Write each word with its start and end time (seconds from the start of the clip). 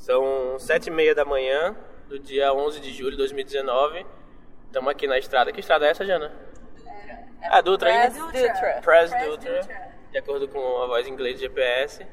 São 0.00 0.58
sete 0.58 0.86
e 0.86 0.90
meia 0.90 1.14
da 1.14 1.24
manhã 1.24 1.76
do 2.08 2.18
dia 2.18 2.52
11 2.52 2.80
de 2.80 2.90
julho 2.92 3.12
de 3.12 3.16
2019. 3.18 4.04
Estamos 4.66 4.90
aqui 4.90 5.06
na 5.06 5.18
estrada. 5.18 5.52
Que 5.52 5.60
estrada 5.60 5.86
é 5.86 5.90
essa, 5.90 6.04
Jana? 6.04 6.32
É, 6.86 7.48
Ah, 7.50 7.60
Dutra 7.60 7.90
ainda? 7.90 8.10
Press 8.10 8.18
Dutra. 8.18 8.80
Press 8.82 9.10
Press 9.10 9.24
Dutra, 9.26 9.60
Dutra. 9.60 9.88
de 10.10 10.18
acordo 10.18 10.48
com 10.48 10.82
a 10.82 10.86
voz 10.86 11.06
em 11.06 11.10
inglês 11.10 11.36
do 11.36 11.40
GPS. 11.40 12.04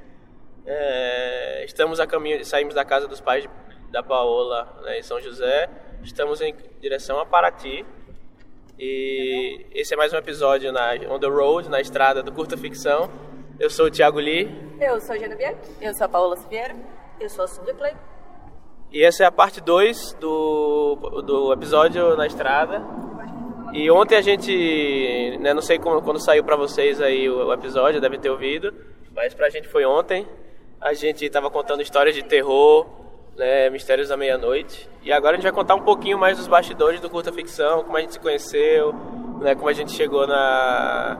É, 0.65 1.63
estamos 1.65 1.99
a 1.99 2.05
caminho, 2.05 2.43
saímos 2.43 2.73
da 2.75 2.83
casa 2.83 3.07
dos 3.07 3.21
pais 3.21 3.43
de- 3.43 3.49
da 3.89 4.03
Paola 4.03 4.81
né, 4.83 4.99
em 4.99 5.03
São 5.03 5.19
José. 5.21 5.69
Estamos 6.03 6.41
em 6.41 6.53
direção 6.81 7.19
a 7.19 7.25
Paraty. 7.25 7.85
E 8.77 9.65
esse 9.73 9.93
é 9.93 9.97
mais 9.97 10.13
um 10.13 10.17
episódio 10.17 10.71
na 10.71 10.91
On 11.09 11.19
the 11.19 11.27
Road, 11.27 11.69
na 11.69 11.79
estrada 11.79 12.21
do 12.21 12.31
Curta 12.33 12.57
Ficção. 12.57 13.09
Eu 13.59 13.69
sou 13.71 13.87
o 13.87 13.91
Thiago 13.91 14.19
Lee 14.19 14.47
Eu 14.79 14.99
sou 15.01 15.15
a 15.15 15.17
Jana 15.17 15.35
Bianchi. 15.35 15.57
Eu 15.81 15.93
sou 15.95 16.05
a 16.05 16.09
Paola 16.09 16.35
Siviero. 16.37 16.75
Eu 17.19 17.29
sou 17.29 17.45
a 17.45 17.47
Cindy 17.47 17.73
Clay. 17.73 17.95
e 18.91 19.03
essa 19.03 19.23
é 19.23 19.25
a 19.25 19.31
parte 19.31 19.59
2 19.59 20.13
do, 20.19 20.95
do 21.25 21.51
episódio 21.51 22.15
na 22.15 22.27
estrada. 22.27 22.85
E 23.73 23.89
ontem 23.89 24.15
a 24.15 24.21
gente, 24.21 25.37
né, 25.39 25.51
não 25.51 25.61
sei 25.61 25.79
como, 25.79 25.99
quando 26.01 26.19
saiu 26.19 26.43
pra 26.43 26.55
vocês 26.55 27.01
aí 27.01 27.27
o, 27.27 27.47
o 27.47 27.53
episódio, 27.53 27.99
deve 27.99 28.19
ter 28.19 28.29
ouvido, 28.29 28.71
mas 29.15 29.33
pra 29.33 29.49
gente 29.49 29.67
foi 29.67 29.83
ontem. 29.83 30.27
A 30.79 30.93
gente 30.93 31.27
tava 31.29 31.49
contando 31.49 31.81
histórias 31.81 32.13
de 32.13 32.23
terror, 32.23 32.85
né, 33.35 33.67
mistérios 33.71 34.09
da 34.09 34.15
meia-noite. 34.15 34.87
E 35.01 35.11
agora 35.11 35.33
a 35.33 35.35
gente 35.37 35.43
vai 35.43 35.51
contar 35.51 35.73
um 35.73 35.81
pouquinho 35.81 36.19
mais 36.19 36.37
dos 36.37 36.47
bastidores 36.47 36.99
do 36.99 37.09
curta 37.09 37.33
ficção, 37.33 37.83
como 37.83 37.97
a 37.97 38.01
gente 38.01 38.13
se 38.13 38.19
conheceu, 38.19 38.93
né, 39.41 39.55
como 39.55 39.69
a 39.69 39.73
gente 39.73 39.91
chegou 39.91 40.27
na 40.27 41.17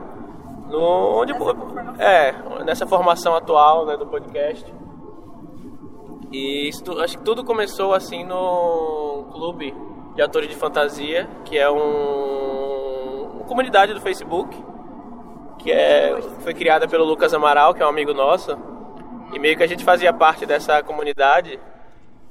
no 0.68 0.80
onde 0.80 1.32
é, 1.98 2.62
nessa 2.64 2.86
formação 2.86 3.34
atual, 3.34 3.84
né, 3.84 3.96
do 3.96 4.06
podcast. 4.06 4.64
E 6.30 6.68
isso, 6.68 6.82
acho 7.00 7.18
que 7.18 7.24
tudo 7.24 7.44
começou 7.44 7.94
assim 7.94 8.24
no 8.24 9.28
clube 9.32 9.74
de 10.14 10.22
atores 10.22 10.48
de 10.48 10.56
fantasia, 10.56 11.28
que 11.44 11.56
é 11.56 11.70
um, 11.70 13.30
uma 13.36 13.44
comunidade 13.44 13.94
do 13.94 14.00
Facebook, 14.00 14.54
que 15.58 15.70
é, 15.72 16.20
foi 16.40 16.52
criada 16.54 16.86
pelo 16.86 17.04
Lucas 17.04 17.32
Amaral, 17.32 17.72
que 17.74 17.82
é 17.82 17.86
um 17.86 17.88
amigo 17.88 18.12
nosso. 18.12 18.56
E 19.32 19.38
meio 19.38 19.56
que 19.56 19.62
a 19.62 19.66
gente 19.66 19.84
fazia 19.84 20.12
parte 20.12 20.44
dessa 20.46 20.82
comunidade. 20.82 21.58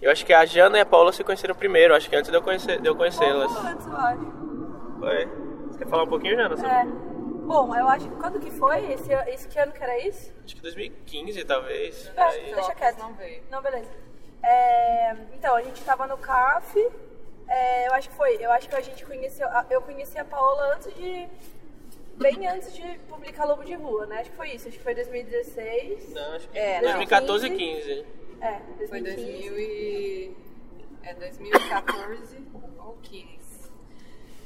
Eu 0.01 0.11
acho 0.11 0.25
que 0.25 0.33
a 0.33 0.45
Jana 0.45 0.77
e 0.77 0.81
a 0.81 0.85
Paula 0.85 1.11
se 1.11 1.23
conheceram 1.23 1.55
primeiro, 1.55 1.95
acho 1.95 2.07
que 2.09 2.15
antes 2.15 2.29
de 2.29 2.37
eu, 2.37 2.41
conhecer, 2.41 2.79
de 2.79 2.87
eu 2.87 2.95
conhecê-las. 2.95 3.51
Eu 3.51 3.97
acho. 3.97 4.19
Foi. 4.99 5.27
Você 5.71 5.77
quer 5.79 5.87
falar 5.87 6.03
um 6.03 6.07
pouquinho, 6.07 6.35
Jana? 6.35 6.55
sobre- 6.55 6.71
É. 6.71 6.85
Bom, 7.47 7.73
eu 7.73 7.87
acho 7.87 8.09
que 8.09 8.15
quando 8.17 8.39
que 8.41 8.51
foi? 8.51 8.91
Esse, 8.91 9.09
esse 9.29 9.47
que 9.47 9.57
ano 9.57 9.71
que 9.71 9.81
era 9.81 9.97
isso? 10.05 10.33
Acho 10.43 10.53
que 10.53 10.61
2015, 10.61 11.45
talvez. 11.45 12.11
É, 12.13 12.21
aí. 12.21 12.53
deixa 12.53 12.75
quieto. 12.75 12.99
não 12.99 13.13
veio. 13.13 13.41
Não, 13.49 13.61
beleza. 13.61 13.89
É, 14.43 15.15
então, 15.33 15.55
a 15.55 15.63
gente 15.63 15.81
tava 15.83 16.05
no 16.07 16.17
CAF. 16.17 16.77
é, 17.47 17.87
eu 17.87 17.93
acho 17.93 18.09
que 18.09 18.15
foi. 18.15 18.35
Eu 18.43 18.51
acho 18.51 18.67
que 18.67 18.75
a 18.75 18.81
gente 18.81 19.05
conheceu. 19.05 19.47
Eu 19.69 19.81
conheci 19.81 20.19
a 20.19 20.25
Paola 20.25 20.75
antes 20.75 20.93
de. 20.93 21.27
Bem 22.17 22.47
antes 22.47 22.73
de 22.75 22.99
publicar 23.07 23.45
Lobo 23.45 23.63
de 23.63 23.75
Rua, 23.75 24.07
né? 24.07 24.19
Acho 24.19 24.31
que 24.31 24.35
foi 24.35 24.49
isso. 24.51 24.67
Acho 24.67 24.77
que 24.77 24.83
foi 24.83 24.95
2016. 24.95 26.13
Não, 26.13 26.33
acho 26.33 26.49
que 26.49 26.57
É, 26.57 26.81
2014 26.81 27.45
e 27.45 27.49
2015. 27.49 27.83
15. 27.83 28.05
É, 28.41 28.87
Foi 28.87 29.01
2015. 29.01 29.49
2000 29.49 29.59
e... 29.59 30.37
É 31.03 31.13
2014 31.13 32.37
ou 32.79 32.97
15. 33.03 33.71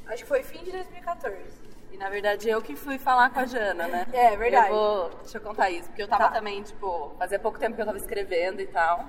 Acho 0.06 0.22
que 0.22 0.28
foi 0.28 0.42
fim 0.42 0.62
de 0.62 0.70
2014. 0.70 1.71
E 1.92 1.96
na 1.98 2.08
verdade 2.08 2.48
eu 2.48 2.60
que 2.62 2.74
fui 2.74 2.98
falar 2.98 3.30
com 3.30 3.40
a 3.40 3.46
Jana, 3.46 3.86
né? 3.86 4.06
É, 4.12 4.34
verdade. 4.36 4.70
Eu 4.70 4.74
vou, 4.74 5.10
deixa 5.22 5.36
eu 5.38 5.42
contar 5.42 5.70
isso, 5.70 5.88
porque 5.88 6.02
eu 6.02 6.08
tava 6.08 6.24
Tá. 6.24 6.30
também, 6.30 6.62
tipo, 6.62 7.14
fazia 7.18 7.38
pouco 7.38 7.58
tempo 7.58 7.74
que 7.76 7.82
eu 7.82 7.86
tava 7.86 7.98
escrevendo 7.98 8.60
e 8.60 8.66
tal. 8.66 9.04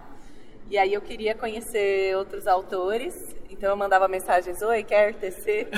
E 0.70 0.78
aí 0.78 0.94
eu 0.94 1.02
queria 1.02 1.34
conhecer 1.36 2.16
outros 2.18 2.48
autores, 2.48 3.36
então 3.50 3.70
eu 3.70 3.76
mandava 3.78 4.08
mensagens, 4.08 4.62
oi, 4.62 4.84
quer 4.84 5.14
tecer? 5.14 5.70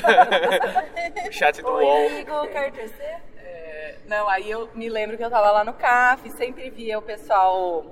O 1.27 1.31
chat 1.33 1.61
do 1.61 1.67
UOL. 1.69 1.79
Oi, 1.79 2.19
Igor, 2.21 2.47
quer 2.47 2.71
tecer? 2.71 3.17
É, 3.37 3.95
não, 4.07 4.27
aí 4.29 4.49
eu 4.49 4.69
me 4.73 4.89
lembro 4.89 5.17
que 5.17 5.23
eu 5.23 5.29
tava 5.29 5.51
lá 5.51 5.63
no 5.63 5.73
CAF, 5.73 6.29
sempre 6.31 6.69
via 6.69 6.97
o 6.97 7.01
pessoal 7.01 7.85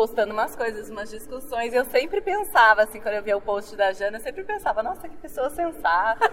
postando 0.00 0.32
umas 0.32 0.56
coisas, 0.56 0.88
umas 0.88 1.10
discussões, 1.10 1.74
e 1.74 1.76
eu 1.76 1.84
sempre 1.84 2.22
pensava, 2.22 2.84
assim, 2.84 2.98
quando 2.98 3.16
eu 3.16 3.22
via 3.22 3.36
o 3.36 3.40
post 3.40 3.76
da 3.76 3.92
Jana, 3.92 4.16
eu 4.16 4.22
sempre 4.22 4.42
pensava, 4.44 4.82
nossa, 4.82 5.06
que 5.06 5.14
pessoa 5.18 5.50
sensata. 5.50 6.26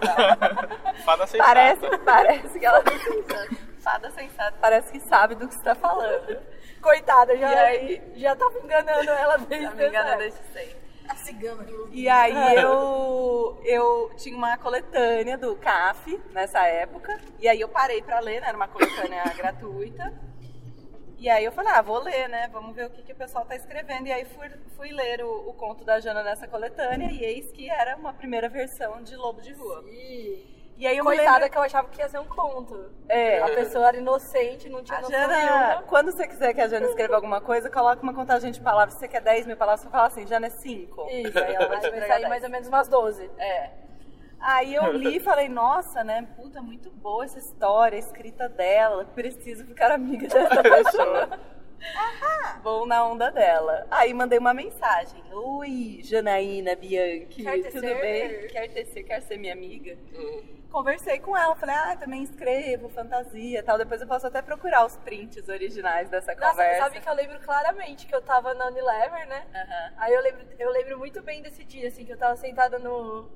Fada 1.04 1.26
sensata. 1.26 1.44
Parece, 1.44 1.98
parece 1.98 2.58
que 2.58 2.64
ela 2.64 2.82
fada 3.80 4.10
sensata, 4.12 4.56
parece 4.58 4.90
que 4.90 5.00
sabe 5.00 5.34
do 5.34 5.46
que 5.46 5.54
está 5.54 5.74
falando. 5.74 6.38
Coitada, 6.80 7.36
já, 7.36 7.52
E 7.52 7.58
aí? 7.58 8.12
já 8.16 8.34
tava 8.34 8.58
enganando 8.58 9.10
ela 9.10 9.36
desde 9.36 9.68
Tá 9.68 9.74
me 9.74 9.88
enganando 9.88 10.18
desde 10.18 10.40
sempre. 10.50 10.76
A 11.06 11.14
cigana. 11.14 11.66
E 11.90 12.08
aí 12.08 12.56
eu, 12.56 13.60
eu 13.66 14.10
tinha 14.16 14.34
uma 14.34 14.56
coletânea 14.56 15.36
do 15.36 15.54
CAF 15.56 16.18
nessa 16.32 16.66
época, 16.66 17.20
e 17.38 17.46
aí 17.46 17.60
eu 17.60 17.68
parei 17.68 18.00
pra 18.00 18.18
ler, 18.20 18.40
né? 18.40 18.48
Era 18.48 18.56
uma 18.56 18.68
coletânea 18.68 19.24
gratuita. 19.36 20.10
E 21.18 21.28
aí 21.28 21.44
eu 21.44 21.50
falei, 21.52 21.72
ah, 21.72 21.82
vou 21.82 21.98
ler, 22.00 22.28
né? 22.28 22.48
Vamos 22.52 22.76
ver 22.76 22.86
o 22.86 22.90
que, 22.90 23.02
que 23.02 23.12
o 23.12 23.16
pessoal 23.16 23.44
tá 23.44 23.56
escrevendo. 23.56 24.06
E 24.06 24.12
aí 24.12 24.24
fui, 24.24 24.48
fui 24.76 24.90
ler 24.92 25.24
o, 25.24 25.48
o 25.48 25.52
conto 25.54 25.84
da 25.84 25.98
Jana 25.98 26.22
nessa 26.22 26.46
coletânea, 26.46 27.10
e 27.10 27.24
eis 27.24 27.50
que 27.50 27.68
era 27.68 27.96
uma 27.96 28.12
primeira 28.12 28.48
versão 28.48 29.02
de 29.02 29.16
Lobo 29.16 29.40
de 29.40 29.52
Rua. 29.52 29.84
E 30.78 30.86
aí 30.86 30.96
eu 30.96 31.04
Coitada 31.04 31.32
lembro... 31.38 31.50
que 31.50 31.58
eu 31.58 31.62
achava 31.62 31.88
que 31.88 32.00
ia 32.00 32.08
ser 32.08 32.20
um 32.20 32.24
conto. 32.24 32.92
É. 33.08 33.40
A 33.42 33.46
pessoa 33.46 33.88
era 33.88 33.96
inocente, 33.96 34.68
não 34.68 34.80
tinha 34.80 34.98
A 34.98 35.00
noção 35.00 35.20
Jana, 35.20 35.36
nenhuma. 35.36 35.82
quando 35.88 36.12
você 36.12 36.28
quiser 36.28 36.54
que 36.54 36.60
a 36.60 36.68
Jana 36.68 36.86
escreva 36.86 37.16
alguma 37.16 37.40
coisa, 37.40 37.68
coloca 37.68 38.00
uma 38.00 38.14
contagem 38.14 38.52
de 38.52 38.60
palavras. 38.60 38.94
Se 38.94 39.00
você 39.00 39.08
quer 39.08 39.20
10 39.20 39.48
mil 39.48 39.56
palavras, 39.56 39.80
você 39.80 39.90
fala 39.90 40.06
assim, 40.06 40.24
Jana 40.24 40.46
é 40.46 40.50
5. 40.50 41.08
Isso, 41.10 41.36
Aí 41.36 41.54
ela 41.54 41.66
vai 41.66 41.80
sair 41.80 42.00
10. 42.00 42.28
mais 42.28 42.44
ou 42.44 42.50
menos 42.50 42.68
umas 42.68 42.86
12. 42.86 43.28
É. 43.38 43.70
Aí 44.40 44.74
eu 44.74 44.92
li 44.92 45.16
e 45.16 45.20
falei, 45.20 45.48
nossa, 45.48 46.04
né? 46.04 46.26
Puta, 46.36 46.62
muito 46.62 46.90
boa 46.90 47.24
essa 47.24 47.38
história, 47.38 47.96
a 47.96 47.98
escrita 47.98 48.48
dela. 48.48 49.04
Preciso 49.04 49.66
ficar 49.66 49.90
amiga 49.90 50.26
dessa 50.28 50.62
pessoa. 50.62 51.40
Vou 52.62 52.86
na 52.86 53.04
onda 53.04 53.30
dela. 53.30 53.86
Aí 53.90 54.12
mandei 54.14 54.38
uma 54.38 54.54
mensagem. 54.54 55.22
Oi, 55.32 56.00
Janaína 56.02 56.74
Bianchi, 56.76 57.42
Quer 57.42 57.70
tudo 57.70 57.80
bem? 57.82 58.48
Quer 58.48 58.68
tecer, 58.68 59.04
quer 59.04 59.22
ser 59.22 59.36
minha 59.38 59.52
amiga? 59.52 59.96
Conversei 60.70 61.18
com 61.18 61.34
ela, 61.36 61.56
falei, 61.56 61.74
ah, 61.74 61.96
também 61.96 62.22
escrevo 62.22 62.90
fantasia 62.90 63.60
e 63.60 63.62
tal. 63.62 63.78
Depois 63.78 64.00
eu 64.00 64.06
posso 64.06 64.26
até 64.26 64.42
procurar 64.42 64.84
os 64.84 64.96
prints 64.98 65.48
originais 65.48 66.10
dessa 66.10 66.34
Nossa, 66.34 66.50
conversa. 66.50 66.82
sabe 66.82 67.00
que 67.00 67.08
eu 67.08 67.14
lembro 67.14 67.40
claramente 67.40 68.06
que 68.06 68.14
eu 68.14 68.20
tava 68.20 68.52
na 68.54 68.66
Unilever, 68.66 69.26
né? 69.28 69.46
Aham. 69.54 69.92
Aí 69.96 70.12
eu 70.12 70.20
lembro, 70.22 70.46
eu 70.58 70.70
lembro 70.70 70.98
muito 70.98 71.22
bem 71.22 71.40
desse 71.40 71.64
dia, 71.64 71.88
assim, 71.88 72.04
que 72.04 72.12
eu 72.12 72.18
tava 72.18 72.36
sentada 72.36 72.78
no. 72.78 73.30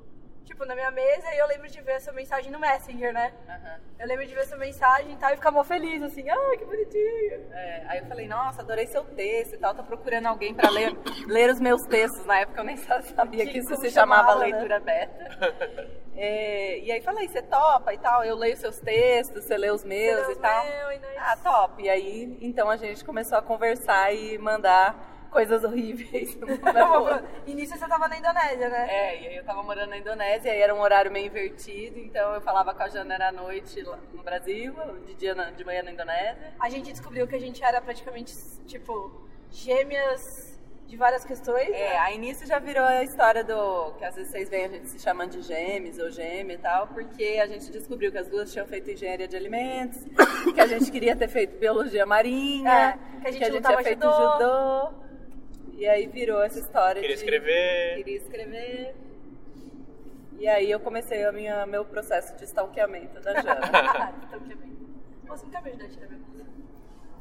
Tipo, 0.45 0.65
na 0.65 0.75
minha 0.75 0.91
mesa 0.91 1.33
e 1.33 1.37
eu 1.37 1.47
lembro 1.47 1.69
de 1.69 1.79
ver 1.81 1.93
essa 1.93 2.11
mensagem 2.11 2.51
no 2.51 2.59
Messenger, 2.59 3.13
né? 3.13 3.33
Aham. 3.47 3.79
Eu 3.97 4.07
lembro 4.07 4.25
de 4.27 4.33
ver 4.33 4.41
essa 4.41 4.57
mensagem 4.57 5.13
e 5.13 5.15
tal, 5.15 5.31
e 5.31 5.35
ficar 5.37 5.51
mó 5.51 5.63
feliz, 5.63 6.03
assim, 6.03 6.29
ai, 6.29 6.57
que 6.57 6.65
bonitinho. 6.65 7.47
É, 7.51 7.85
aí 7.87 7.99
eu 7.99 8.05
falei, 8.07 8.27
nossa, 8.27 8.61
adorei 8.61 8.85
seu 8.87 9.03
texto 9.05 9.53
e 9.53 9.57
tal, 9.57 9.73
tô 9.73 9.83
procurando 9.83 10.25
alguém 10.27 10.53
pra 10.53 10.69
ler, 10.69 10.93
ler 11.27 11.49
os 11.49 11.59
meus 11.61 11.83
textos. 11.83 12.25
Na 12.25 12.39
época 12.39 12.59
eu 12.59 12.65
nem 12.65 12.75
sabia 13.15 13.45
que, 13.45 13.51
Que 13.53 13.57
isso 13.59 13.75
se 13.77 13.89
chamava 13.89 14.33
chamava, 14.33 14.39
né? 14.45 14.51
leitura 14.51 14.79
beta. 14.81 15.93
É, 16.15 16.79
e 16.79 16.91
aí 16.91 17.01
falei, 17.01 17.27
você 17.27 17.41
topa 17.41 17.93
e 17.93 17.97
tal, 17.97 18.23
eu 18.25 18.35
leio 18.35 18.55
seus 18.57 18.79
textos, 18.79 19.45
você 19.45 19.57
lê 19.57 19.71
os 19.71 19.83
meus 19.83 20.27
e 20.29 20.35
tal. 20.35 20.65
meus 20.65 20.95
e 20.95 20.99
nós- 20.99 21.17
Ah, 21.17 21.37
top. 21.41 21.81
E 21.81 21.89
aí, 21.89 22.37
então 22.41 22.69
a 22.69 22.75
gente 22.75 23.03
começou 23.05 23.37
a 23.37 23.41
conversar 23.41 24.13
e 24.13 24.37
mandar 24.37 25.12
coisas 25.33 25.63
horríveis. 25.63 26.37
Início 27.45 27.77
você 27.77 27.87
tava 27.87 28.07
na 28.07 28.17
Indonésia, 28.17 28.69
né? 28.69 28.87
É, 28.89 29.21
e 29.21 29.27
aí 29.27 29.35
eu 29.35 29.43
tava 29.43 29.61
morando 29.63 29.89
na 29.89 29.97
Indonésia, 29.97 30.55
e 30.55 30.59
era 30.61 30.73
um 30.73 30.79
horário 30.79 31.11
meio 31.11 31.25
invertido, 31.25 31.99
então 31.99 32.33
eu 32.35 32.41
falava 32.41 32.73
com 32.73 32.83
a 32.83 32.87
Jana 32.89 33.15
era 33.15 33.27
à 33.29 33.31
noite 33.31 33.81
lá 33.81 33.99
no 34.13 34.23
Brasil, 34.23 34.73
de 35.05 35.13
dia 35.15 35.35
na- 35.35 35.51
de 35.51 35.65
manhã 35.65 35.83
na 35.83 35.91
Indonésia. 35.91 36.53
A 36.59 36.69
gente 36.69 36.91
descobriu 36.91 37.27
que 37.27 37.35
a 37.35 37.39
gente 37.39 37.61
era 37.63 37.81
praticamente, 37.81 38.33
tipo, 38.65 39.27
gêmeas 39.51 40.53
de 40.87 40.97
várias 40.97 41.25
questões. 41.25 41.69
É, 41.69 41.71
né? 41.71 41.97
a 41.97 42.11
início 42.11 42.45
já 42.45 42.59
virou 42.59 42.83
a 42.83 43.03
história 43.03 43.43
do. 43.43 43.93
que 43.97 44.05
às 44.05 44.15
vezes 44.15 44.31
vocês 44.31 44.49
veem 44.49 44.65
a 44.65 44.69
gente 44.69 44.89
se 44.89 44.99
chamando 44.99 45.31
de 45.31 45.41
gêmeos 45.41 45.97
ou 45.97 46.11
gêmea 46.11 46.53
e 46.55 46.57
tal, 46.59 46.87
porque 46.87 47.39
a 47.41 47.47
gente 47.47 47.71
descobriu 47.71 48.11
que 48.11 48.17
as 48.19 48.27
duas 48.27 48.51
tinham 48.51 48.67
feito 48.67 48.91
engenharia 48.91 49.27
de 49.27 49.35
alimentos, 49.35 50.03
que 50.53 50.61
a 50.61 50.67
gente 50.67 50.91
queria 50.91 51.15
ter 51.15 51.27
feito 51.27 51.57
biologia 51.57 52.05
marinha, 52.05 52.69
É, 52.71 53.19
que 53.21 53.27
a 53.27 53.31
gente 53.31 53.43
tinha 53.43 53.55
lutava 53.55 53.81
feito 53.81 54.01
judô. 54.03 54.33
judô. 54.33 55.02
E 55.77 55.87
aí 55.87 56.07
virou 56.07 56.41
essa 56.41 56.59
história 56.59 57.01
Queria 57.01 57.15
de. 57.15 57.21
escrever. 57.21 57.95
Queria 57.97 58.17
escrever. 58.17 58.95
E 60.39 60.47
aí 60.47 60.69
eu 60.69 60.79
comecei 60.79 61.23
a 61.25 61.31
minha, 61.31 61.65
meu 61.65 61.85
processo 61.85 62.35
de 62.35 62.45
stalkeamento 62.45 63.19
da 63.21 63.33
Jana. 63.41 64.13
Você 65.27 65.45
nunca 65.45 65.61
me 65.61 65.69
ajudou 65.69 65.87
a 65.87 65.89
tirar 65.89 66.07
minha 66.07 66.19
bolsa. 66.19 66.43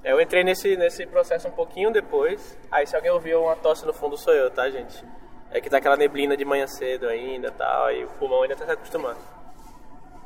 Eu 0.04 0.20
entrei 0.20 0.42
nesse, 0.42 0.76
nesse 0.76 1.06
processo 1.06 1.48
um 1.48 1.52
pouquinho 1.52 1.90
depois. 1.90 2.58
Aí 2.70 2.86
se 2.86 2.96
alguém 2.96 3.10
ouviu 3.10 3.42
uma 3.42 3.56
tosse 3.56 3.86
no 3.86 3.92
fundo 3.92 4.16
sou 4.16 4.34
eu, 4.34 4.50
tá, 4.50 4.68
gente? 4.68 5.04
É 5.50 5.60
que 5.60 5.70
tá 5.70 5.78
aquela 5.78 5.96
neblina 5.96 6.36
de 6.36 6.44
manhã 6.44 6.66
cedo 6.66 7.06
ainda 7.08 7.48
e 7.48 7.52
tal, 7.52 7.92
e 7.92 8.04
o 8.04 8.08
pulmão 8.08 8.42
ainda 8.42 8.56
tá 8.56 8.64
se 8.64 8.72
acostumando. 8.72 9.20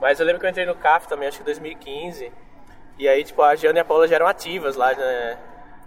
Mas 0.00 0.20
eu 0.20 0.26
lembro 0.26 0.40
que 0.40 0.46
eu 0.46 0.50
entrei 0.50 0.64
no 0.66 0.74
CAF 0.74 1.08
também, 1.08 1.28
acho 1.28 1.38
que 1.38 1.42
em 1.42 1.46
2015. 1.46 2.32
E 2.98 3.08
aí, 3.08 3.24
tipo, 3.24 3.42
a 3.42 3.54
Jana 3.54 3.78
e 3.78 3.80
a 3.80 3.84
Paula 3.84 4.08
já 4.08 4.14
eram 4.14 4.26
ativas 4.26 4.76
lá, 4.76 4.94
né? 4.94 5.38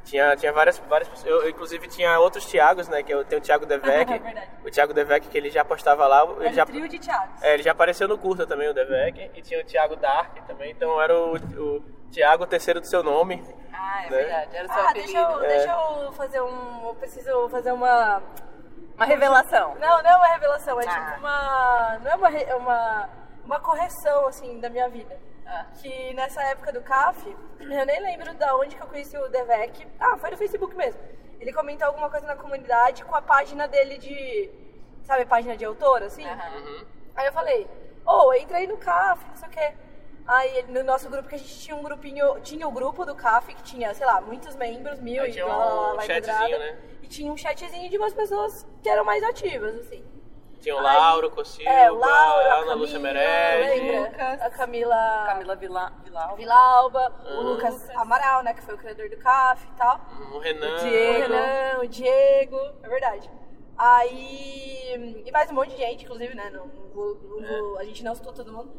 Tinha, 0.10 0.36
tinha 0.36 0.52
várias, 0.52 0.78
várias 0.80 1.08
pessoas. 1.08 1.30
Eu, 1.30 1.50
inclusive, 1.50 1.88
tinha 1.88 2.20
outros 2.20 2.46
Thiagos, 2.46 2.88
né? 2.88 3.04
Que 3.04 3.14
eu 3.14 3.24
tenho 3.24 3.40
o 3.42 3.44
Thiago 3.44 3.66
Devec. 3.68 4.12
É 4.12 4.48
o 4.68 4.72
Thiago 4.72 4.94
Devec, 4.94 5.28
que 5.28 5.38
ele 5.38 5.50
já 5.52 5.64
postava 5.64 6.08
lá. 6.08 6.24
Ele 6.26 6.46
Era 6.46 6.54
já, 6.54 6.66
trio 6.66 6.88
de 6.90 6.98
Thiagos. 6.98 7.42
é, 7.44 7.54
ele 7.54 7.64
já 7.64 7.72
apareceu 7.72 8.08
no 8.08 8.18
curta 8.18 8.48
também, 8.48 8.68
o 8.70 8.74
Devec. 8.74 9.32
E 9.36 9.42
tinha 9.42 9.62
o 9.62 9.64
Thiago 9.66 9.96
Dark 9.96 10.36
também. 10.48 10.72
Então 10.72 11.00
era 11.02 11.16
o, 11.16 11.36
o 11.36 11.82
Thiago, 12.12 12.44
o 12.44 12.48
terceiro 12.48 12.80
do 12.82 12.88
seu 12.88 13.04
nome. 13.04 13.44
Ah, 13.72 14.06
é 14.06 14.10
né? 14.10 14.18
verdade. 14.18 14.56
Era 14.58 14.68
o 14.68 14.74
seu 14.74 14.82
Ah, 14.82 14.90
apelido. 14.90 15.12
deixa 15.14 15.20
eu, 15.32 15.44
É. 15.44 15.48
deixa 15.48 15.72
eu 15.72 16.12
fazer 16.14 16.42
um. 16.42 16.88
Eu 16.88 16.96
preciso 16.96 17.50
fazer 17.50 17.72
uma. 17.72 18.22
Uma 18.96 19.06
revelação. 19.06 19.76
Não, 19.80 20.04
não 20.04 20.10
é 20.10 20.16
uma 20.18 20.28
revelação, 20.28 20.82
é 20.82 20.86
Ah. 20.86 20.90
tipo 20.90 21.20
uma. 21.20 22.00
Não 22.04 22.12
é 22.12 22.16
uma, 22.16 22.30
re- 22.30 22.54
uma, 22.56 23.10
uma 23.46 23.60
correção, 23.60 24.28
assim, 24.28 24.60
da 24.60 24.70
minha 24.70 24.90
vida. 24.90 25.18
Ah. 25.52 25.66
Que 25.82 26.14
nessa 26.14 26.44
época 26.44 26.72
do 26.72 26.82
CAF, 26.82 27.36
eu 27.60 27.86
nem 27.86 28.02
lembro 28.02 28.34
da 28.36 28.56
onde 28.56 28.76
que 28.76 28.84
eu 28.84 28.88
conheci 28.88 29.18
o 29.18 29.28
Devec. 29.30 29.88
Ah, 30.00 30.16
foi 30.16 30.30
no 30.30 30.38
Facebook 30.38 30.76
mesmo. 30.76 31.02
Ele 31.40 31.52
comentou 31.52 31.88
alguma 31.88 32.10
coisa 32.10 32.28
na 32.28 32.36
comunidade 32.36 33.04
com 33.04 33.16
a 33.16 33.22
página 33.22 33.68
dele 33.68 33.98
de. 33.98 34.52
Sabe, 35.04 35.26
página 35.26 35.58
de 35.58 35.66
autor, 35.66 36.04
assim? 36.04 36.24
Aham. 36.24 36.86
Aí 37.16 37.26
eu 37.26 37.34
falei, 37.34 37.68
ô, 38.06 38.32
eu 38.34 38.42
entrei 38.42 38.68
no 38.68 38.78
CAF, 38.78 39.26
não 39.28 39.36
sei 39.36 39.48
o 39.48 39.52
quê. 39.52 39.74
Aí 40.28 40.66
no 40.68 40.84
nosso 40.84 41.10
grupo, 41.10 41.28
que 41.28 41.34
a 41.34 41.40
gente 41.40 41.60
tinha 41.60 41.76
um 41.76 41.82
grupinho, 41.82 42.40
tinha 42.42 42.68
o 42.68 42.72
grupo 42.72 43.04
do 43.04 43.16
CAF, 43.16 43.56
que 43.56 43.64
tinha, 43.64 43.92
sei 43.96 44.06
lá, 44.06 44.22
muitos 44.22 44.56
membros, 44.56 45.00
mil 45.00 45.24
Aí 45.24 45.32
e 45.32 45.34
tinha 45.34 45.46
blá, 45.46 45.56
blá, 45.56 45.94
blá, 45.96 46.46
um 46.46 46.60
né? 46.60 46.78
E 47.02 47.08
tinha 47.08 47.32
um 47.32 47.38
chatzinho 47.38 47.90
de 47.90 47.98
umas 47.98 48.14
pessoas 48.14 48.68
que 48.84 48.88
eram 48.88 49.04
mais 49.04 49.24
ativas, 49.24 49.76
assim. 49.80 50.06
Tinha 50.62 50.76
o 50.76 50.82
Lauro 50.82 51.32
Cossilva, 51.32 51.70
É, 51.72 51.90
o 51.90 51.96
Lauro, 51.96 52.10
a 52.48 52.54
a 52.54 52.56
Ana 52.56 52.58
Camila, 52.58 52.76
Lúcia 52.76 53.00
lembra? 53.00 54.00
Lucas. 54.02 54.42
A 54.42 54.50
Camila, 54.50 55.24
Camila 55.28 55.56
Vila. 55.56 55.94
Vilauba, 56.36 57.14
o 57.26 57.30
Uhum. 57.34 57.42
Lucas 57.54 57.90
Amaral, 57.96 58.44
né, 58.44 58.54
que 58.54 58.62
foi 58.62 58.76
o 58.76 58.78
criador 58.78 59.10
do 59.10 59.18
CAF 59.18 59.66
e 59.66 59.72
tal. 59.78 60.00
O 60.34 60.40
Renan. 60.40 60.76
O 60.76 60.80
Diego. 60.80 61.10
O 61.10 61.22
Renan, 61.22 61.80
o 61.82 61.88
Diego, 61.88 62.58
é 62.84 62.90
verdade. 62.90 63.32
Aí. 63.78 65.24
E 65.26 65.32
mais 65.32 65.50
um 65.50 65.54
monte 65.54 65.72
de 65.72 65.78
gente, 65.78 66.04
inclusive, 66.04 66.36
né? 66.36 66.50
Não, 66.50 66.66
não 66.68 66.90
vou- 66.94 67.16
não 67.24 67.48
vou- 67.48 67.80
a 67.80 67.84
gente 67.86 68.04
não 68.04 68.14
citou 68.14 68.34
todo 68.34 68.52
mundo. 68.52 68.70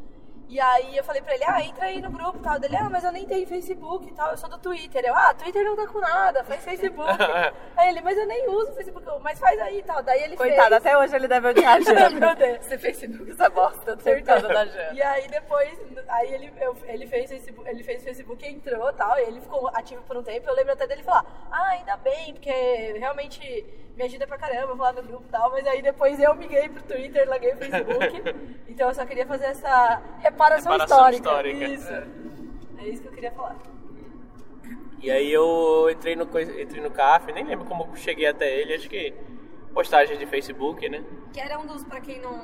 E 0.50 0.58
aí 0.58 0.96
eu 0.96 1.04
falei 1.04 1.22
pra 1.22 1.32
ele, 1.32 1.44
ah, 1.46 1.62
entra 1.64 1.84
aí 1.84 2.02
no 2.02 2.10
grupo 2.10 2.38
e 2.38 2.42
tal. 2.42 2.58
Dele, 2.58 2.76
ah, 2.76 2.90
mas 2.90 3.04
eu 3.04 3.12
nem 3.12 3.24
tenho 3.24 3.46
Facebook 3.46 4.08
e 4.08 4.12
tal, 4.12 4.32
eu 4.32 4.36
sou 4.36 4.50
do 4.50 4.58
Twitter. 4.58 5.04
Eu, 5.04 5.14
ah, 5.14 5.32
Twitter 5.32 5.62
não 5.64 5.76
tá 5.76 5.86
com 5.86 6.00
nada, 6.00 6.42
faz 6.42 6.64
Facebook. 6.64 7.08
aí 7.76 7.88
ele, 7.88 8.00
mas 8.00 8.18
eu 8.18 8.26
nem 8.26 8.48
uso 8.48 8.72
Facebook, 8.74 9.06
mas 9.22 9.38
faz 9.38 9.60
aí 9.60 9.78
e 9.78 9.82
tal. 9.84 10.02
Daí 10.02 10.24
ele 10.24 10.36
Coitado, 10.36 10.70
fez. 10.70 10.72
até 10.86 10.98
hoje 10.98 11.14
ele 11.14 11.28
deve 11.28 11.48
odiar 11.50 11.76
a 11.78 11.80
Jana. 11.80 12.10
Meu 12.10 12.34
Deus. 12.34 12.66
Esse 12.66 12.78
Facebook, 12.78 13.30
essa 13.30 13.48
bosta, 13.48 13.96
causa 14.26 14.48
da 14.48 14.66
Jana. 14.66 14.92
E 14.92 15.00
aí 15.00 15.28
depois, 15.28 15.78
aí 16.08 16.34
ele, 16.34 16.52
eu- 16.60 16.76
ele, 16.88 17.06
fez 17.06 17.30
Facebook, 17.30 17.70
ele 17.70 17.84
fez 17.84 18.02
Facebook 18.02 18.44
e 18.44 18.48
entrou 18.50 18.90
e 18.90 18.94
tal, 18.94 19.16
e 19.20 19.22
ele 19.22 19.40
ficou 19.40 19.68
ativo 19.68 20.02
por 20.02 20.16
um 20.16 20.22
tempo. 20.24 20.48
Eu 20.48 20.54
lembro 20.56 20.72
até 20.72 20.84
dele 20.84 21.04
falar, 21.04 21.24
ah, 21.52 21.68
ainda 21.70 21.96
bem, 21.98 22.32
porque 22.34 22.50
realmente 22.98 23.64
me 24.00 24.06
ajuda 24.06 24.26
pra 24.26 24.38
caramba, 24.38 24.74
vou 24.74 24.86
lá 24.86 24.92
no 24.94 25.02
grupo 25.02 25.24
e 25.28 25.30
tal. 25.30 25.50
Mas 25.50 25.66
aí 25.66 25.82
depois 25.82 26.18
eu 26.18 26.34
migrei 26.34 26.68
pro 26.70 26.82
Twitter, 26.82 27.28
larguei 27.28 27.52
o 27.52 27.56
Facebook. 27.58 28.34
então 28.66 28.88
eu 28.88 28.94
só 28.94 29.04
queria 29.04 29.26
fazer 29.26 29.44
essa 29.44 30.02
reparação, 30.20 30.72
Reparação 30.72 31.10
histórica. 31.10 31.52
histórica. 31.52 31.64
Isso. 31.66 31.92
É 32.78 32.88
isso 32.88 33.02
que 33.02 33.08
eu 33.08 33.12
queria 33.12 33.32
falar. 33.32 33.56
E 35.02 35.10
aí 35.10 35.30
eu 35.30 35.88
entrei 35.90 36.16
no, 36.16 36.24
entrei 36.24 36.82
no 36.82 36.90
CAF, 36.90 37.30
nem 37.32 37.44
lembro 37.44 37.66
como 37.66 37.94
cheguei 37.96 38.26
até 38.26 38.54
ele, 38.54 38.74
acho 38.74 38.88
que 38.88 39.14
postagens 39.74 40.18
de 40.18 40.26
Facebook, 40.26 40.86
né? 40.88 41.04
Que 41.32 41.40
era 41.40 41.58
um 41.58 41.66
dos, 41.66 41.84
pra 41.84 42.00
quem 42.00 42.20
não, 42.20 42.38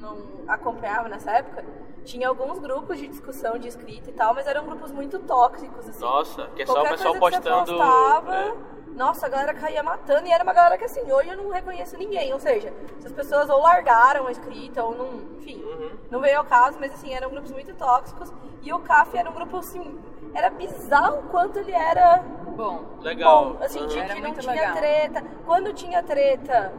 não 0.00 0.44
acompanhava 0.46 1.08
nessa 1.08 1.30
época, 1.30 1.64
tinha 2.04 2.28
alguns 2.28 2.58
grupos 2.58 2.98
de 2.98 3.08
discussão 3.08 3.58
de 3.58 3.68
escrita 3.68 4.10
e 4.10 4.12
tal, 4.12 4.34
mas 4.34 4.46
eram 4.46 4.64
grupos 4.66 4.92
muito 4.92 5.18
tóxicos, 5.20 5.88
assim. 5.88 6.00
Nossa, 6.00 6.48
que 6.54 6.62
é 6.62 6.66
só 6.66 6.82
o 6.82 6.88
pessoal 6.88 7.18
coisa 7.18 7.38
que 7.38 7.44
você 7.44 7.50
postando. 7.50 7.78
postava, 7.78 8.36
é. 8.36 8.71
Nossa, 8.96 9.26
a 9.26 9.28
galera 9.28 9.54
caía 9.54 9.82
matando 9.82 10.26
e 10.26 10.32
era 10.32 10.44
uma 10.44 10.52
galera 10.52 10.76
que 10.78 10.84
assim, 10.84 11.10
hoje 11.10 11.28
eu 11.30 11.36
não 11.36 11.50
reconheço 11.50 11.96
ninguém. 11.96 12.32
Ou 12.32 12.38
seja, 12.40 12.72
essas 12.98 13.12
pessoas 13.12 13.48
ou 13.48 13.60
largaram 13.60 14.26
a 14.26 14.30
escrita 14.32 14.84
ou 14.84 14.94
não. 14.94 15.14
Enfim, 15.38 15.62
Uhum. 15.64 15.90
não 16.10 16.20
veio 16.20 16.38
ao 16.38 16.44
caso, 16.44 16.78
mas 16.78 16.92
assim, 16.92 17.12
eram 17.14 17.30
grupos 17.30 17.50
muito 17.52 17.74
tóxicos. 17.74 18.32
E 18.62 18.72
o 18.72 18.78
CAF 18.80 19.16
era 19.16 19.28
um 19.30 19.32
grupo 19.32 19.56
assim. 19.58 19.98
Era 20.34 20.50
bizarro 20.50 21.18
o 21.18 21.22
quanto 21.24 21.58
ele 21.58 21.72
era 21.72 22.18
Bom, 22.56 22.84
Legal. 23.00 23.54
bom. 23.54 23.64
Assim, 23.64 23.80
Uhum. 23.80 23.86
de 23.86 23.94
que 24.02 24.14
não 24.14 24.20
muito 24.20 24.40
tinha 24.40 24.52
legal. 24.52 24.76
treta. 24.76 25.24
Quando 25.46 25.72
tinha 25.72 26.02
treta, 26.02 26.72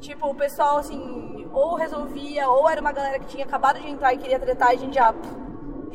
tipo, 0.00 0.28
o 0.28 0.34
pessoal 0.34 0.78
assim, 0.78 1.48
ou 1.52 1.74
resolvia, 1.74 2.48
ou 2.48 2.68
era 2.68 2.80
uma 2.80 2.92
galera 2.92 3.18
que 3.18 3.26
tinha 3.26 3.44
acabado 3.44 3.80
de 3.80 3.88
entrar 3.88 4.14
e 4.14 4.18
queria 4.18 4.38
tretar 4.38 4.72
e 4.72 4.76
a 4.76 4.78
gente 4.78 4.94
já. 4.94 5.12
pff, 5.12 5.46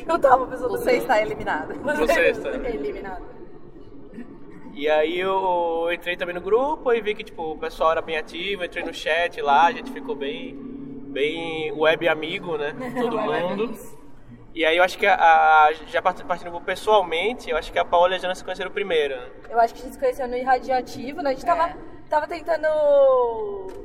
Juntava 0.07 0.43
a 0.43 0.47
pessoa 0.47 0.69
do 0.69 0.77
você 0.77 0.93
está 0.93 1.21
eliminado. 1.21 1.73
Você 1.81 2.29
está. 2.29 2.49
eliminado. 2.69 3.23
E 4.73 4.89
aí 4.89 5.19
eu 5.19 5.89
entrei 5.91 6.15
também 6.15 6.33
no 6.33 6.41
grupo 6.41 6.93
e 6.93 7.01
vi 7.01 7.13
que 7.13 7.23
tipo, 7.23 7.51
o 7.51 7.57
pessoal 7.57 7.91
era 7.91 8.01
bem 8.01 8.17
ativo, 8.17 8.63
entrei 8.63 8.83
no 8.83 8.93
chat 8.93 9.39
lá, 9.41 9.65
a 9.67 9.71
gente 9.71 9.91
ficou 9.91 10.15
bem, 10.15 10.55
bem 11.09 11.71
web 11.73 12.07
amigo, 12.07 12.57
né? 12.57 12.73
Todo 12.99 13.19
mundo. 13.19 13.73
E 14.53 14.65
aí 14.65 14.75
eu 14.77 14.83
acho 14.83 14.97
que 14.97 15.05
a, 15.05 15.15
a- 15.15 15.73
já 15.87 16.01
part- 16.01 16.23
partindo 16.25 16.59
pessoalmente, 16.61 17.49
eu 17.49 17.57
acho 17.57 17.71
que 17.71 17.79
a 17.79 17.85
Paola 17.85 18.13
e 18.13 18.15
a 18.15 18.19
Jana 18.19 18.35
se 18.35 18.43
conheceram 18.43 18.71
primeiro. 18.71 19.15
né? 19.15 19.29
Eu 19.49 19.59
acho 19.59 19.73
que 19.73 19.79
a 19.81 19.83
gente 19.83 19.93
se 19.93 19.99
conheceu 19.99 20.27
no 20.27 20.35
Irradiativo, 20.35 21.21
né? 21.21 21.29
A 21.29 21.33
gente 21.33 21.45
tava, 21.45 21.67
É. 21.69 21.75
tava 22.09 22.27
tentando. 22.27 22.67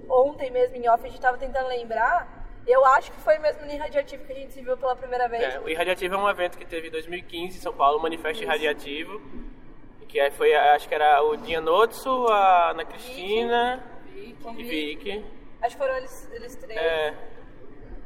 Ontem 0.09 0.51
mesmo 0.51 0.77
em 0.77 0.89
off, 0.89 1.05
a 1.05 1.09
gente 1.09 1.21
tava 1.21 1.37
tentando 1.37 1.69
lembrar. 1.69 2.35
Eu 2.67 2.85
acho 2.85 3.13
que 3.13 3.21
foi 3.21 3.39
mesmo 3.39 3.65
no 3.65 3.71
Irradiativo 3.73 4.25
que 4.25 4.33
a 4.33 4.37
gente 4.37 4.53
se 4.53 4.61
viu 4.63 4.77
pela 4.77 4.97
primeira 4.97 5.29
vez. 5.29 5.43
É, 5.55 5.61
o 5.61 5.69
Irradiativo 5.69 6.15
é 6.15 6.19
um 6.19 6.29
evento 6.29 6.59
que 6.59 6.65
teve 6.65 6.89
em 6.89 6.91
2015 6.91 7.59
em 7.59 7.61
São 7.61 7.73
Paulo, 7.73 7.99
o 7.99 8.03
Manifesto 8.03 8.43
Irradiativo. 8.43 9.21
Que 10.09 10.21
aí 10.21 10.31
foi, 10.31 10.55
acho 10.55 10.89
que 10.89 10.95
era 10.95 11.23
o 11.23 11.37
Dinha 11.37 11.61
Notso, 11.61 12.27
a 12.29 12.71
Ana 12.71 12.85
Cristina 12.85 13.83
e 14.15 14.35
Vicky. 14.63 15.25
Acho 15.61 15.77
que 15.77 15.83
foram 15.83 15.97
eles, 15.97 16.31
eles 16.33 16.55
três. 16.57 16.79
É, 16.81 17.15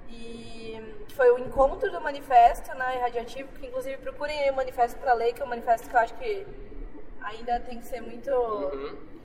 E 0.08 0.82
foi 1.14 1.30
o 1.32 1.38
encontro 1.38 1.90
do 1.90 2.00
manifesto 2.00 2.74
na 2.76 2.94
Irradiativo, 2.96 3.48
que 3.58 3.66
inclusive 3.66 3.96
procurem 3.98 4.38
aí 4.42 4.50
o 4.50 4.54
manifesto 4.54 4.98
pra 4.98 5.12
ler, 5.12 5.34
que 5.34 5.42
é 5.42 5.44
um 5.44 5.48
manifesto 5.48 5.88
que 5.88 5.94
eu 5.94 6.00
acho 6.00 6.14
que 6.14 6.46
ainda 7.22 7.60
tem 7.60 7.78
que 7.78 7.86
ser 7.86 8.00
muito, 8.00 8.30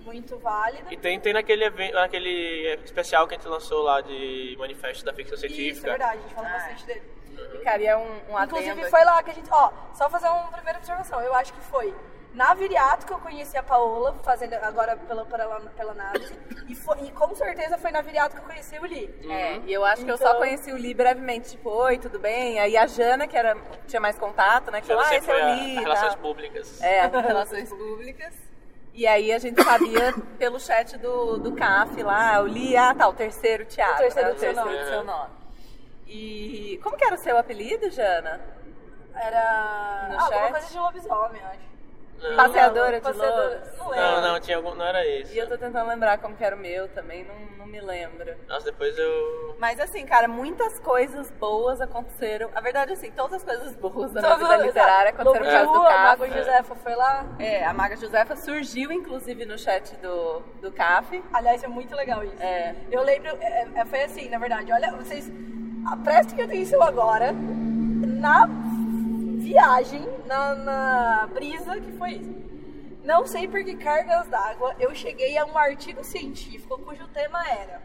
muito 0.02 0.38
válido. 0.38 0.92
E 0.92 0.98
tem, 0.98 1.20
tem 1.20 1.34
naquele, 1.34 1.64
evento, 1.64 1.94
naquele 1.94 2.78
especial 2.84 3.28
que 3.28 3.36
a 3.36 3.38
gente 3.38 3.48
lançou 3.48 3.84
lá 3.84 4.02
de 4.02 4.56
manifesto 4.60 5.06
da 5.06 5.14
ficção 5.14 5.36
Isso, 5.36 5.48
científica. 5.48 5.88
é 5.88 5.90
verdade, 5.92 6.18
a 6.18 6.22
gente 6.22 6.34
fala 6.34 6.48
Ah, 6.50 6.52
bastante 6.54 6.86
dele. 6.86 7.02
E, 7.54 7.58
cara, 7.60 7.82
e 7.82 7.86
é 7.86 7.98
um, 7.98 8.12
um 8.30 8.44
Inclusive 8.44 8.90
foi 8.90 9.04
lá 9.06 9.22
que 9.24 9.32
a 9.32 9.34
gente. 9.34 9.50
Ó, 9.52 9.72
só 9.94 10.10
fazer 10.10 10.28
uma 10.28 10.48
primeira 10.52 10.78
observação. 10.80 11.22
Eu 11.22 11.34
acho 11.36 11.54
que 11.54 11.60
foi 11.62 11.94
na 12.36 12.54
Viriato 12.54 13.06
que 13.06 13.14
eu 13.14 13.20
conheci 13.20 13.58
a 13.58 13.64
Paola, 13.64 14.14
fazendo 14.24 14.54
agora 14.56 14.98
pela, 14.98 15.26
pela, 15.26 15.60
pela 15.62 15.92
análise. 15.94 16.38
E, 16.68 16.76
foi- 16.76 17.02
e 17.06 17.12
com 17.12 17.34
certeza 17.34 17.78
foi 17.78 17.92
na 17.92 18.02
Viriato 18.02 18.36
que 18.36 18.42
eu 18.42 18.46
conheci 18.46 18.78
o 18.78 18.86
Li. 18.86 19.06
É, 19.30 19.58
e 19.66 19.74
eu 19.74 19.84
acho 19.86 20.04
que 20.04 20.12
eu 20.12 20.18
só 20.18 20.28
Então- 20.28 20.40
conheci 20.40 20.72
o 20.72 20.78
Li 20.78 20.94
brevemente, 20.94 21.52
tipo, 21.52 21.70
oi, 21.70 21.98
tudo 21.98 22.20
bem? 22.20 22.60
Aí 22.60 22.76
a 22.76 22.86
Jana, 22.86 23.26
que 23.28 23.38
era, 23.38 23.56
tinha 23.88 24.00
mais 24.02 24.18
contato, 24.20 24.70
né? 24.70 24.82
Que 24.82 24.88
falou, 24.88 25.04
ah, 25.04 25.16
esse 25.16 25.30
é 25.32 25.34
foi 25.34 25.42
o 25.44 25.56
Li 25.56 25.76
Relações. 25.76 26.16
Públicas. 26.16 26.82
É, 26.82 27.02
as 27.02 27.12
relações 27.12 27.70
públicas. 27.70 28.34
E 28.94 29.06
aí 29.08 29.32
a 29.32 29.40
gente 29.40 29.62
sabia 29.64 30.14
pelo 30.38 30.60
chat 30.60 30.98
do, 30.98 31.38
do 31.38 31.54
CAF 31.54 32.02
lá, 32.04 32.42
o 32.42 32.48
Li, 32.48 32.76
ah, 32.76 32.94
tá, 32.94 33.08
o 33.08 33.14
terceiro 33.14 33.66
Thiago. 33.66 33.94
O 33.96 33.98
terceiro 33.98 34.30
né? 34.30 34.34
do 34.34 34.40
seu 34.40 34.54
terceiro 34.54 34.70
nome. 34.74 34.84
do 34.84 34.90
seu 34.90 35.04
nome. 35.04 35.30
E 36.08 36.80
como 36.84 36.96
que 36.98 37.04
era 37.06 37.16
o 37.16 37.18
seu 37.18 37.38
apelido, 37.38 37.90
Jana? 37.90 38.40
Era. 39.14 40.08
No 40.12 40.20
ah, 40.20 40.24
alguma 40.26 40.52
coisa 40.52 40.68
de 40.68 40.78
lobisomem, 40.78 41.42
eu 41.42 41.48
acho. 41.48 41.75
Não, 42.22 42.36
Passeadora 42.36 42.96
de 42.98 43.02
Passeadora-? 43.02 43.74
Não 43.78 43.90
lembro. 43.90 44.06
não, 44.06 44.22
não, 44.22 44.40
tinha 44.40 44.58
algum, 44.58 44.74
não 44.74 44.86
era 44.86 45.06
esse. 45.06 45.34
E 45.34 45.38
eu 45.38 45.48
tô 45.48 45.58
tentando 45.58 45.88
lembrar 45.88 46.18
como 46.18 46.36
que 46.36 46.44
era 46.44 46.56
o 46.56 46.60
meu 46.60 46.88
também, 46.90 47.24
não, 47.24 47.36
não 47.58 47.68
me 47.68 47.80
lembro. 47.80 48.36
Nossa, 48.48 48.66
depois 48.66 48.98
eu. 48.98 49.56
Mas 49.60 49.80
assim, 49.80 50.06
cara, 50.06 50.28
muitas 50.28 50.80
coisas 50.80 51.30
boas 51.32 51.82
aconteceram. 51.82 52.50
A 52.56 52.62
verdade, 52.62 52.94
assim, 52.94 53.12
todas 53.12 53.36
as 53.36 53.44
coisas 53.44 53.76
boas 53.76 54.12
da 54.12 54.22
minha 54.22 54.36
vida 54.38 54.58
literária 54.58 55.10
aconteceram 55.12 55.46
por 55.46 55.52
causa 55.52 55.80
do 55.80 55.86
CAF. 55.86 56.20
Mago 56.22 56.34
Josefa 56.34 56.76
foi 56.76 56.96
lá. 56.96 57.26
É, 57.40 57.66
a 57.66 57.74
Maga 57.74 57.96
Josefa 57.96 58.36
surgiu, 58.36 58.92
inclusive, 58.92 59.46
no 59.46 59.58
chat 59.58 59.96
do, 59.98 60.40
do 60.62 60.72
CAF. 60.72 61.24
Aliás, 61.34 61.64
é 61.64 61.68
muito 61.68 61.96
legal 61.96 62.24
isso. 62.24 62.42
É. 62.42 62.76
Eu 62.92 63.04
lembro, 63.04 63.30
é, 63.40 63.68
é, 63.76 63.86
foi 63.86 64.04
assim, 64.04 64.30
na 64.30 64.38
verdade, 64.38 64.72
olha, 64.72 64.92
vocês 64.92 65.32
prestem 66.04 66.44
atenção 66.44 66.82
agora 66.82 67.32
na 67.32 68.48
viagem, 69.46 70.04
na, 70.26 70.56
na 70.56 71.28
brisa 71.28 71.80
que 71.80 71.92
foi 71.94 72.12
isso. 72.14 72.36
Não 73.04 73.26
sei 73.28 73.48
por 73.48 73.64
que 73.64 73.76
cargas 73.76 74.28
d'água 74.28 74.76
eu 74.80 74.94
cheguei 74.96 75.38
a 75.38 75.46
um 75.46 75.56
artigo 75.58 76.04
científico 76.04 76.78
cujo 76.80 77.08
tema 77.10 77.40
era 77.48 77.80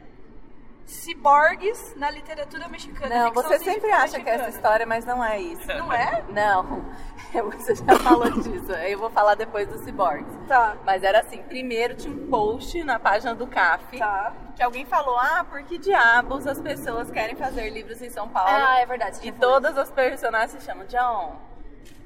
ciborgues 0.87 1.95
na 1.97 2.11
literatura 2.11 2.67
mexicana. 2.69 3.25
Não, 3.27 3.33
você 3.33 3.59
sempre 3.61 3.93
acha 3.93 4.19
que 4.19 4.29
é 4.29 4.35
essa 4.35 4.47
mexicana. 4.47 4.49
história, 4.49 4.87
mas 4.87 5.05
não 5.05 5.23
é 5.23 5.39
isso. 5.41 5.67
Não 5.69 5.93
é? 5.93 6.25
Não, 6.31 6.85
você 7.53 7.75
já 7.77 7.97
falou 8.01 8.29
disso. 8.41 8.73
Eu 8.73 8.99
vou 8.99 9.11
falar 9.11 9.35
depois 9.37 9.69
dos 9.69 9.83
ciborgues. 9.83 10.35
Tá. 10.49 10.77
Mas 10.85 11.05
era 11.05 11.21
assim, 11.21 11.43
primeiro 11.43 11.95
tinha 11.95 12.13
um 12.13 12.27
post 12.29 12.83
na 12.83 12.99
página 12.99 13.35
do 13.37 13.47
CAF 13.47 13.99
Tá. 13.99 14.33
que 14.57 14.63
alguém 14.63 14.85
falou, 14.85 15.17
ah, 15.17 15.45
por 15.49 15.63
que 15.63 15.79
diabos 15.79 16.45
as 16.47 16.61
pessoas 16.61 17.09
querem 17.11 17.37
fazer 17.37 17.71
livros 17.71 18.03
em 18.03 18.11
São 18.11 18.29
Paulo? 18.29 18.51
Ah, 18.51 18.81
é 18.81 18.87
verdade. 18.87 19.21
E 19.23 19.31
todas 19.31 19.79
as 19.79 19.91
personagens 19.93 20.51
se 20.61 20.67
chamam 20.67 20.87
John, 20.87 21.37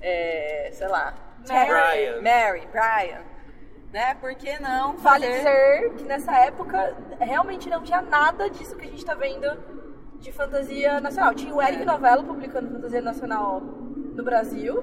é, 0.06 0.70
sei 0.72 0.86
lá, 0.88 1.14
Mary. 1.48 1.68
Brian. 1.70 2.22
Mary, 2.22 2.68
Brian. 2.70 3.20
né? 3.92 4.14
Por 4.16 4.34
que 4.34 4.58
não 4.60 4.96
Vale 4.98 5.26
fazer... 5.26 5.38
dizer 5.38 5.94
que 5.96 6.04
nessa 6.04 6.36
época 6.38 6.94
realmente 7.20 7.68
não 7.70 7.82
tinha 7.82 8.02
nada 8.02 8.48
disso 8.50 8.76
que 8.76 8.86
a 8.86 8.90
gente 8.90 9.04
tá 9.04 9.14
vendo 9.14 9.46
de 10.18 10.32
fantasia 10.32 11.00
nacional. 11.00 11.34
Tinha 11.34 11.54
o 11.54 11.62
Eric 11.62 11.82
É. 11.82 11.84
Novello 11.84 12.24
publicando 12.24 12.70
fantasia 12.70 13.00
nacional 13.02 13.60
no 13.60 14.22
Brasil 14.24 14.82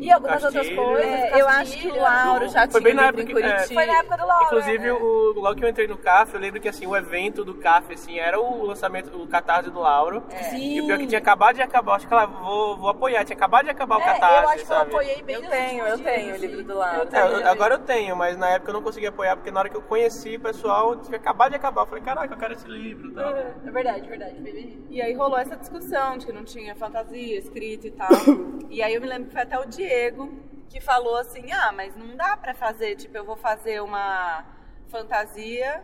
e 0.00 0.10
algumas 0.12 0.42
outras 0.44 0.68
coisas. 0.68 1.04
É, 1.04 1.40
eu 1.40 1.48
acho 1.48 1.78
que 1.78 1.88
o. 1.88 1.96
Lauro 1.98 2.48
já 2.48 2.68
Foi 2.68 2.80
tinha 2.80 2.82
bem 2.82 2.94
na 2.94 3.10
livro 3.10 3.20
em 3.20 3.24
época 3.24 3.40
que- 3.40 3.46
é, 3.46 3.52
Curitiba. 3.52 3.80
Foi 3.80 3.86
na 3.86 3.98
época 3.98 4.16
do 4.16 4.26
Lauro. 4.26 4.44
Inclusive, 4.44 4.78
né? 4.84 4.92
o, 4.92 5.32
logo 5.36 5.56
que 5.56 5.64
eu 5.64 5.68
entrei 5.68 5.86
no 5.86 5.98
CAF, 5.98 6.34
eu 6.34 6.40
lembro 6.40 6.60
que 6.60 6.68
assim, 6.68 6.86
o 6.86 6.96
evento 6.96 7.44
do 7.44 7.54
CAF 7.54 7.92
assim, 7.94 8.18
era 8.18 8.40
o 8.40 8.64
lançamento, 8.64 9.16
o 9.20 9.26
catarse 9.26 9.70
do 9.70 9.80
Lauro. 9.80 10.22
Sim. 10.50 10.74
E 10.76 10.80
o 10.80 10.86
pior 10.86 10.94
é 10.94 10.98
que 10.98 11.06
tinha 11.06 11.18
acabado 11.18 11.56
de 11.56 11.62
acabar, 11.62 11.96
acho 11.96 12.06
que 12.06 12.12
ela 12.12 12.26
vou, 12.26 12.76
vou 12.76 12.88
apoiar, 12.90 13.24
tinha 13.24 13.36
acabado 13.36 13.64
de 13.64 13.70
acabar 13.70 13.96
o 13.98 14.00
É, 14.00 14.04
catarse, 14.04 14.42
eu 14.42 14.48
acho 14.48 14.56
que 14.56 14.62
eu 14.62 14.66
sabe? 14.76 14.90
apoiei 14.90 15.22
bem 15.22 15.34
Eu 15.36 15.42
tenho, 15.50 15.86
eu 15.86 15.98
tenho 15.98 16.34
o 16.34 16.38
livro 16.38 16.62
do 16.64 16.74
Lauro. 16.74 16.96
Eu 16.96 17.02
É, 17.02 17.06
tenho. 17.06 17.24
eu- 17.26 17.48
agora 17.48 17.74
eu 17.74 17.78
tenho, 17.80 18.16
mas 18.16 18.36
na 18.36 18.48
época 18.50 18.70
eu 18.70 18.74
não 18.74 18.82
consegui 18.82 19.06
apoiar, 19.06 19.36
porque 19.36 19.50
na 19.50 19.60
hora 19.60 19.68
que 19.68 19.76
eu 19.76 19.82
conheci 19.82 20.36
o 20.36 20.40
pessoal, 20.40 20.96
tinha 20.96 21.16
acabado 21.16 21.50
de 21.50 21.56
acabar. 21.56 21.82
Eu 21.82 21.86
falei, 21.86 22.02
caraca, 22.04 22.32
eu 22.34 22.38
quero 22.38 22.52
esse 22.54 22.68
livro 22.68 23.10
e 23.10 23.14
tal. 23.14 23.34
É 23.36 23.70
verdade, 23.70 24.06
é 24.06 24.08
verdade. 24.08 24.78
E 24.90 25.02
aí 25.02 25.12
rolou 25.14 25.38
essa 25.38 25.56
discussão 25.56 26.16
de 26.18 26.26
que 26.26 26.32
não 26.32 26.44
tinha 26.44 26.74
fantasia 26.74 27.38
escrita 27.38 27.86
e 27.86 27.90
tal. 27.90 28.08
e 28.70 28.82
aí 28.82 28.94
eu 28.94 29.00
me 29.00 29.06
lembro 29.06 29.26
que 29.26 29.32
foi 29.32 29.42
até 29.42 29.58
o 29.58 29.64
Diego 29.88 30.30
que 30.68 30.80
falou 30.80 31.16
assim: 31.16 31.50
ah, 31.50 31.72
mas 31.72 31.96
não 31.96 32.14
dá 32.16 32.36
pra 32.36 32.54
fazer, 32.54 32.94
tipo, 32.96 33.16
eu 33.16 33.24
vou 33.24 33.36
fazer 33.36 33.80
uma 33.80 34.44
fantasia 34.88 35.82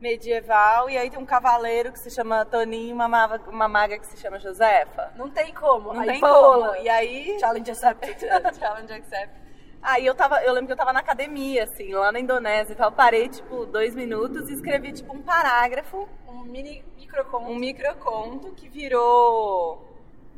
medieval 0.00 0.90
e 0.90 0.98
aí 0.98 1.08
tem 1.08 1.18
um 1.18 1.24
cavaleiro 1.24 1.92
que 1.92 1.98
se 1.98 2.10
chama 2.10 2.44
Toninho 2.44 2.90
e 2.90 2.92
uma, 2.92 3.08
ma- 3.08 3.40
uma 3.46 3.68
maga 3.68 3.96
que 3.98 4.06
se 4.06 4.16
chama 4.16 4.38
Josefa. 4.40 5.12
Não 5.16 5.30
tem 5.30 5.54
como. 5.54 5.92
Não 5.94 6.00
Aí, 6.00 6.08
tem 6.08 6.20
Paola, 6.20 6.68
como. 6.72 6.82
E 6.82 6.88
aí. 6.88 7.38
Challenge 7.38 7.70
accepted. 7.70 8.18
Challenge 8.58 8.92
accept. 8.92 9.44
Aí 9.80 10.04
eu 10.06 10.14
tava, 10.14 10.42
eu 10.42 10.52
lembro 10.52 10.66
que 10.66 10.72
eu 10.72 10.76
tava 10.76 10.92
na 10.94 11.00
academia, 11.00 11.64
assim, 11.64 11.92
lá 11.92 12.10
na 12.10 12.18
Indonésia 12.18 12.72
e 12.72 12.76
tal. 12.76 12.90
Parei, 12.90 13.28
tipo, 13.28 13.66
dois 13.66 13.94
minutos 13.94 14.48
e 14.48 14.54
escrevi, 14.54 14.92
tipo, 14.92 15.14
um 15.14 15.22
parágrafo 15.22 16.08
um 16.26 16.42
mini 16.42 16.84
microconto. 16.96 17.50
um 17.50 17.54
microconto 17.54 18.52
que 18.52 18.68
virou. 18.68 19.93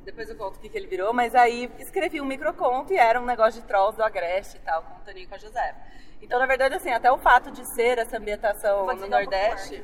Depois 0.07 0.31
eu 0.31 0.37
conto 0.37 0.57
o 0.57 0.61
que, 0.61 0.69
que 0.69 0.79
ele 0.79 0.87
virou, 0.87 1.13
mas 1.13 1.35
aí 1.35 1.69
escrevi 1.81 2.21
um 2.21 2.25
microconto 2.25 2.93
e 2.93 2.97
era 2.97 3.21
um 3.21 3.27
negócio 3.27 3.61
de 3.61 3.67
trolls 3.67 3.97
do 3.97 4.05
Agreste 4.05 4.57
e 4.57 4.61
tal, 4.61 4.83
com 4.85 4.95
o 5.01 5.05
Toninho 5.05 5.25
e 5.25 5.27
com 5.27 5.35
a 5.35 5.39
Josefa. 5.39 5.75
Então, 6.23 6.39
na 6.39 6.47
verdade, 6.47 6.77
assim, 6.77 6.91
até 6.93 7.11
o 7.11 7.19
fato 7.19 7.51
de 7.51 7.65
ser 7.75 7.99
essa 7.99 8.17
ambientação 8.17 8.87
no 8.87 9.05
um 9.05 9.09
Nordeste, 9.09 9.83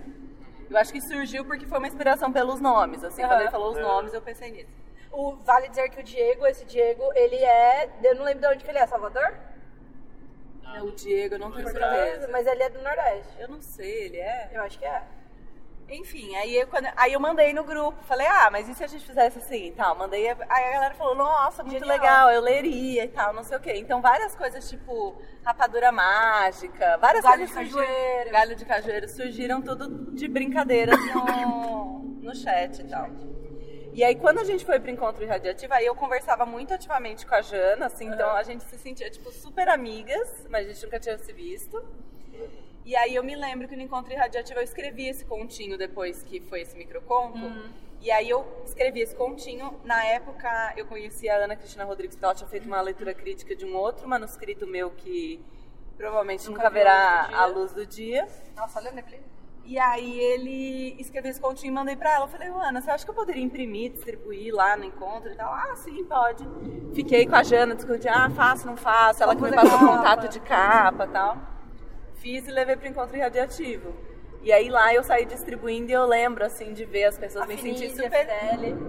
eu 0.70 0.76
acho 0.78 0.92
que 0.92 1.00
surgiu 1.00 1.44
porque 1.44 1.66
foi 1.66 1.76
uma 1.78 1.88
inspiração 1.88 2.32
pelos 2.32 2.60
nomes. 2.60 3.02
Assim, 3.02 3.20
Aham. 3.22 3.32
quando 3.32 3.40
ele 3.42 3.50
falou 3.50 3.72
os 3.72 3.78
É. 3.78 3.82
nomes, 3.82 4.14
eu 4.14 4.22
pensei 4.22 4.52
nisso. 4.52 4.70
O, 5.10 5.32
vale 5.44 5.68
dizer 5.68 5.90
que 5.90 6.00
o 6.00 6.04
Diego, 6.04 6.46
esse 6.46 6.64
Diego, 6.66 7.02
ele 7.14 7.36
é. 7.36 7.90
Eu 8.04 8.14
não 8.14 8.24
lembro 8.24 8.42
de 8.42 8.46
onde 8.54 8.64
que 8.64 8.70
ele 8.70 8.78
é, 8.78 8.86
Salvador? 8.86 9.34
O 10.82 10.90
Diego, 10.92 11.34
eu 11.34 11.38
não 11.38 11.52
tenho 11.52 11.68
certeza. 11.68 12.28
mas 12.28 12.46
ele 12.46 12.62
é 12.62 12.70
do 12.70 12.80
Nordeste. 12.80 13.40
Eu 13.40 13.48
não 13.48 13.60
sei, 13.60 14.04
ele 14.04 14.18
é. 14.18 14.50
Eu 14.52 14.62
acho 14.62 14.78
que 14.78 14.86
é. 14.86 15.02
Enfim, 15.92 16.34
aí 16.36 16.56
eu, 16.56 16.66
quando, 16.68 16.88
aí 16.96 17.12
eu 17.12 17.20
mandei 17.20 17.52
no 17.52 17.62
grupo, 17.64 18.02
falei, 18.04 18.26
ah, 18.26 18.48
mas 18.50 18.66
e 18.68 18.74
se 18.74 18.82
a 18.82 18.86
gente 18.86 19.04
fizesse 19.04 19.38
assim 19.38 19.66
e 19.66 19.72
tal? 19.72 19.94
Mandei, 19.94 20.26
aí 20.26 20.36
a 20.48 20.70
galera 20.72 20.94
falou, 20.94 21.14
nossa, 21.14 21.62
muito 21.62 21.78
Genial. 21.80 21.96
legal, 21.98 22.30
eu 22.30 22.40
leria 22.40 23.04
e 23.04 23.08
tal, 23.08 23.34
não 23.34 23.44
sei 23.44 23.58
o 23.58 23.60
quê. 23.60 23.74
Então 23.76 24.00
várias 24.00 24.34
coisas 24.34 24.68
tipo 24.70 25.14
rapadura 25.44 25.92
mágica, 25.92 26.96
várias 26.98 27.22
Galho 27.22 27.40
coisas 27.46 27.48
de 27.66 27.70
surgiram- 27.72 27.86
cajueiro. 27.94 28.30
galho 28.30 28.56
de 28.56 28.64
cajueiro, 28.64 29.08
surgiram 29.08 29.60
tudo 29.62 30.12
de 30.12 30.26
brincadeiras 30.28 30.96
no, 31.14 31.98
no 32.22 32.34
chat 32.34 32.80
e 32.80 32.84
tal. 32.84 33.10
E 33.94 34.02
aí, 34.02 34.14
quando 34.14 34.38
a 34.38 34.44
gente 34.44 34.64
foi 34.64 34.80
pro 34.80 34.90
Encontro 34.90 35.22
Irradiativo, 35.22 35.74
aí 35.74 35.84
eu 35.84 35.94
conversava 35.94 36.46
muito 36.46 36.72
ativamente 36.72 37.26
com 37.26 37.34
a 37.34 37.42
Jana, 37.42 37.84
assim, 37.86 38.06
então 38.06 38.30
a 38.30 38.42
gente 38.42 38.64
se 38.64 38.78
sentia, 38.78 39.10
tipo, 39.10 39.30
super 39.30 39.68
amigas, 39.68 40.46
mas 40.48 40.66
a 40.66 40.72
gente 40.72 40.82
nunca 40.86 40.98
tinha 40.98 41.18
se 41.18 41.30
visto. 41.34 41.76
E 42.84 42.96
aí 42.96 43.14
eu 43.14 43.22
me 43.22 43.36
lembro 43.36 43.68
que 43.68 43.76
no 43.76 43.82
Encontro 43.82 44.12
Irradiativo 44.12 44.58
eu 44.58 44.64
escrevi 44.64 45.08
esse 45.08 45.24
continho 45.24 45.78
depois 45.78 46.22
que 46.22 46.40
foi 46.40 46.62
esse 46.62 46.76
microconto. 46.76 47.38
E 48.00 48.10
aí 48.10 48.28
eu 48.28 48.44
escrevi 48.64 49.00
esse 49.00 49.14
continho. 49.14 49.80
Na 49.84 50.04
época 50.04 50.74
eu 50.76 50.86
conheci 50.86 51.28
a 51.28 51.36
Ana 51.36 51.54
Cristina 51.54 51.84
Rodrigues, 51.84 52.16
porque 52.16 52.24
ela 52.24 52.34
tinha 52.34 52.48
feito 52.48 52.66
uma 52.66 52.80
leitura 52.80 53.14
crítica 53.14 53.54
de 53.54 53.64
um 53.64 53.76
outro 53.76 54.08
manuscrito 54.08 54.66
meu 54.66 54.90
que 54.90 55.40
provavelmente 55.96 56.48
nunca, 56.48 56.62
viu 56.62 56.72
verá 56.72 57.30
a 57.32 57.46
luz 57.46 57.72
do 57.72 57.86
dia. 57.86 58.26
Nossa, 58.56 58.80
olha 58.80 58.90
a 58.90 58.92
neblina. 58.92 59.22
E 59.64 59.78
aí 59.78 60.18
ele 60.18 60.96
escreveu 60.98 61.30
esse 61.30 61.40
continho 61.40 61.70
e 61.70 61.74
mandei 61.74 61.94
pra 61.94 62.14
ela. 62.14 62.24
Eu 62.24 62.28
falei, 62.28 62.48
Ana, 62.48 62.80
você 62.80 62.90
acha 62.90 63.04
que 63.04 63.10
eu 63.12 63.14
poderia 63.14 63.40
imprimir, 63.40 63.92
distribuir 63.92 64.52
lá 64.52 64.76
no 64.76 64.82
encontro 64.82 65.30
e 65.30 65.36
tal? 65.36 65.52
Ah, 65.52 65.76
sim, 65.76 66.04
pode. 66.04 66.44
Fiquei 66.92 67.24
com 67.24 67.36
a 67.36 67.44
Jana 67.44 67.76
discutindo, 67.76 68.10
ah, 68.12 68.28
faço, 68.30 68.66
não 68.66 68.76
faço. 68.76 69.22
Ela 69.22 69.36
que 69.36 69.42
me 69.42 69.52
passou 69.52 69.78
capa. 69.78 69.96
contato 69.96 70.28
de 70.28 70.40
capa 70.40 71.04
e 71.04 71.08
tal. 71.08 71.51
Fiz 72.22 72.46
e 72.46 72.50
levei 72.52 72.76
pro 72.76 72.86
encontro 72.88 73.18
radiativo. 73.18 73.92
E 74.44 74.52
aí 74.52 74.68
lá 74.70 74.92
eu 74.94 75.02
saí 75.04 75.24
distribuindo 75.24 75.90
e 75.90 75.94
eu 75.94 76.04
lembro, 76.06 76.44
assim, 76.44 76.72
de 76.72 76.84
ver 76.84 77.04
as 77.04 77.18
pessoas 77.18 77.44
A 77.44 77.46
me 77.46 77.56
sentir 77.58 77.90
super... 77.90 78.26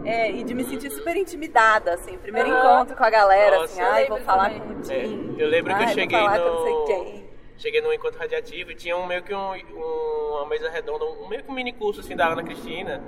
É, 0.05 0.31
e 0.31 0.43
de 0.43 0.53
me 0.53 0.63
sentir 0.63 0.91
super 0.91 1.15
intimidada, 1.15 1.93
assim. 1.93 2.17
Primeiro 2.17 2.49
Aham. 2.51 2.59
encontro 2.75 2.95
com 2.95 3.03
a 3.03 3.09
galera, 3.09 3.57
Nossa. 3.59 3.65
assim, 3.73 3.81
ai, 3.81 4.07
vou 4.07 4.19
falar 4.21 4.51
também. 4.51 4.61
com 4.61 4.73
o 4.87 4.91
É, 4.91 5.01
Tim. 5.03 5.35
eu 5.37 5.47
lembro 5.47 5.75
que 5.75 5.83
eu 5.83 5.87
cheguei 5.89 6.17
falar 6.19 6.37
no. 6.39 6.43
com 6.43 6.49
não 6.55 6.63
sei 6.87 6.95
quem. 6.95 7.23
Cheguei 7.57 7.81
num 7.81 7.93
encontro 7.93 8.19
radiativo 8.19 8.71
e 8.71 8.75
tinha 8.75 8.97
um, 8.97 9.05
meio 9.05 9.21
que 9.23 9.33
um, 9.33 9.51
um- 9.53 10.31
uma 10.37 10.47
mesa 10.47 10.69
redonda, 10.69 11.05
um, 11.05 11.27
meio 11.27 11.43
que 11.43 11.51
um 11.51 11.53
mini 11.53 11.71
curso 11.71 12.01
assim 12.01 12.15
da 12.15 12.27
Ana 12.29 12.43
Cristina 12.43 13.01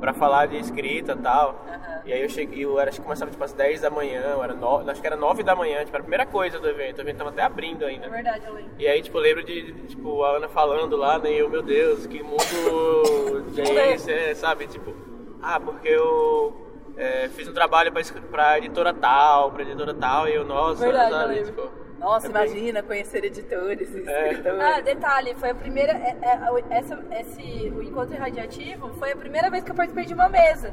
pra 0.00 0.12
falar 0.12 0.46
de 0.46 0.58
escrita 0.58 1.12
e 1.12 1.16
tal. 1.16 1.64
E 2.04 2.12
aí 2.12 2.22
eu 2.22 2.28
cheguei, 2.28 2.64
eu 2.64 2.78
era, 2.78 2.90
acho 2.90 2.98
que 3.00 3.04
começava 3.04 3.30
tipo 3.30 3.42
às 3.42 3.52
10 3.52 3.80
da 3.80 3.90
manhã, 3.90 4.20
eu 4.20 4.42
era 4.44 4.54
no, 4.54 4.88
acho 4.90 5.00
que 5.00 5.06
era 5.06 5.16
9 5.16 5.42
da 5.42 5.56
manhã, 5.56 5.78
tipo, 5.84 5.90
era 5.90 5.98
a 5.98 6.02
primeira 6.02 6.26
coisa 6.26 6.58
do 6.58 6.68
evento. 6.68 6.98
O 6.98 7.00
evento 7.00 7.16
tava 7.18 7.30
até 7.30 7.42
abrindo 7.42 7.84
É 7.84 7.88
ainda. 7.88 8.08
verdade, 8.08 8.46
eu 8.46 8.54
lembro. 8.54 8.70
E 8.78 8.86
aí, 8.86 9.02
tipo, 9.02 9.18
eu 9.18 9.22
lembro 9.22 9.44
de, 9.44 9.72
de, 9.72 9.82
tipo, 9.88 10.22
a 10.22 10.36
Ana 10.36 10.48
falando 10.48 10.96
lá, 10.96 11.18
né? 11.18 11.32
E 11.32 11.38
eu, 11.38 11.48
meu 11.48 11.62
Deus, 11.62 12.06
que 12.06 12.22
mundo 12.22 13.50
de 13.52 13.60
esse, 13.62 14.12
é, 14.12 14.34
sabe? 14.34 14.66
Tipo, 14.66 14.94
ah, 15.42 15.58
porque 15.58 15.88
eu 15.88 16.54
é, 16.96 17.28
fiz 17.28 17.48
um 17.48 17.52
trabalho 17.52 17.90
pra, 17.92 18.02
pra 18.30 18.58
editora 18.58 18.92
tal, 18.94 19.50
pra 19.50 19.62
editora 19.62 19.94
tal, 19.94 20.28
e 20.28 20.34
eu, 20.34 20.44
nossa, 20.44 20.84
Verdade, 20.84 21.10
eu 21.12 21.18
sabe? 21.18 21.34
lembro. 21.34 21.46
Tipo, 21.50 21.85
Nossa, 21.98 22.26
é 22.26 22.30
bem- 22.30 22.46
imagina 22.46 22.82
conhecer 22.82 23.24
editores 23.24 23.88
e 23.94 24.08
É. 24.08 24.30
escritores. 24.32 24.60
Ah, 24.62 24.80
detalhe, 24.80 25.34
foi 25.34 25.50
a 25.50 25.54
primeira. 25.54 25.92
é- 25.92 26.16
é- 26.22 26.64
essa, 26.78 26.98
esse, 27.20 27.72
o 27.74 27.82
encontro 27.82 28.14
irradiativo 28.14 28.88
foi 28.94 29.12
a 29.12 29.16
primeira 29.16 29.50
vez 29.50 29.64
que 29.64 29.70
eu 29.70 29.74
participei 29.74 30.04
de 30.04 30.14
uma 30.14 30.28
mesa. 30.28 30.72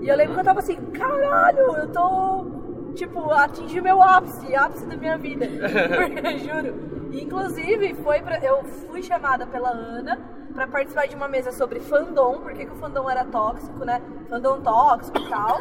E 0.00 0.08
eu 0.08 0.16
lembro 0.16 0.34
que 0.34 0.40
eu 0.40 0.44
tava 0.44 0.58
assim, 0.58 0.76
caralho, 0.92 1.58
eu 1.76 1.92
tô. 1.92 2.64
Tipo, 2.94 3.30
atingi 3.32 3.80
meu 3.80 4.00
ápice, 4.00 4.54
ápice 4.54 4.86
da 4.86 4.96
minha 4.96 5.18
vida. 5.18 5.46
Juro. 6.38 7.08
E, 7.10 7.22
inclusive, 7.22 7.94
foi 7.94 8.20
pra, 8.22 8.38
eu 8.38 8.62
fui 8.64 9.02
chamada 9.02 9.46
pela 9.46 9.70
Ana 9.70 10.18
pra 10.52 10.66
participar 10.68 11.06
de 11.08 11.16
uma 11.16 11.26
mesa 11.26 11.50
sobre 11.50 11.80
fandom, 11.80 12.38
porque 12.40 12.64
que 12.64 12.72
o 12.72 12.76
fandom 12.76 13.08
era 13.10 13.24
tóxico, 13.24 13.84
né? 13.84 14.00
Fandom 14.28 14.60
tóxico 14.60 15.18
e 15.18 15.28
tal. 15.28 15.58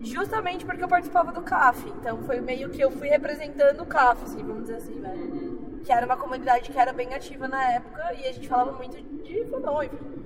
Justamente 0.00 0.64
porque 0.64 0.82
eu 0.84 0.88
participava 0.88 1.32
do 1.32 1.42
CAF. 1.42 1.88
Então 1.88 2.18
foi 2.24 2.40
meio 2.40 2.70
que 2.70 2.80
eu 2.80 2.90
fui 2.90 3.08
representando 3.08 3.80
o 3.82 3.86
CAF, 3.86 4.24
assim, 4.24 4.42
vamos 4.42 4.62
dizer 4.62 4.76
assim, 4.76 5.00
velho. 5.00 5.80
Que 5.84 5.92
era 5.92 6.04
uma 6.06 6.16
comunidade 6.16 6.70
que 6.70 6.78
era 6.78 6.92
bem 6.92 7.14
ativa 7.14 7.46
na 7.48 7.62
época 7.72 8.02
e 8.14 8.26
a 8.26 8.32
gente 8.32 8.48
falava 8.48 8.72
muito 8.72 8.96
de 8.96 9.40
enfim. 9.40 10.16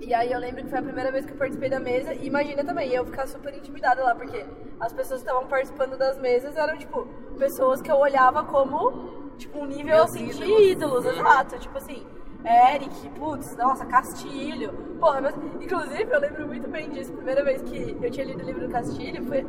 E 0.00 0.14
aí 0.14 0.30
eu 0.30 0.38
lembro 0.38 0.62
que 0.62 0.70
foi 0.70 0.78
a 0.78 0.82
primeira 0.82 1.10
vez 1.10 1.24
que 1.26 1.32
eu 1.32 1.36
participei 1.36 1.68
da 1.68 1.80
mesa 1.80 2.14
e 2.14 2.26
imagina 2.26 2.62
também, 2.62 2.90
eu 2.92 3.04
ficar 3.04 3.26
super 3.26 3.52
intimidada 3.54 4.04
lá, 4.04 4.14
porque 4.14 4.44
as 4.78 4.92
pessoas 4.92 5.22
que 5.22 5.28
estavam 5.28 5.48
participando 5.48 5.96
das 5.96 6.18
mesas 6.18 6.56
eram, 6.56 6.76
tipo, 6.76 7.06
pessoas 7.38 7.80
que 7.80 7.90
eu 7.90 7.96
olhava 7.96 8.44
como, 8.44 9.32
tipo, 9.36 9.58
um 9.58 9.66
nível, 9.66 9.96
Meus 9.96 10.10
assim, 10.10 10.26
de 10.26 10.44
ídolos. 10.44 11.02
ídolos, 11.02 11.06
exato. 11.06 11.58
Tipo 11.58 11.78
assim, 11.78 12.06
Eric, 12.46 13.08
putz, 13.18 13.56
nossa, 13.56 13.84
Castilho. 13.86 14.72
Porra, 15.00 15.20
mas, 15.20 15.34
inclusive, 15.60 16.10
eu 16.10 16.20
lembro 16.20 16.46
muito 16.46 16.68
bem 16.68 16.88
disso. 16.90 17.12
Primeira 17.12 17.42
vez 17.44 17.60
que 17.62 17.96
eu 18.00 18.10
tinha 18.10 18.24
lido 18.26 18.42
o 18.42 18.46
livro 18.46 18.66
do 18.66 18.72
Castilho, 18.72 19.24
foi... 19.24 19.44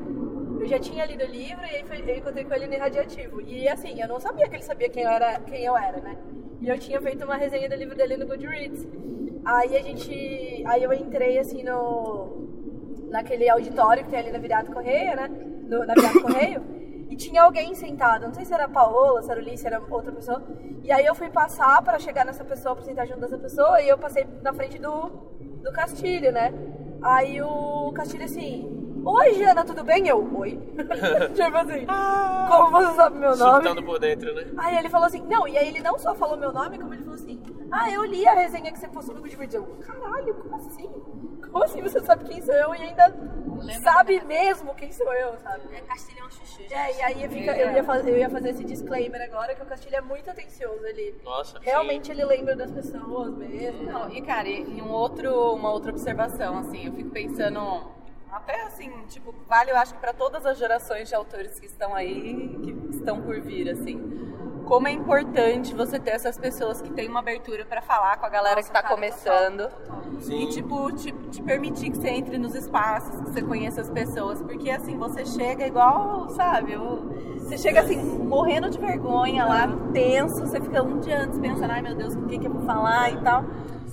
Eu 0.60 0.66
já 0.68 0.80
tinha 0.80 1.06
lido 1.06 1.24
o 1.24 1.28
livro 1.28 1.64
e 1.64 1.76
aí 1.76 1.84
foi- 1.86 2.02
eu 2.10 2.18
encontrei 2.18 2.44
com 2.44 2.54
ele 2.56 2.66
no 2.68 2.74
Irradiativo. 2.74 3.40
E 3.42 3.70
assim, 3.70 4.02
eu 4.02 4.08
não 4.08 4.20
sabia 4.20 4.48
que 4.50 4.56
ele 4.56 4.64
sabia 4.64 4.90
quem 4.90 5.04
eu 5.04 5.10
era, 5.12 5.40
quem 5.42 5.64
eu 5.64 5.78
era 5.78 5.98
né? 6.02 6.18
E 6.60 6.68
eu 6.68 6.80
tinha 6.80 7.00
feito 7.00 7.24
uma 7.24 7.36
resenha 7.36 7.70
do 7.70 7.76
livro 7.76 7.96
dele 7.96 8.18
no 8.18 8.26
Goodreads. 8.26 8.88
Aí 9.46 9.78
a 9.78 9.82
gente. 9.84 10.64
Aí 10.66 10.82
eu 10.84 10.92
entrei 10.92 11.38
assim 11.38 11.62
no. 11.64 12.48
naquele 13.12 13.48
auditório 13.48 14.04
que 14.04 14.10
tem 14.10 14.20
ali 14.20 14.32
na 14.32 14.40
Virada 14.40 14.72
Correia, 14.74 15.16
né? 15.16 15.28
No- 15.70 15.86
na 15.86 15.94
Virada 15.94 16.20
Correio. 16.26 16.62
E 17.10 17.16
tinha 17.16 17.44
alguém 17.44 17.74
sentado, 17.74 18.28
não 18.28 18.34
sei 18.34 18.46
se 18.46 18.54
era 18.54 18.66
a 18.66 18.70
Paola, 18.70 19.22
se 19.22 19.32
era 19.32 19.40
o 19.40 19.44
Ulisses, 19.44 19.62
se 19.62 19.68
era 19.68 19.82
outra 19.90 20.12
pessoa. 20.12 20.42
E 20.84 20.92
aí 20.92 21.06
eu 21.06 21.16
fui 21.16 21.30
passar 21.30 21.82
pra 21.82 21.98
chegar 22.00 22.26
nessa 22.26 22.44
pessoa, 22.44 22.76
pra 22.76 22.84
sentar 22.84 23.08
junto 23.08 23.22
dessa 23.22 23.38
pessoa, 23.38 23.82
e 23.82 23.88
eu 23.88 23.98
passei 23.98 24.28
na 24.42 24.54
frente 24.54 24.78
do, 24.78 25.10
do 25.64 25.72
Castilho, 25.72 26.32
né? 26.32 26.54
Aí 27.02 27.42
o 27.42 27.92
Castilho 27.94 28.26
assim, 28.26 28.78
Oi, 29.10 29.36
Jana, 29.36 29.64
tudo 29.64 29.86
bem? 29.86 30.06
Eu, 30.06 30.20
oi. 30.38 30.60
tipo 31.34 31.58
assim, 31.58 31.88
como 32.50 32.72
você 32.72 32.94
sabe 32.96 33.18
meu 33.18 33.38
nome? 33.38 33.54
Surtando 33.54 33.84
por 33.84 34.00
dentro, 34.00 34.36
né? 34.36 34.48
Aí 34.58 34.78
ele 34.78 34.90
falou 34.90 35.08
assim, 35.08 35.22
não, 35.22 35.48
e 35.48 35.58
aí 35.58 35.70
ele 35.70 35.80
não 35.80 35.98
só 35.98 36.14
falou 36.14 36.36
meu 36.36 36.52
nome, 36.52 36.78
como 36.78 36.94
ele 36.94 37.04
falou 37.04 37.16
assim, 37.16 37.42
ah, 37.72 37.92
eu 37.92 38.04
li 38.06 38.28
a 38.28 38.34
resenha 38.34 38.72
que 38.72 38.80
você 38.80 38.88
postou 38.88 39.16
no 39.16 39.22
Good 39.22 39.56
Eu, 39.56 39.66
caralho, 39.86 40.34
como 40.36 40.56
assim? 40.56 40.90
Como 41.52 41.64
assim 41.64 41.82
você 41.82 42.00
sabe 42.02 42.26
quem 42.26 42.42
sou 42.42 42.54
eu 42.54 42.76
e 42.76 42.82
ainda 42.82 43.14
sabe 43.82 44.22
mesmo 44.26 44.74
quem 44.76 44.92
sou 44.92 45.12
eu, 45.14 45.38
sabe? 45.40 45.64
É 45.76 45.82
Castilhão 45.82 46.30
Chuchu. 46.30 46.62
gente. 46.62 46.74
É, 46.74 46.98
e 46.98 47.02
aí 47.02 47.30
fica- 47.30 47.58
eu, 47.58 47.72
ia 47.72 47.84
fazer, 47.84 48.12
eu 48.12 48.18
ia 48.18 48.30
fazer 48.30 48.50
esse 48.50 48.64
disclaimer 48.64 49.22
agora, 49.22 49.56
que 49.56 49.62
o 49.62 49.66
Castilho 49.66 49.96
é 49.96 50.02
muito 50.02 50.30
atencioso, 50.30 50.86
ele 50.86 51.16
Nossa, 51.24 51.60
realmente 51.60 52.12
ele 52.12 52.24
lembra 52.26 52.56
das 52.56 52.72
pessoas 52.72 53.34
mesmo. 53.36 53.84
Não, 53.84 54.10
e 54.12 54.22
cara, 54.22 54.48
e 54.48 54.78
e 54.78 54.82
um 54.82 54.92
outro, 54.92 55.54
uma 55.54 55.72
outra 55.72 55.92
observação, 55.92 56.58
assim, 56.60 56.86
eu 56.86 56.94
fico 56.94 57.10
pensando, 57.10 57.60
até 58.32 58.62
assim, 58.64 58.92
tipo, 59.08 59.34
vale 59.48 59.72
eu 59.72 59.78
acho 59.78 59.94
que 59.94 60.00
para 60.00 60.14
todas 60.14 60.46
as 60.46 60.58
gerações 60.58 61.08
de 61.10 61.16
autores 61.16 61.60
que 61.60 61.66
estão 61.66 61.96
aí, 61.96 62.58
que 62.64 62.96
estão 62.96 63.22
por 63.22 63.40
vir, 63.42 63.70
assim. 63.70 63.98
Como 64.68 64.86
é 64.86 64.92
importante 64.92 65.74
você 65.74 65.98
ter 65.98 66.12
essas 66.12 66.38
pessoas 66.38 66.82
que 66.82 66.92
têm 66.92 67.08
uma 67.08 67.20
abertura 67.20 67.64
para 67.64 67.82
falar 67.82 68.18
com 68.18 68.26
a 68.26 68.30
galera 68.30 68.58
Nossa, 68.58 68.68
que 68.68 68.74
tá 68.74 68.82
cara, 68.82 68.94
começando. 68.94 69.70
Sim. 70.20 70.44
E, 70.44 70.50
tipo, 70.50 70.92
te, 70.92 71.14
te 71.32 71.42
permitir 71.42 71.90
que 71.90 71.98
você 71.98 72.10
entre 72.10 72.38
nos 72.38 72.54
espaços, 72.54 73.16
que 73.22 73.32
você 73.32 73.42
conheça 73.42 73.80
as 73.80 73.90
pessoas. 73.90 74.42
Porque, 74.42 74.70
assim, 74.70 74.98
você 74.98 75.26
chega 75.26 75.66
igual, 75.66 76.28
sabe? 76.32 76.76
você 76.76 77.58
chega, 77.58 77.80
assim, 77.80 77.96
morrendo 77.96 78.70
de 78.70 78.78
vergonha 78.78 79.46
lá, 79.46 79.70
tenso. 79.94 80.46
Você 80.46 80.60
fica 80.60 80.84
um 80.84 81.00
dia 81.00 81.22
antes 81.22 81.40
pensando, 81.40 81.72
ai, 81.72 81.82
meu 81.82 81.96
Deus, 81.96 82.14
o 82.14 82.24
que, 82.24 82.38
que 82.38 82.48
eu 82.48 82.52
vou 82.52 82.64
falar 82.64 83.10
e 83.12 83.22
tal. 83.22 83.46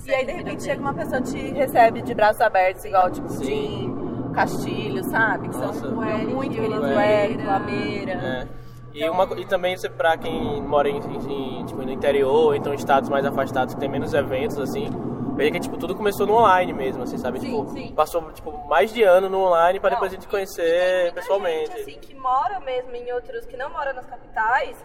E 0.05 0.13
aí, 0.13 0.25
de 0.25 0.33
repente, 0.33 0.63
chega 0.63 0.81
uma 0.81 0.93
pessoa 0.93 1.19
e 1.19 1.23
te 1.23 1.51
recebe 1.53 2.01
de 2.01 2.13
braços 2.13 2.41
abertos, 2.41 2.83
igual, 2.83 3.09
tipo, 3.09 3.29
Sim. 3.29 3.45
Jim, 3.45 4.31
Castilho, 4.33 5.05
sabe? 5.05 5.47
Que 5.47 5.57
Nossa. 5.57 5.79
são 5.79 5.91
muito 5.93 6.53
queridos. 6.53 6.89
Eric, 6.89 7.45
Lameira. 7.45 8.11
É. 8.11 8.64
E, 8.95 9.09
uma, 9.09 9.25
e 9.37 9.45
também 9.45 9.75
pra 9.97 10.17
quem 10.17 10.61
mora 10.61 10.87
em, 10.87 10.95
em- 10.97 11.65
tipo, 11.65 11.81
no 11.81 11.91
interior, 11.91 12.55
então 12.55 12.71
em 12.71 12.77
estados 12.77 13.09
mais 13.09 13.25
afastados 13.25 13.73
que 13.73 13.79
tem 13.79 13.89
menos 13.89 14.13
eventos, 14.13 14.57
assim, 14.57 14.87
veja 15.35 15.51
que 15.51 15.59
tipo, 15.59 15.77
tudo 15.77 15.93
começou 15.93 16.25
no 16.25 16.33
online 16.35 16.71
mesmo, 16.71 17.03
assim, 17.03 17.17
sabe? 17.17 17.41
Sim, 17.41 17.47
tipo, 17.47 17.69
sim. 17.73 17.93
passou 17.93 18.31
tipo, 18.31 18.51
mais 18.69 18.93
de 18.93 19.03
ano 19.03 19.29
no 19.29 19.41
online 19.41 19.81
pra 19.81 19.89
Não, 19.89 19.97
depois 19.97 20.13
a 20.13 20.15
gente 20.15 20.29
conhecer 20.29 21.11
pessoalmente. 21.13 21.71
Gente, 21.73 21.81
assim, 21.81 21.99
que 21.99 22.15
mora 22.15 22.61
mesmo 22.61 22.95
em 22.95 23.11
outros, 23.11 23.45
que 23.45 23.57
não 23.57 23.69
mora 23.69 23.91
nas 23.91 24.05
capitais 24.05 24.77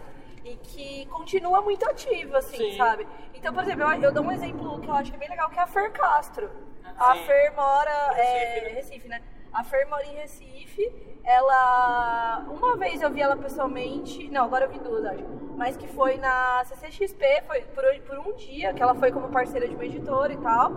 e 0.43 0.57
que 0.57 1.05
continua 1.05 1.61
muito 1.61 1.87
ativa, 1.89 2.39
assim, 2.39 2.57
Sim. 2.57 2.77
sabe? 2.77 3.07
Então, 3.33 3.53
por 3.53 3.63
exemplo, 3.63 3.83
eu, 3.93 4.01
eu 4.01 4.11
dou 4.11 4.25
um 4.25 4.31
exemplo 4.31 4.77
que 4.81 4.89
eu 4.89 4.93
acho 4.93 5.09
que 5.09 5.15
é 5.15 5.19
bem 5.19 5.29
legal, 5.29 5.49
que 5.49 5.57
é 5.57 5.61
a 5.61 5.67
Fer 5.67 5.89
Castro. 5.93 6.49
A 6.97 7.15
Sim. 7.15 7.23
Fer 7.23 7.53
mora... 7.55 8.11
Recife, 8.11 8.35
é, 8.35 8.61
né? 8.61 8.69
Recife, 8.73 9.07
né? 9.07 9.21
A 9.53 9.63
Fer 9.63 9.87
mora 9.89 10.05
em 10.05 10.15
Recife. 10.15 10.91
Ela... 11.23 12.45
Uma 12.49 12.77
vez 12.77 13.01
eu 13.01 13.11
vi 13.11 13.21
ela 13.21 13.35
pessoalmente... 13.35 14.29
Não, 14.29 14.45
agora 14.45 14.65
eu 14.65 14.69
vi 14.69 14.79
duas, 14.79 15.05
acho. 15.05 15.23
Mas 15.57 15.77
que 15.77 15.87
foi 15.87 16.17
na 16.17 16.63
CCXP, 16.65 17.43
foi 17.45 17.61
por, 17.61 17.83
por 18.07 18.19
um 18.19 18.35
dia, 18.35 18.73
que 18.73 18.81
ela 18.81 18.95
foi 18.95 19.11
como 19.11 19.29
parceira 19.29 19.67
de 19.67 19.75
uma 19.75 19.85
editora 19.85 20.33
e 20.33 20.37
tal. 20.37 20.71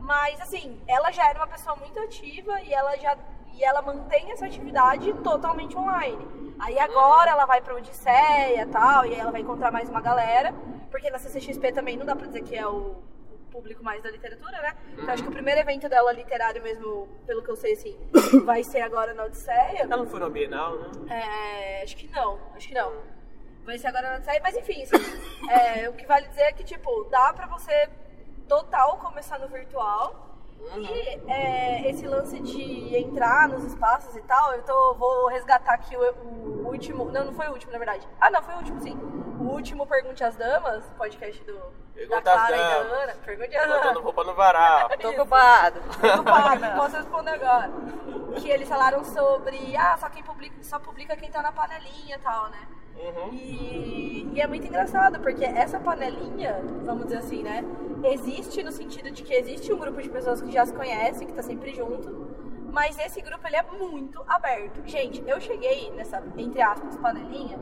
Mas, 0.00 0.40
assim, 0.40 0.80
ela 0.86 1.10
já 1.10 1.28
era 1.28 1.38
uma 1.38 1.46
pessoa 1.46 1.76
muito 1.76 1.98
ativa 2.00 2.60
e 2.62 2.72
ela 2.72 2.96
já 2.96 3.16
e 3.54 3.62
ela 3.62 3.82
mantém 3.82 4.30
essa 4.32 4.46
atividade 4.46 5.12
totalmente 5.22 5.76
online. 5.76 6.54
Aí 6.58 6.78
agora 6.78 7.30
ela 7.30 7.44
vai 7.44 7.60
pra 7.60 7.74
Odisseia 7.74 8.62
e 8.62 8.66
tal, 8.66 9.04
e 9.04 9.14
aí 9.14 9.20
ela 9.20 9.30
vai 9.30 9.40
encontrar 9.40 9.70
mais 9.70 9.88
uma 9.88 10.00
galera, 10.00 10.54
porque 10.90 11.10
na 11.10 11.18
CCXP 11.18 11.72
também 11.72 11.96
não 11.96 12.06
dá 12.06 12.16
pra 12.16 12.26
dizer 12.26 12.42
que 12.42 12.56
é 12.56 12.66
o 12.66 12.96
público 13.52 13.84
mais 13.84 14.02
da 14.02 14.10
literatura, 14.10 14.60
né? 14.62 14.74
Então 14.94 15.10
acho 15.10 15.22
que 15.22 15.28
o 15.28 15.32
primeiro 15.32 15.60
evento 15.60 15.88
dela 15.88 16.10
literário 16.12 16.62
mesmo, 16.62 17.06
pelo 17.26 17.42
que 17.42 17.50
eu 17.50 17.56
sei, 17.56 17.74
assim, 17.74 17.96
vai 18.44 18.64
ser 18.64 18.80
agora 18.80 19.12
na 19.12 19.24
Odisseia. 19.24 19.82
Ela 19.82 19.98
não 19.98 20.06
foi 20.06 20.18
no 20.18 20.30
Bienal, 20.30 20.78
né? 20.78 20.90
É, 21.10 21.82
acho 21.82 21.96
que 21.96 22.08
não, 22.10 22.38
acho 22.56 22.68
que 22.68 22.74
não. 22.74 22.92
Vai 23.64 23.78
ser 23.78 23.88
agora 23.88 24.10
na 24.10 24.16
Odisseia, 24.16 24.40
mas 24.42 24.56
enfim, 24.56 24.82
assim, 24.82 24.96
é, 25.50 25.88
o 25.88 25.92
que 25.92 26.06
vale 26.06 26.26
dizer 26.28 26.42
é 26.42 26.52
que, 26.52 26.64
tipo, 26.64 27.04
dá 27.04 27.32
pra 27.32 27.46
você 27.46 27.88
total 28.48 28.98
começar 28.98 29.38
no 29.38 29.48
virtual. 29.48 30.31
E 30.76 31.30
é, 31.30 31.90
esse 31.90 32.06
lance 32.06 32.40
de 32.40 32.96
entrar 32.96 33.48
nos 33.48 33.64
espaços 33.64 34.16
e 34.16 34.22
tal, 34.22 34.54
eu 34.54 34.62
tô, 34.62 34.94
vou 34.94 35.28
resgatar 35.28 35.74
aqui 35.74 35.96
o, 35.96 36.00
o 36.00 36.68
último. 36.68 37.04
Não, 37.10 37.24
não 37.26 37.32
foi 37.32 37.48
o 37.48 37.52
último, 37.52 37.72
na 37.72 37.78
verdade. 37.78 38.08
Ah, 38.20 38.30
não, 38.30 38.42
foi 38.42 38.54
o 38.54 38.58
último, 38.58 38.80
sim. 38.80 38.94
O 39.40 39.44
último 39.50 39.86
Pergunte 39.86 40.22
às 40.24 40.36
Damas, 40.36 40.84
podcast 40.96 41.42
do, 41.44 41.58
da 42.08 42.22
Clara 42.22 42.42
às 42.42 42.48
e 42.48 42.56
da 42.56 42.82
Damas. 42.82 43.02
Ana. 43.02 43.12
Pergunte 43.24 43.56
às 43.56 43.66
Botando 43.66 43.82
Damas. 43.84 44.02
roupa 44.02 44.24
no 44.24 44.34
varal. 44.34 44.88
Tô 44.98 45.10
ocupado. 45.10 45.80
Ocupada, 46.14 46.70
posso 46.76 46.96
responder 46.96 47.30
agora. 47.30 47.70
Que 48.40 48.48
eles 48.48 48.68
falaram 48.68 49.04
sobre, 49.04 49.76
ah, 49.76 49.96
só 49.98 50.08
quem 50.08 50.22
publica, 50.22 50.62
só 50.62 50.78
publica 50.78 51.16
quem 51.16 51.30
tá 51.30 51.42
na 51.42 51.52
panelinha 51.52 52.16
e 52.16 52.20
tal, 52.20 52.48
né? 52.48 52.66
Uhum. 52.96 53.32
E, 53.32 54.30
e 54.34 54.40
é 54.40 54.46
muito 54.46 54.66
engraçado, 54.66 55.20
porque 55.20 55.44
essa 55.44 55.78
panelinha, 55.80 56.62
vamos 56.84 57.04
dizer 57.04 57.18
assim, 57.18 57.42
né? 57.42 57.64
Existe 58.04 58.62
no 58.62 58.72
sentido 58.72 59.10
de 59.10 59.22
que 59.22 59.32
existe 59.34 59.72
um 59.72 59.78
grupo 59.78 60.00
de 60.02 60.08
pessoas 60.08 60.40
que 60.42 60.50
já 60.50 60.64
se 60.66 60.72
conhecem, 60.74 61.26
que 61.26 61.32
tá 61.32 61.42
sempre 61.42 61.72
junto. 61.74 62.30
Mas 62.72 62.98
esse 62.98 63.20
grupo, 63.20 63.46
ele 63.46 63.56
é 63.56 63.62
muito 63.78 64.22
aberto. 64.26 64.80
Gente, 64.86 65.22
eu 65.26 65.40
cheguei 65.40 65.90
nessa, 65.92 66.22
entre 66.36 66.62
aspas, 66.62 66.96
panelinha. 66.96 67.58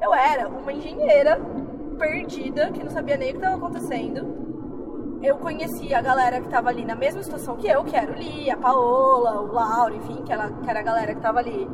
Eu 0.00 0.14
era 0.14 0.48
uma 0.48 0.72
engenheira 0.72 1.38
perdida, 1.98 2.70
que 2.70 2.82
não 2.82 2.90
sabia 2.90 3.16
nem 3.16 3.28
o 3.30 3.32
que 3.32 3.38
estava 3.38 3.56
acontecendo. 3.56 4.44
Eu 5.22 5.36
conhecia 5.36 5.98
a 5.98 6.02
galera 6.02 6.40
que 6.40 6.48
tava 6.48 6.68
ali 6.70 6.84
na 6.84 6.94
mesma 6.94 7.22
situação 7.22 7.56
que 7.56 7.66
eu, 7.66 7.84
que 7.84 7.96
era 7.96 8.10
o 8.10 8.14
Li, 8.14 8.50
a 8.50 8.56
Paola, 8.56 9.40
o 9.40 9.52
Lauro, 9.52 9.94
enfim, 9.96 10.22
que 10.22 10.32
era, 10.32 10.50
que 10.50 10.68
era 10.68 10.80
a 10.80 10.82
galera 10.82 11.14
que 11.14 11.20
tava 11.20 11.38
ali. 11.38 11.66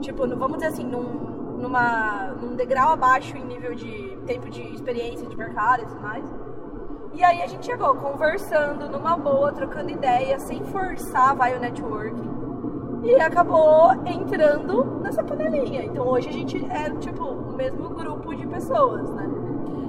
Tipo, 0.00 0.26
no- 0.26 0.36
vamos 0.36 0.58
dizer 0.58 0.68
assim, 0.72 0.84
num, 0.84 1.27
numa, 1.58 2.28
num 2.40 2.54
degrau 2.56 2.92
abaixo 2.92 3.36
em 3.36 3.44
nível 3.44 3.74
de 3.74 4.16
tempo 4.26 4.48
de 4.48 4.62
experiência 4.74 5.26
de 5.26 5.36
mercado 5.36 5.82
e 5.82 5.86
tudo 5.86 6.00
mais. 6.00 6.24
E 7.14 7.24
aí 7.24 7.42
a 7.42 7.46
gente 7.46 7.66
chegou 7.66 7.94
conversando 7.96 8.88
numa 8.88 9.16
boa, 9.16 9.52
trocando 9.52 9.90
ideia, 9.90 10.38
sem 10.38 10.62
forçar, 10.64 11.34
vai 11.34 11.56
o 11.56 11.60
networking. 11.60 12.38
E 13.02 13.14
acabou 13.20 13.92
entrando 14.06 14.84
nessa 15.02 15.22
panelinha. 15.24 15.84
Então 15.84 16.06
hoje 16.06 16.28
a 16.28 16.32
gente 16.32 16.64
é, 16.70 16.90
tipo, 16.98 17.24
o 17.24 17.56
mesmo 17.56 17.88
grupo 17.90 18.34
de 18.34 18.46
pessoas, 18.46 19.08
né? 19.14 19.26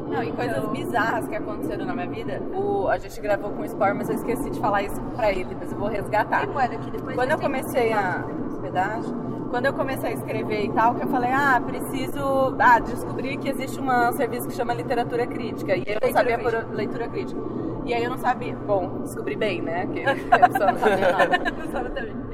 Não, 0.10 0.24
e 0.24 0.32
coisas 0.32 0.58
Então- 0.58 0.72
bizarras 0.72 1.28
que 1.28 1.36
aconteceram 1.36 1.86
na 1.86 1.94
minha 1.94 2.08
vida. 2.10 2.42
O, 2.56 2.88
a 2.88 2.98
gente 2.98 3.20
gravou 3.22 3.52
com 3.52 3.62
o 3.62 3.66
Sport, 3.66 3.96
mas 3.96 4.10
eu 4.10 4.16
esqueci 4.16 4.50
de 4.50 4.60
falar 4.60 4.82
isso 4.84 5.00
pra 5.16 5.32
ele, 5.32 5.46
depois 5.46 5.72
eu 5.72 5.78
vou 5.78 5.88
resgatar. 5.88 6.40
Tem 6.42 6.50
moeda 6.50 6.76
aqui 6.76 6.90
depois. 6.90 7.16
Quando 7.16 7.32
eu 7.32 7.38
comecei 7.40 7.94
a. 7.94 8.24
Pedágio. 8.62 9.29
Quando 9.50 9.66
eu 9.66 9.74
comecei 9.74 10.12
a 10.12 10.14
escrever 10.14 10.66
e 10.66 10.70
tal, 10.72 10.96
que 10.96 11.04
eu 11.04 11.08
falei, 11.08 11.32
ah, 11.32 11.62
preciso. 11.66 12.56
Ah, 12.60 12.80
descobri 12.80 13.36
que 13.38 13.50
existe 13.50 13.80
uma- 13.80 14.10
um 14.10 14.14
serviço 14.14 14.48
que 14.48 14.54
chama 14.54 14.74
literatura 14.74 15.26
crítica. 15.26 15.76
E 15.76 15.80
eu 15.80 15.86
não 15.86 16.00
Leitura 16.02 16.14
sabia 16.14 16.38
crítica. 16.38 16.62
por 16.66 16.76
leitura 16.76 17.08
crítica. 17.08 17.42
E 17.86 17.94
aí 17.94 18.04
eu 18.04 18.10
não 18.12 18.18
sabia. 18.20 18.56
Bom, 18.56 19.00
descobri 19.02 19.36
bem, 19.36 19.62
né? 19.62 19.88
Que 19.88 20.04
a 20.32 20.50
pessoa 20.50 20.72
não 20.72 20.80
sabia 20.80 21.12
nada. 21.12 21.40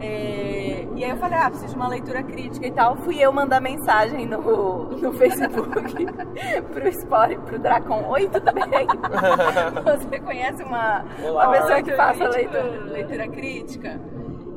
É, 0.02 0.86
e 0.96 1.04
aí 1.04 1.10
eu 1.10 1.18
falei, 1.18 1.38
ah, 1.40 1.50
preciso 1.50 1.70
de 1.72 1.76
uma 1.76 1.88
leitura 1.88 2.22
crítica 2.24 2.68
e 2.68 2.72
tal. 2.72 2.98
Fui 2.98 3.18
eu 3.20 3.32
mandar 3.32 3.62
mensagem 3.62 4.26
no, 4.28 4.84
no 4.98 5.14
Facebook 5.14 5.70
pro 6.74 6.88
Sport, 6.90 7.38
pro 7.40 7.60
Dracon. 7.60 8.04
Oi, 8.10 8.28
tudo 8.30 8.52
bem? 8.54 8.86
Você 9.84 10.20
conhece 10.20 10.64
uma, 10.64 11.06
Olá. 11.24 11.48
uma 11.48 11.52
pessoa 11.54 11.82
que 11.82 11.92
crítica. 11.92 12.28
leitura, 12.30 12.84
leitura 12.92 13.28
crítica? 13.30 14.00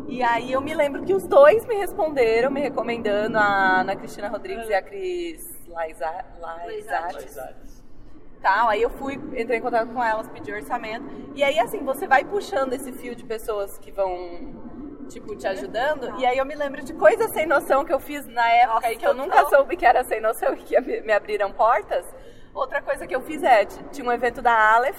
E 0.08 0.22
aí 0.22 0.50
eu 0.50 0.60
me 0.60 0.74
lembro 0.74 1.04
que 1.04 1.12
os 1.12 1.26
dois 1.26 1.64
me 1.66 1.74
responderam, 1.76 2.50
me 2.50 2.60
recomendando, 2.60 3.36
a 3.38 3.80
Ana 3.80 3.94
Cristina 3.94 4.28
Rodrigues 4.28 4.68
e 4.68 4.74
a 4.74 4.82
Cris 4.82 5.58
Laiza- 5.68 6.24
Laizates 6.40 7.36
tal. 8.42 8.68
Aí 8.68 8.80
eu 8.82 8.90
fui, 8.90 9.14
entrei 9.36 9.58
em 9.58 9.60
contato 9.60 9.92
com 9.92 10.02
elas, 10.02 10.28
pedi 10.28 10.52
orçamento. 10.52 11.04
E 11.34 11.42
aí, 11.42 11.58
assim, 11.58 11.84
você 11.84 12.06
vai 12.06 12.24
puxando 12.24 12.72
esse 12.72 12.92
fio 12.92 13.14
de 13.14 13.24
pessoas 13.24 13.78
que 13.78 13.90
vão, 13.90 15.04
tipo, 15.08 15.36
te 15.36 15.46
ajudando. 15.46 16.18
E 16.18 16.24
aí 16.26 16.38
eu 16.38 16.44
me 16.46 16.54
lembro 16.54 16.82
de 16.82 16.94
coisas 16.94 17.30
sem 17.32 17.46
noção 17.46 17.84
que 17.84 17.92
eu 17.92 18.00
fiz 18.00 18.26
na 18.26 18.48
época 18.48 18.74
Nossa, 18.76 18.92
e 18.92 18.96
que 18.96 19.06
eu 19.06 19.14
nunca 19.14 19.44
soube 19.46 19.76
que 19.76 19.84
era 19.84 20.04
sem 20.04 20.20
noção 20.20 20.54
e 20.54 20.58
que 20.58 20.80
me 21.02 21.12
abriram 21.12 21.52
portas. 21.52 22.06
Outra 22.54 22.80
coisa 22.80 23.06
que 23.06 23.14
eu 23.14 23.20
fiz 23.20 23.42
é, 23.42 23.64
tinha 23.66 24.08
um 24.08 24.12
evento 24.12 24.40
da 24.40 24.74
Aleph. 24.74 24.98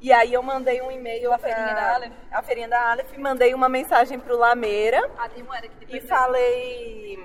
E 0.00 0.12
aí 0.12 0.32
eu 0.32 0.42
mandei 0.42 0.80
um 0.80 0.90
e-mail 0.90 1.32
A 1.32 1.38
feirinha 1.38 1.74
da 1.74 1.94
Aleph? 1.94 2.12
A 2.32 2.42
feirinha 2.42 2.68
da 2.68 2.90
Aleph. 2.92 3.16
Mandei 3.18 3.52
uma 3.54 3.68
mensagem 3.68 4.18
pro 4.18 4.36
Lameira. 4.36 5.10
Ah, 5.18 5.28
tem 5.28 5.42
moeda 5.42 5.66
aqui 5.66 5.96
E 5.96 6.00
falei. 6.00 7.18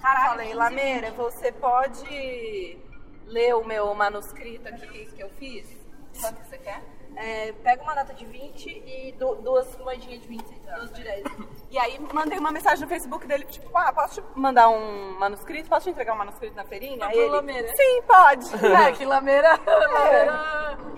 Caralho, 0.00 0.28
falei, 0.30 0.46
15, 0.46 0.58
Lameira, 0.58 1.10
você 1.12 1.52
pode 1.52 2.78
ler 3.26 3.54
o 3.54 3.64
meu 3.64 3.92
manuscrito 3.94 4.68
aqui 4.68 5.06
que 5.06 5.20
eu 5.22 5.30
fiz? 5.30 5.76
Quanto 6.20 6.40
que 6.40 6.48
você 6.48 6.58
quer? 6.58 6.82
É, 7.14 7.52
pega 7.62 7.82
uma 7.82 7.94
nota 7.94 8.14
de 8.14 8.24
20 8.24 8.66
e 8.70 9.12
du- 9.12 9.34
duas 9.36 9.76
moedinhas 9.78 10.22
de 10.22 10.28
20, 10.28 10.44
duas 10.44 10.92
de 10.92 11.04
10. 11.04 11.24
E 11.70 11.78
aí 11.78 11.98
mandei 12.12 12.38
uma 12.38 12.50
mensagem 12.50 12.82
no 12.82 12.88
Facebook 12.88 13.26
dele, 13.26 13.44
tipo, 13.44 13.70
ah, 13.76 13.92
posso 13.92 14.20
te 14.22 14.26
mandar 14.34 14.70
um 14.70 15.18
manuscrito? 15.18 15.68
Posso 15.68 15.84
te 15.84 15.90
entregar 15.90 16.14
um 16.14 16.18
manuscrito 16.18 16.56
na 16.56 16.64
feirinha? 16.64 17.04
Aí 17.06 17.18
ele, 17.18 17.28
Lameira? 17.30 17.68
Sim, 17.76 18.02
pode. 18.06 18.46
É, 18.88 18.92
que 18.92 19.04
lameira. 19.04 19.58
lameira. 19.66 20.32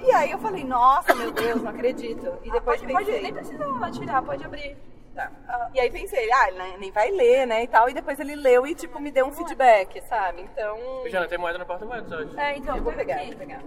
E 0.05 0.13
aí 0.13 0.31
eu 0.31 0.39
falei, 0.39 0.65
nossa, 0.65 1.15
meu 1.15 1.31
Deus, 1.33 1.63
não 1.63 1.71
acredito. 1.71 2.39
E 2.43 2.51
depois 2.51 2.81
pode, 2.81 2.93
pode, 2.93 3.07
pensei, 3.07 3.23
nem 3.23 3.33
precisa 3.35 3.91
tirar, 3.91 4.23
pode 4.23 4.45
abrir. 4.45 4.77
Tá. 5.15 5.31
E 5.73 5.81
aí 5.81 5.91
pensei, 5.91 6.31
ah, 6.33 6.49
ele 6.49 6.77
nem- 6.79 6.91
vai 6.91 7.11
ler, 7.11 7.47
né, 7.47 7.63
e 7.63 7.69
tal. 7.69 7.89
E 7.89 7.95
depois 7.95 8.19
ele 8.19 8.35
leu 8.35 8.67
e, 8.67 8.75
tipo, 8.75 8.99
me 9.01 9.11
deu 9.11 9.27
um 9.27 9.33
feedback, 9.33 10.01
sabe? 10.09 10.43
Então... 10.43 10.77
Jana, 11.09 11.29
tem 11.29 11.39
moeda 11.39 11.57
no 11.59 11.65
porta-moeda 11.65 12.17
hoje. 12.17 12.39
É, 12.39 12.57
então, 12.57 12.77
Eu 12.77 12.83
vou 12.83 12.93
pega 12.93 13.05
pegar, 13.07 13.21
aqui. 13.23 13.31
vou 13.31 13.39
pegar. 13.39 13.63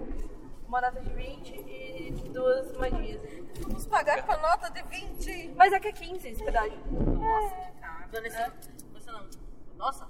Uma 0.67 0.81
nota 0.81 0.99
de 0.99 1.09
20 1.09 1.53
e 1.55 2.29
duas 2.33 2.71
moedinhas. 2.77 3.21
Vamos 3.61 3.87
pagar 3.87 4.23
com 4.25 4.33
a 4.33 4.37
nota 4.37 4.69
de 4.69 4.83
20. 4.83 5.53
Mas 5.55 5.71
é 5.71 5.79
que 5.79 5.87
é 5.87 5.91
15 5.93 6.27
esse 6.29 6.43
pedágio. 6.43 6.77
Vanessa, 8.11 8.53
você 8.93 9.11
não. 9.11 9.25
Nossa, 9.77 10.05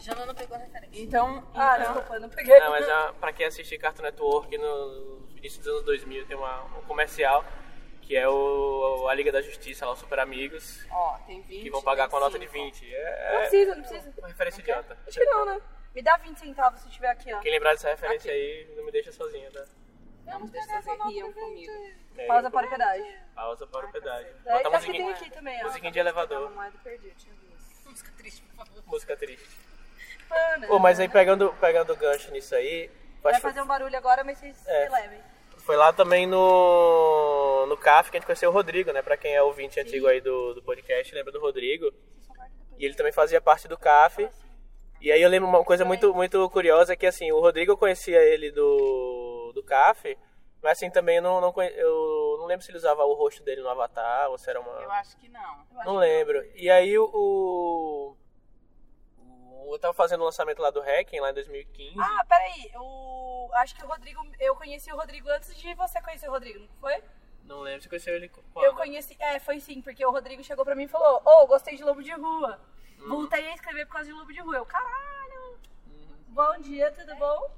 Jana 0.00 0.26
não 0.26 0.34
pegou 0.34 0.56
a 0.56 0.60
referência. 0.60 1.02
Então, 1.02 1.46
Ah, 1.54 1.76
então- 1.78 1.92
desculpa, 1.92 2.14
eu 2.14 2.20
não 2.20 2.28
peguei. 2.28 2.58
Não, 2.60 2.70
mas 2.70 2.88
ah, 2.88 3.14
pra 3.20 3.32
quem 3.32 3.46
assiste 3.46 3.76
Cartoon 3.78 4.02
Network 4.02 4.56
no 4.58 5.28
início 5.36 5.58
dos 5.60 5.68
anos 5.68 5.84
2000 5.84 6.26
tem 6.26 6.36
uma, 6.36 6.64
um 6.78 6.82
comercial 6.82 7.44
que 8.02 8.16
é 8.16 8.28
o 8.28 9.06
a 9.08 9.14
Liga 9.14 9.30
da 9.30 9.40
Justiça, 9.40 9.86
lá, 9.86 9.92
os 9.92 10.00
Super 10.00 10.18
Amigos, 10.18 10.84
Ó, 10.90 11.16
tem 11.26 11.42
20. 11.42 11.62
que 11.62 11.70
vão 11.70 11.80
pagar 11.82 12.08
com 12.08 12.16
a 12.16 12.20
nota 12.20 12.38
de 12.38 12.46
25. 12.46 12.84
20. 12.86 12.90
Não 12.90 12.98
É, 12.98 13.38
precisa, 13.40 13.74
não 13.76 13.82
precisa. 13.84 14.14
uma 14.18 14.28
referência 14.28 14.60
idiota. 14.60 14.98
Acho 15.06 15.18
que 15.18 15.24
não, 15.26 15.44
né? 15.44 15.60
Me 15.94 16.02
dá 16.02 16.16
20 16.16 16.38
centavos 16.38 16.80
se 16.80 16.88
tiver 16.90 17.08
aqui, 17.08 17.32
ó. 17.32 17.38
Quem 17.40 17.52
lembrar 17.52 17.70
dessa 17.72 17.88
referência 17.90 18.32
aí, 18.32 18.72
não 18.76 18.84
me 18.84 18.90
deixa 18.92 19.12
sozinha, 19.12 19.48
tá? 19.52 19.64
Não, 20.26 20.46
deixa 20.46 20.82
vocês 20.82 20.98
riam 21.06 21.32
comigo. 21.32 21.72
É, 22.16 22.26
Pausa 22.26 22.50
para 22.50 22.66
o 22.66 22.70
pedágio. 22.70 23.14
Pausa 23.34 23.66
para 23.66 23.86
o 23.86 23.92
pedágio. 23.92 24.34
Bota 24.44 24.68
a 24.68 24.76
acho 24.76 24.86
que 24.86 24.92
tem 24.92 25.10
aqui 25.10 25.30
também, 25.30 25.60
ó. 25.62 25.66
musiquinha 25.66 25.92
de 25.92 25.98
elevador, 26.00 26.42
eu. 26.42 26.50
Música 27.90 28.12
triste, 28.16 28.42
por 28.42 28.66
favor. 28.66 28.82
música 28.86 29.16
triste. 29.16 29.48
Pô, 30.68 30.78
mas 30.78 31.00
aí 31.00 31.08
pegando, 31.08 31.52
pegando 31.60 31.94
gancho 31.96 32.30
nisso 32.30 32.54
aí, 32.54 32.90
Vai 33.22 33.34
que 33.34 33.40
fazer 33.40 33.60
um 33.62 33.66
barulho 33.66 33.96
agora, 33.96 34.24
mas 34.24 34.38
vocês 34.38 34.66
É. 34.66 34.86
se 34.86 34.92
levem. 34.92 35.20
foi 35.58 35.76
lá 35.76 35.92
também 35.92 36.26
no, 36.26 37.66
no 37.66 37.76
CAF 37.76 38.10
que 38.10 38.16
a 38.16 38.20
gente 38.20 38.26
conheceu 38.26 38.50
o 38.50 38.52
Rodrigo, 38.52 38.92
né? 38.92 39.02
Pra 39.02 39.16
quem 39.16 39.34
é 39.34 39.42
ouvinte 39.42 39.78
antigo 39.80 40.06
aí 40.06 40.20
do, 40.20 40.54
do 40.54 40.62
podcast, 40.62 41.14
lembra 41.14 41.32
do 41.32 41.40
Rodrigo. 41.40 41.92
E 42.78 42.84
ele 42.84 42.94
também 42.94 43.12
fazia 43.12 43.40
parte 43.40 43.68
do 43.68 43.76
CAF. 43.76 44.26
E 45.00 45.12
aí 45.12 45.20
eu 45.20 45.28
lembro 45.28 45.48
uma 45.48 45.62
coisa 45.64 45.84
muito, 45.84 46.14
muito 46.14 46.48
curiosa 46.50 46.96
que 46.96 47.06
assim, 47.06 47.30
o 47.32 47.40
Rodrigo 47.40 47.72
eu 47.72 47.76
conhecia 47.76 48.18
ele 48.22 48.50
do, 48.50 49.52
do 49.54 49.62
CAF, 49.62 50.16
mas 50.62 50.72
assim 50.72 50.90
também 50.90 51.16
eu 51.16 51.22
não, 51.22 51.40
não, 51.40 51.52
conhe- 51.52 51.72
eu 51.76 52.36
não 52.38 52.46
lembro 52.46 52.64
se 52.64 52.70
ele 52.70 52.78
usava 52.78 53.04
o 53.04 53.14
rosto 53.14 53.42
dele 53.42 53.62
no 53.62 53.68
avatar 53.68 54.30
ou 54.30 54.38
se 54.38 54.48
era 54.48 54.60
uma. 54.60 54.72
Eu 54.80 54.90
acho 54.92 55.16
que 55.18 55.28
não. 55.28 55.66
Não 55.84 55.96
lembro. 55.96 56.42
E 56.54 56.70
aí 56.70 56.98
o. 56.98 58.16
Eu 59.66 59.78
tava 59.78 59.94
fazendo 59.94 60.20
o 60.20 60.24
lançamento 60.24 60.60
lá 60.60 60.70
do 60.70 60.80
Hacking, 60.80 61.20
lá 61.20 61.30
em 61.30 61.34
2015. 61.34 61.94
Ah, 61.98 62.24
peraí. 62.28 62.70
O... 62.76 63.48
Acho 63.54 63.74
que 63.74 63.84
o 63.84 63.88
Rodrigo... 63.88 64.20
Eu 64.38 64.54
conheci 64.56 64.92
o 64.92 64.96
Rodrigo 64.96 65.28
antes 65.30 65.56
de 65.56 65.74
você 65.74 66.00
conhecer 66.00 66.28
o 66.28 66.32
Rodrigo, 66.32 66.60
não 66.60 66.68
foi? 66.80 67.02
Não 67.44 67.60
lembro, 67.60 67.82
você 67.82 67.88
conheceu 67.88 68.14
ele 68.14 68.28
quando? 68.28 68.64
Eu 68.64 68.74
conheci... 68.74 69.16
É, 69.18 69.38
foi 69.38 69.60
sim, 69.60 69.80
porque 69.82 70.04
o 70.04 70.10
Rodrigo 70.10 70.42
chegou 70.44 70.64
pra 70.64 70.74
mim 70.74 70.84
e 70.84 70.88
falou 70.88 71.20
Ô, 71.24 71.46
gostei 71.46 71.76
de 71.76 71.82
Lobo 71.84 72.02
de 72.02 72.12
Rua. 72.12 72.60
Voltei 73.08 73.48
a 73.48 73.54
escrever 73.54 73.86
por 73.86 73.94
causa 73.94 74.08
de 74.08 74.12
Lobo 74.12 74.32
de 74.32 74.40
Rua. 74.40 74.56
Eu, 74.56 74.66
caralho. 74.66 75.58
Bom 76.28 76.60
dia, 76.60 76.90
tudo 76.92 77.14
bom? 77.16 77.50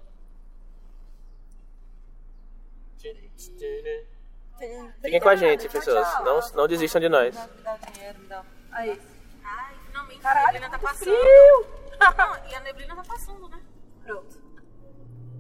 Fiquem 5.03 5.21
com 5.21 5.29
a 5.29 5.37
gente, 5.37 5.69
pessoas. 5.69 6.07
Não, 6.21 6.41
não 6.55 6.69
desistam 6.69 7.01
de 7.01 7.09
nós. 7.09 7.35
Me 7.35 7.63
dá 7.63 7.77
dinheiro, 7.77 8.19
me 8.21 8.27
dá. 8.29 8.45
Aí. 8.71 9.01
Ai, 9.45 9.75
finalmente 9.87 10.21
a 10.21 10.23
Caralho, 10.23 10.53
neblina 10.53 10.71
tá 10.71 10.79
passando. 10.79 11.11
frio. 11.11 11.82
Não, 12.17 12.51
e 12.51 12.55
a 12.55 12.61
neblina 12.61 12.97
tá 12.97 13.03
passando, 13.03 13.49
né? 13.49 13.61
Pronto. 14.05 14.43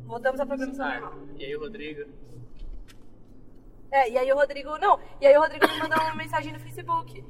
Voltamos 0.07 0.40
à 0.40 0.46
programação 0.46 0.87
Ah, 0.87 1.01
normal. 1.01 1.18
e 1.37 1.44
aí 1.44 1.57
o 1.57 1.61
Rodrigo? 1.61 2.11
É, 3.90 4.11
e 4.11 4.16
aí 4.18 4.33
o 4.33 4.37
Rodrigo, 4.37 4.79
não, 4.79 4.98
e 5.20 5.27
aí 5.27 5.37
o 5.37 5.40
Rodrigo 5.40 5.66
me 5.66 5.79
mandou 5.79 5.98
uma 5.98 6.14
mensagem 6.14 6.53
no 6.53 6.61
Facebook. 6.61 7.25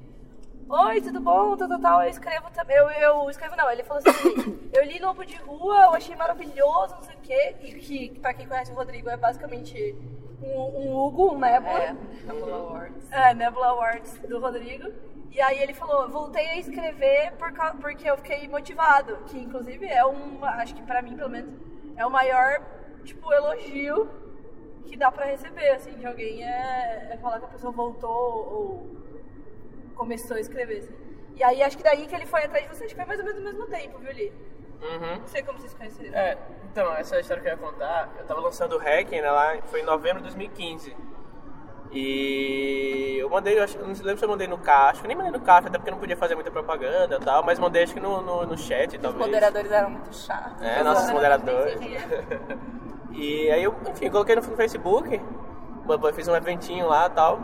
Oi, 0.68 1.00
tudo 1.02 1.20
bom? 1.20 1.56
Tal, 1.56 1.68
tal, 1.68 1.80
tal. 1.80 2.02
Eu 2.02 2.08
escrevo 2.08 2.50
também. 2.52 2.76
Eu, 2.76 2.88
eu 2.90 3.28
escrevo, 3.30 3.56
não, 3.56 3.70
ele 3.70 3.82
falou 3.82 4.02
assim: 4.06 4.70
eu 4.72 4.84
li 4.84 4.98
Lobo 5.00 5.24
de 5.24 5.36
Rua, 5.36 5.82
eu 5.84 5.90
achei 5.94 6.14
maravilhoso, 6.16 6.94
não 6.94 7.02
sei 7.02 7.14
o 7.16 7.20
quê. 7.20 7.56
E 7.62 7.72
que, 7.74 8.20
pra 8.20 8.32
quem 8.32 8.46
conhece 8.46 8.70
o 8.70 8.74
Rodrigo, 8.74 9.10
é 9.10 9.16
basicamente 9.16 9.94
um, 10.40 10.48
um 10.88 10.96
Hugo, 10.96 11.32
um 11.34 11.38
Nebula. 11.38 11.78
É, 11.78 11.92
Nebula 12.24 12.56
Awards. 12.56 13.12
É, 13.12 13.34
Nebula 13.34 13.66
Awards 13.66 14.18
do 14.20 14.38
Rodrigo. 14.40 14.92
E 15.32 15.40
aí 15.40 15.62
ele 15.62 15.72
falou, 15.72 16.08
voltei 16.10 16.46
a 16.46 16.58
escrever 16.58 17.32
por, 17.38 17.50
porque 17.80 18.08
eu 18.08 18.16
fiquei 18.18 18.46
motivado. 18.48 19.16
Que 19.26 19.38
inclusive 19.38 19.86
é 19.86 20.04
um, 20.04 20.44
acho 20.44 20.74
que 20.74 20.82
pra 20.82 21.00
mim 21.00 21.16
pelo 21.16 21.30
menos, 21.30 21.54
é 21.96 22.04
o 22.04 22.10
maior, 22.10 22.60
tipo, 23.02 23.32
elogio 23.32 24.10
que 24.84 24.94
dá 24.94 25.10
pra 25.10 25.24
receber, 25.24 25.70
assim, 25.70 25.92
de 25.92 26.06
alguém 26.06 26.44
é, 26.44 27.12
é 27.12 27.16
falar 27.16 27.38
que 27.38 27.46
a 27.46 27.48
pessoa 27.48 27.72
voltou 27.72 28.10
ou 28.10 28.90
começou 29.94 30.36
a 30.36 30.40
escrever, 30.40 30.78
assim. 30.78 30.94
E 31.34 31.42
aí 31.42 31.62
acho 31.62 31.78
que 31.78 31.82
daí 31.82 32.06
que 32.06 32.14
ele 32.14 32.26
foi 32.26 32.44
atrás 32.44 32.68
de 32.68 32.76
você, 32.76 32.84
acho 32.84 32.94
que 32.94 33.00
foi 33.00 33.06
mais 33.06 33.18
ou 33.18 33.24
menos 33.24 33.40
no 33.40 33.48
mesmo 33.48 33.66
tempo, 33.68 33.98
viu, 34.00 34.12
Li? 34.12 34.30
Uhum. 34.82 35.18
Não 35.20 35.26
sei 35.26 35.42
como 35.42 35.58
vocês 35.58 35.72
conheceram. 35.72 36.14
É, 36.14 36.36
então, 36.70 36.92
essa 36.94 37.18
história 37.18 37.42
que 37.42 37.48
eu 37.48 37.52
ia 37.52 37.58
contar, 37.58 38.12
eu 38.18 38.26
tava 38.26 38.40
lançando 38.40 38.76
o 38.76 38.78
Hacking, 38.78 39.22
né, 39.22 39.30
lá, 39.30 39.56
foi 39.62 39.80
em 39.80 39.84
novembro 39.84 40.18
de 40.18 40.24
2015. 40.24 40.94
E 41.92 43.18
eu 43.18 43.28
mandei, 43.28 43.58
eu 43.58 43.64
acho, 43.64 43.78
não 43.78 43.88
lembro 43.88 44.18
se 44.18 44.24
eu 44.24 44.28
mandei 44.28 44.48
no 44.48 44.58
eu 45.02 45.06
nem 45.06 45.16
mandei 45.16 45.30
no 45.30 45.40
CAF, 45.40 45.68
até 45.68 45.76
porque 45.76 45.90
não 45.90 45.98
podia 45.98 46.16
fazer 46.16 46.34
muita 46.34 46.50
propaganda 46.50 47.18
e 47.20 47.24
tal, 47.24 47.42
mas 47.44 47.58
mandei 47.58 47.82
acho 47.82 47.92
que 47.92 48.00
no, 48.00 48.22
no, 48.22 48.46
no 48.46 48.56
chat, 48.56 48.96
Os 48.96 49.02
talvez. 49.02 49.26
moderadores 49.26 49.70
eram 49.70 49.90
muito 49.90 50.14
chatos. 50.14 50.62
É, 50.62 50.82
nossos 50.82 51.10
moderadores. 51.10 51.78
e 53.12 53.50
aí 53.50 53.62
eu, 53.62 53.74
enfim, 53.90 54.08
coloquei 54.10 54.34
no 54.34 54.42
Facebook, 54.42 55.20
eu 55.86 56.14
fiz 56.14 56.28
um 56.28 56.34
eventinho 56.34 56.88
lá 56.88 57.06
e 57.06 57.10
tal. 57.10 57.38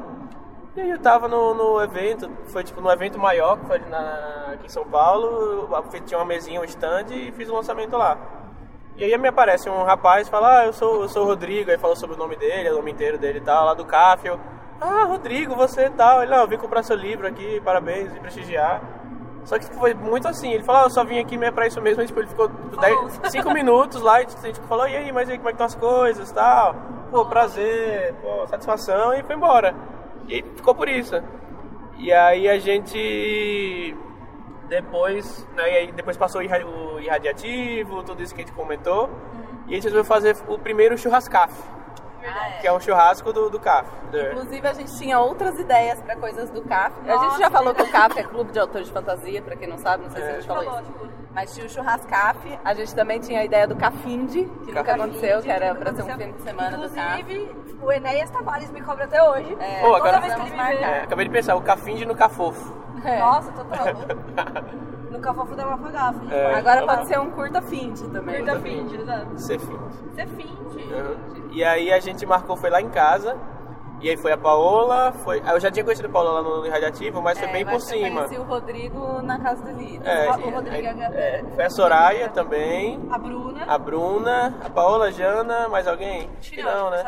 E 0.74 0.80
aí 0.80 0.90
eu 0.90 0.98
tava 0.98 1.28
no, 1.28 1.52
no 1.54 1.82
evento, 1.82 2.30
foi 2.46 2.64
tipo 2.64 2.80
no 2.80 2.90
evento 2.90 3.18
maior, 3.18 3.58
que 3.58 3.66
foi 3.66 3.78
na, 3.80 4.52
aqui 4.54 4.66
em 4.66 4.70
São 4.70 4.84
Paulo, 4.86 5.68
eu 5.70 6.00
tinha 6.00 6.18
uma 6.18 6.24
mesinha, 6.24 6.60
um 6.60 6.64
stand 6.64 7.06
e 7.10 7.32
fiz 7.32 7.50
o 7.50 7.54
lançamento 7.54 7.96
lá. 7.98 8.16
E 8.98 9.04
aí 9.04 9.16
me 9.16 9.28
aparece 9.28 9.70
um 9.70 9.84
rapaz 9.84 10.26
e 10.26 10.30
fala, 10.30 10.58
ah, 10.58 10.66
eu 10.66 10.72
sou, 10.72 11.02
eu 11.02 11.08
sou 11.08 11.22
o 11.22 11.26
Rodrigo, 11.26 11.70
aí 11.70 11.78
falou 11.78 11.94
sobre 11.94 12.16
o 12.16 12.18
nome 12.18 12.34
dele, 12.34 12.70
o 12.70 12.74
nome 12.74 12.90
inteiro 12.90 13.16
dele 13.16 13.38
e 13.38 13.42
tal, 13.42 13.64
lá 13.64 13.72
do 13.72 13.84
CAF. 13.84 14.26
Eu, 14.26 14.40
ah, 14.80 15.04
Rodrigo, 15.04 15.54
você 15.54 15.84
e 15.86 15.90
tal. 15.90 16.20
Ele, 16.20 16.32
não, 16.32 16.40
eu 16.40 16.48
vim 16.48 16.56
comprar 16.56 16.82
seu 16.82 16.96
livro 16.96 17.24
aqui, 17.24 17.60
parabéns, 17.64 18.12
e 18.12 18.18
prestigiar. 18.18 18.82
Só 19.44 19.56
que 19.56 19.66
tipo, 19.66 19.78
foi 19.78 19.94
muito 19.94 20.26
assim, 20.26 20.52
ele 20.52 20.64
falou, 20.64 20.82
ah, 20.82 20.84
eu 20.86 20.90
só 20.90 21.04
vim 21.04 21.20
aqui 21.20 21.38
mesmo 21.38 21.54
pra 21.54 21.68
isso 21.68 21.80
mesmo, 21.80 22.04
tipo, 22.04 22.18
ele 22.18 22.26
ficou 22.26 22.50
5 23.22 23.54
minutos 23.54 24.02
lá 24.02 24.20
e 24.20 24.26
a 24.26 24.46
gente 24.46 24.60
falou, 24.62 24.88
e 24.88 24.96
aí, 24.96 25.12
mas 25.12 25.30
aí 25.30 25.38
como 25.38 25.48
é 25.48 25.52
que 25.52 25.62
estão 25.62 25.66
as 25.66 25.76
coisas 25.76 26.30
e 26.30 26.34
tal? 26.34 26.74
Pô, 27.08 27.24
prazer, 27.24 28.14
pô, 28.20 28.48
satisfação, 28.48 29.14
e 29.14 29.22
foi 29.22 29.36
embora. 29.36 29.76
E 30.28 30.42
ficou 30.56 30.74
por 30.74 30.88
isso. 30.88 31.22
E 31.96 32.12
aí 32.12 32.48
a 32.48 32.58
gente 32.58 33.96
depois, 34.68 35.46
né, 35.54 35.62
e 35.72 35.76
aí 35.76 35.92
depois 35.92 36.16
passou 36.16 36.40
o 36.40 36.44
irra- 36.44 36.64
o 36.64 37.00
irradiativo, 37.00 38.02
tudo 38.02 38.22
isso 38.22 38.34
que 38.34 38.42
a 38.42 38.44
gente 38.44 38.54
comentou, 38.54 39.08
e 39.66 39.72
a 39.72 39.74
gente 39.74 39.84
resolveu 39.84 40.04
fazer 40.04 40.36
o 40.46 40.58
primeiro 40.58 40.96
churrascaf, 40.96 41.52
que 42.60 42.66
é 42.66 42.72
um 42.72 42.80
churrasco 42.80 43.32
do, 43.32 43.48
do 43.50 43.58
CAF. 43.60 43.88
do- 44.10 44.18
Inclusive, 44.18 44.66
a 44.68 44.72
gente 44.74 44.96
tinha 44.98 45.18
outras 45.18 45.58
ideias 45.58 46.00
pra 46.02 46.16
coisas 46.16 46.50
do 46.50 46.62
CAF. 46.62 46.94
a 47.08 47.16
gente 47.18 47.38
já 47.38 47.50
falou 47.50 47.74
que 47.74 47.82
o 47.82 47.90
CAF 47.90 48.18
é 48.18 48.22
Clube 48.22 48.52
de 48.52 48.58
Autores 48.58 48.86
de 48.88 48.92
Fantasia, 48.92 49.40
pra 49.42 49.56
quem 49.56 49.68
não 49.68 49.78
sabe, 49.78 50.04
não 50.04 50.10
sei 50.10 50.22
se 50.22 50.28
a 50.28 50.32
gente 50.40 50.46
falou 50.46 50.62
isso. 50.82 51.17
Mas 51.34 51.54
tinha 51.54 51.66
o 51.66 51.68
Churrascaf, 51.68 52.58
a 52.64 52.74
gente 52.74 52.94
também 52.94 53.20
tinha 53.20 53.40
a 53.40 53.44
ideia 53.44 53.66
do 53.66 53.76
Cafinde, 53.76 54.44
que 54.64 54.72
nunca 54.72 54.94
aconteceu, 54.94 55.40
que 55.42 55.50
era 55.50 55.74
pra 55.74 55.92
ser 55.94 56.02
um 56.02 56.16
fim 56.18 56.32
de 56.32 56.42
semana 56.42 56.76
do 56.76 56.88
CAF. 56.94 57.20
Inclusive, 57.20 57.56
o 57.82 57.92
Enéas 57.92 58.30
Tavares 58.30 58.70
me 58.70 58.80
cobra 58.80 59.04
até 59.04 59.22
hoje. 59.22 59.56
É, 59.60 59.80
Pô, 59.80 59.86
Toda 59.88 59.96
agora- 59.98 60.20
vez 60.20 60.34
que 60.34 60.40
ele 60.40 60.50
me 60.50 60.56
vê. 60.56 60.82
É, 60.82 61.02
acabei 61.02 61.26
de 61.26 61.30
pensar, 61.30 61.54
o 61.54 61.60
cafinde 61.60 62.04
no 62.06 62.14
cafofo. 62.16 62.74
É. 63.04 63.18
Nossa, 63.20 63.52
total. 63.52 63.86
no 65.10 65.20
Cafofo 65.20 65.54
da 65.54 65.66
Mafagafa. 65.66 66.18
gente. 66.20 66.34
É. 66.34 66.54
Agora 66.54 66.84
pode 66.86 67.06
ser 67.06 67.18
um 67.20 67.30
curta 67.30 67.62
finde 67.62 68.08
também. 68.08 68.36
Curta 68.44 68.60
finde, 68.60 68.96
exato. 68.96 69.38
Ser 69.40 69.58
finde. 69.60 69.78
Você 70.12 70.26
finge. 70.26 70.92
Uhum. 70.92 71.48
E 71.52 71.62
aí 71.64 71.92
a 71.92 72.00
gente 72.00 72.26
marcou, 72.26 72.56
foi 72.56 72.70
lá 72.70 72.80
em 72.80 72.88
casa. 72.90 73.36
E 74.00 74.08
aí 74.08 74.16
foi 74.16 74.30
a 74.30 74.38
Paola, 74.38 75.10
foi. 75.12 75.42
ah, 75.44 75.52
Eu 75.54 75.60
já 75.60 75.70
tinha 75.72 75.82
conhecido 75.84 76.06
a 76.06 76.10
Paola 76.12 76.30
lá 76.40 76.42
no 76.42 76.64
Irradiativo, 76.66 77.20
mas 77.20 77.36
foi 77.38 77.48
É, 77.48 77.52
bem 77.52 77.62
eu 77.62 77.66
por 77.68 77.76
que 77.78 77.82
Eu 77.82 77.88
cima. 77.88 78.14
conheci 78.22 78.38
o 78.38 78.44
Rodrigo 78.44 79.22
na 79.22 79.38
casa 79.40 79.64
do 79.64 79.76
Lito. 79.76 80.06
É, 80.08 80.28
o 80.30 80.50
Rodrigo 80.50 80.86
é- 81.02 81.44
foi 81.54 81.64
a 81.64 81.70
Soraya 81.70 82.28
também, 82.28 83.00
A 83.10 83.18
Bruna. 83.18 83.64
a 83.66 83.78
Bruna, 83.78 84.54
a 84.64 84.70
Paola, 84.70 85.06
a 85.06 85.10
Jana, 85.10 85.68
mais 85.68 85.88
alguém? 85.88 86.30
Acho 86.38 86.50
que 86.52 86.62
não, 86.62 86.90
né? 86.90 87.04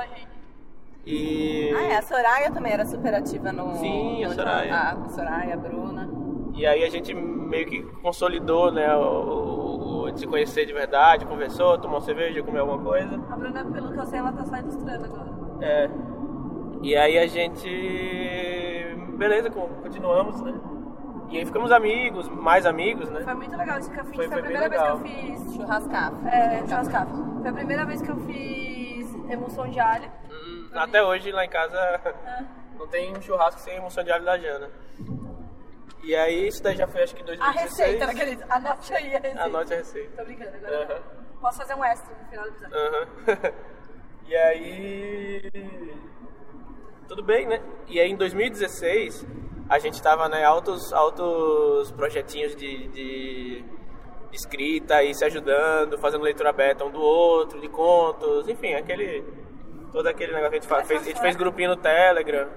E, 1.06 1.72
Ah, 1.74 1.82
é, 1.84 1.96
a 1.96 2.02
Soraya 2.02 2.50
também 2.50 2.72
era 2.72 2.84
super 2.84 3.14
ativa 3.14 3.52
no. 3.52 3.72
Sim, 3.76 4.24
a 4.24 4.30
Soraya. 4.30 4.74
A 4.76 5.08
Soraya, 5.08 5.54
a 5.54 5.56
Bruna. 5.56 6.08
e 6.54 6.66
aí 6.66 6.84
a 6.84 6.90
gente 6.90 7.14
meio 7.14 7.66
que 7.66 7.82
consolidou, 8.02 8.70
né, 8.72 8.94
o, 8.96 10.02
o, 10.06 10.10
de 10.10 10.20
se 10.20 10.26
conhecer 10.26 10.66
de 10.66 10.72
verdade, 10.72 11.24
conversou, 11.24 11.78
tomou 11.78 12.00
cerveja, 12.00 12.42
comeu 12.42 12.62
alguma 12.62 12.82
coisa. 12.82 13.14
A 13.30 13.36
Bruna, 13.36 13.64
pelo 13.64 13.92
que 13.92 13.98
eu 13.98 14.06
sei, 14.06 14.18
ela 14.18 14.32
tá 14.32 14.44
só 14.44 14.56
ilustrando 14.56 15.04
agora. 15.06 15.30
É. 15.62 15.88
E 16.82 16.96
aí 16.96 17.18
a 17.18 17.26
gente. 17.26 17.68
Beleza, 19.16 19.50
co- 19.50 19.68
continuamos, 19.82 20.40
né? 20.40 20.54
E 21.28 21.38
aí 21.38 21.46
ficamos 21.46 21.70
amigos, 21.70 22.28
mais 22.28 22.66
amigos, 22.66 23.08
né? 23.10 23.20
Foi 23.22 23.34
muito 23.34 23.56
legal 23.56 23.78
esse 23.78 23.90
café. 23.90 24.02
Foi- 24.04 24.14
Foi, 24.16 24.28
foi 24.28 24.38
a 24.38 24.42
primeira 24.42 24.68
vez 24.68 24.80
legal. 24.82 24.98
que 25.00 25.08
eu 25.08 25.36
fiz. 25.38 25.54
Churrascaf. 25.56 26.26
É, 26.26 26.58
churrascafé. 26.66 27.12
Foi 27.40 27.50
a 27.50 27.52
primeira 27.52 27.84
vez 27.86 28.02
que 28.02 28.08
eu 28.10 28.16
fiz 28.26 29.14
emulsão 29.30 29.68
de 29.68 29.78
alho. 29.78 30.10
Hum, 30.30 30.68
Até 30.74 31.02
hoje 31.02 31.30
lá 31.30 31.44
em 31.44 31.48
casa 31.48 32.00
não 32.78 32.88
tem 32.88 33.16
um 33.16 33.20
churrasco 33.20 33.60
sem 33.60 33.76
emoção 33.76 34.02
de 34.02 34.10
alho 34.10 34.24
da 34.24 34.38
Jana. 34.38 34.68
E 36.02 36.16
aí, 36.16 36.48
isso 36.48 36.62
daí 36.62 36.74
já 36.76 36.86
foi 36.88 37.02
acho 37.02 37.14
que 37.14 37.20
em 37.20 37.24
A 37.24 37.26
2016. 37.26 37.68
receita, 37.78 38.06
naquele. 38.06 38.38
Anote 38.48 38.94
aí 38.94 39.14
a 39.14 39.18
receita. 39.20 39.44
Anote 39.44 39.72
a 39.74 39.76
receita. 39.76 40.16
Tô 40.16 40.24
brincando, 40.24 40.56
agora 40.56 40.76
Aham. 40.84 40.94
não. 40.94 41.40
Posso 41.42 41.58
fazer 41.58 41.74
um 41.74 41.84
extra 41.84 42.14
no 42.16 42.28
final 42.28 42.44
do 42.44 42.50
episódio. 42.50 42.76
Aham. 42.78 43.52
e 44.26 44.36
aí. 44.36 46.09
Tudo 47.10 47.24
bem, 47.24 47.44
né? 47.44 47.60
E 47.88 47.98
aí 47.98 48.08
em 48.08 48.14
2016 48.14 49.26
a 49.68 49.80
gente 49.80 50.00
tava, 50.00 50.28
né, 50.28 50.44
altos, 50.44 50.92
altos 50.92 51.90
projetinhos 51.90 52.54
de, 52.54 52.86
de, 52.86 53.64
escrita 54.32 55.02
e 55.02 55.12
se 55.12 55.24
ajudando, 55.24 55.98
fazendo 55.98 56.22
leitura 56.22 56.50
aberta 56.50 56.84
um 56.84 56.90
do 56.92 57.00
outro, 57.00 57.60
de 57.60 57.68
contos, 57.68 58.48
enfim, 58.48 58.74
aquele. 58.74 59.24
Todo 59.90 60.06
aquele 60.06 60.32
negócio 60.32 60.50
que 60.52 60.58
a 60.58 60.60
gente 60.60 60.68
fa- 60.68 60.84
fez. 60.84 61.02
A 61.02 61.04
gente 61.04 61.20
fez 61.20 61.34
grupinho 61.34 61.70
no 61.70 61.76
Telegram. 61.76 62.48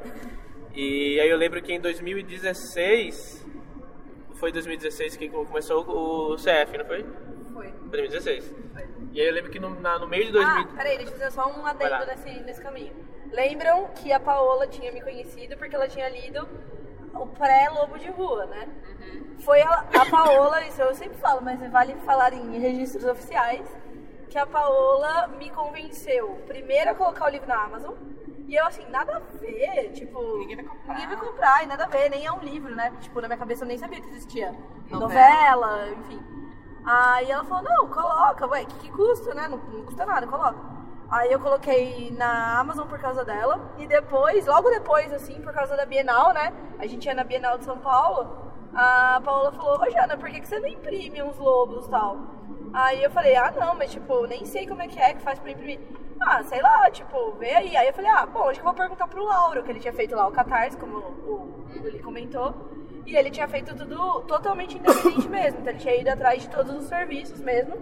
E 0.75 1.19
aí 1.19 1.27
eu 1.27 1.37
lembro 1.37 1.59
que 1.59 1.73
em 1.73 1.81
2016. 1.81 3.43
Foi 4.35 4.51
2016 4.51 5.17
que 5.17 5.29
começou 5.29 5.81
o 5.81 6.35
CF, 6.35 6.77
não 6.77 6.85
foi? 6.85 7.03
Foi. 7.53 7.73
2016. 7.89 8.53
E 9.13 9.21
aí 9.21 9.27
eu 9.27 9.33
lembro 9.33 9.51
que 9.51 9.59
no, 9.59 9.69
na- 9.79 9.99
no 9.99 10.07
meio 10.07 10.25
de 10.25 10.31
2000. 10.31 10.51
Ah, 10.63 10.67
peraí, 10.75 10.97
deixa 10.97 11.11
eu 11.13 11.17
fazer 11.19 11.31
só 11.31 11.47
um 11.47 11.65
adendo 11.65 12.05
nesse, 12.07 12.29
nesse 12.41 12.61
caminho. 12.61 12.93
Lembram 13.31 13.87
que 13.95 14.11
a 14.11 14.19
Paola 14.19 14.67
tinha 14.67 14.91
me 14.91 15.01
conhecido 15.01 15.55
porque 15.57 15.75
ela 15.75 15.87
tinha 15.87 16.09
lido 16.09 16.47
o 17.13 17.27
pré-Lobo 17.27 17.97
de 17.99 18.09
Rua, 18.09 18.45
né? 18.47 18.67
Foi 19.39 19.61
a, 19.61 19.85
a 20.01 20.05
Paola, 20.09 20.61
isso 20.65 20.81
eu 20.81 20.93
sempre 20.95 21.17
falo, 21.19 21.41
mas 21.41 21.59
vale 21.71 21.93
falar 22.05 22.33
em 22.33 22.59
registros 22.59 23.03
oficiais, 23.05 23.65
que 24.29 24.37
a 24.37 24.45
Paola 24.47 25.27
me 25.27 25.49
convenceu 25.51 26.41
primeiro 26.47 26.89
a 26.89 26.95
colocar 26.95 27.25
o 27.25 27.29
livro 27.29 27.47
na 27.47 27.63
Amazon. 27.63 27.93
E 28.47 28.55
eu 28.55 28.65
assim, 28.65 28.83
nada 28.89 29.17
a 29.17 29.19
ver, 29.37 29.91
tipo. 29.93 30.19
Ninguém 30.39 30.55
vai 30.57 30.65
comprar. 30.65 30.93
Ninguém 30.93 31.07
vai 31.07 31.17
comprar, 31.17 31.63
e 31.63 31.67
nada 31.67 31.83
a 31.85 31.87
ver, 31.87 32.09
nem 32.09 32.25
é 32.25 32.31
um 32.31 32.39
livro, 32.39 32.75
né? 32.75 32.91
Tipo, 33.01 33.21
na 33.21 33.27
minha 33.27 33.37
cabeça 33.37 33.63
eu 33.63 33.67
nem 33.67 33.77
sabia 33.77 34.01
que 34.01 34.09
existia. 34.09 34.53
Novela. 34.89 35.67
Novela, 35.77 35.89
enfim. 35.99 36.42
Aí 36.85 37.31
ela 37.31 37.43
falou, 37.45 37.63
não, 37.63 37.87
coloca, 37.87 38.45
ué, 38.47 38.65
que, 38.65 38.75
que 38.79 38.89
custa, 38.91 39.33
né? 39.33 39.47
Não, 39.47 39.57
não 39.57 39.83
custa 39.85 40.05
nada, 40.05 40.27
coloca. 40.27 40.57
Aí 41.09 41.31
eu 41.31 41.39
coloquei 41.39 42.11
na 42.17 42.59
Amazon 42.59 42.87
por 42.87 42.99
causa 42.99 43.23
dela. 43.23 43.59
E 43.77 43.87
depois, 43.87 44.45
logo 44.45 44.69
depois, 44.69 45.11
assim, 45.13 45.39
por 45.41 45.53
causa 45.53 45.75
da 45.77 45.85
Bienal, 45.85 46.33
né? 46.33 46.51
A 46.79 46.87
gente 46.87 47.05
ia 47.05 47.13
na 47.13 47.23
Bienal 47.23 47.57
de 47.57 47.65
São 47.65 47.77
Paulo. 47.77 48.43
A 48.73 49.21
Paola 49.23 49.51
falou, 49.51 49.79
ô 49.81 49.89
Jana, 49.91 50.17
por 50.17 50.29
que, 50.29 50.41
que 50.41 50.47
você 50.47 50.59
não 50.59 50.67
imprime 50.67 51.21
uns 51.21 51.37
lobos 51.37 51.85
e 51.85 51.89
tal? 51.89 52.17
Aí 52.73 53.03
eu 53.03 53.11
falei, 53.11 53.35
ah 53.35 53.53
não, 53.55 53.75
mas 53.75 53.91
tipo, 53.91 54.25
nem 54.25 54.45
sei 54.45 54.65
como 54.67 54.81
é 54.81 54.87
que 54.87 54.99
é 54.99 55.13
que 55.13 55.21
faz 55.21 55.37
pra 55.39 55.51
imprimir. 55.51 55.79
Ah, 56.19 56.41
sei 56.43 56.59
lá, 56.61 56.89
tipo, 56.89 57.33
vê 57.33 57.51
aí. 57.53 57.77
Aí 57.77 57.87
eu 57.87 57.93
falei, 57.93 58.09
ah, 58.09 58.25
bom, 58.25 58.49
acho 58.49 58.59
que 58.59 58.65
eu 58.65 58.71
vou 58.71 58.73
perguntar 58.73 59.07
pro 59.07 59.23
Lauro, 59.23 59.61
que 59.63 59.69
ele 59.71 59.79
tinha 59.79 59.93
feito 59.93 60.15
lá 60.15 60.27
o 60.27 60.31
Catarse, 60.31 60.75
como 60.77 60.97
o, 60.97 61.01
o- 61.81 61.87
ele 61.87 61.99
comentou. 62.01 62.53
E 63.05 63.15
ele 63.15 63.29
tinha 63.29 63.47
feito 63.47 63.75
tudo 63.75 64.21
totalmente 64.21 64.77
independente 64.77 65.27
mesmo. 65.27 65.59
Então 65.59 65.73
ele 65.73 65.79
tinha 65.79 65.95
ido 65.95 66.09
atrás 66.09 66.41
de 66.41 66.49
todos 66.49 66.75
os 66.75 66.85
serviços 66.85 67.41
mesmo. 67.41 67.75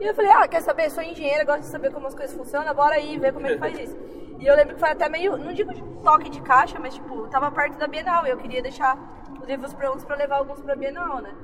E 0.00 0.06
eu 0.06 0.14
falei, 0.14 0.30
ah, 0.30 0.46
quer 0.46 0.62
saber? 0.62 0.90
Sou 0.90 1.02
engenheira, 1.02 1.44
gosto 1.44 1.60
de 1.60 1.66
saber 1.66 1.92
como 1.92 2.06
as 2.06 2.14
coisas 2.14 2.36
funcionam, 2.36 2.72
bora 2.74 2.94
aí 2.94 3.18
ver 3.18 3.32
como 3.32 3.46
é 3.46 3.54
que 3.54 3.58
faz 3.58 3.78
isso. 3.78 3.98
E 4.38 4.46
eu 4.46 4.54
lembro 4.54 4.74
que 4.74 4.80
foi 4.80 4.90
até 4.90 5.08
meio, 5.08 5.36
não 5.36 5.52
digo 5.52 5.72
toque 6.02 6.30
de 6.30 6.40
caixa, 6.40 6.78
mas 6.78 6.94
tipo, 6.94 7.26
tava 7.28 7.50
perto 7.50 7.76
da 7.76 7.88
Bienal 7.88 8.24
e 8.26 8.30
eu 8.30 8.36
queria 8.36 8.62
deixar 8.62 8.96
os 9.40 9.48
livros 9.48 9.74
prontos 9.74 10.04
pra 10.04 10.14
levar 10.14 10.36
alguns 10.36 10.60
pra 10.60 10.76
Bienal, 10.76 11.20
né? 11.20 11.34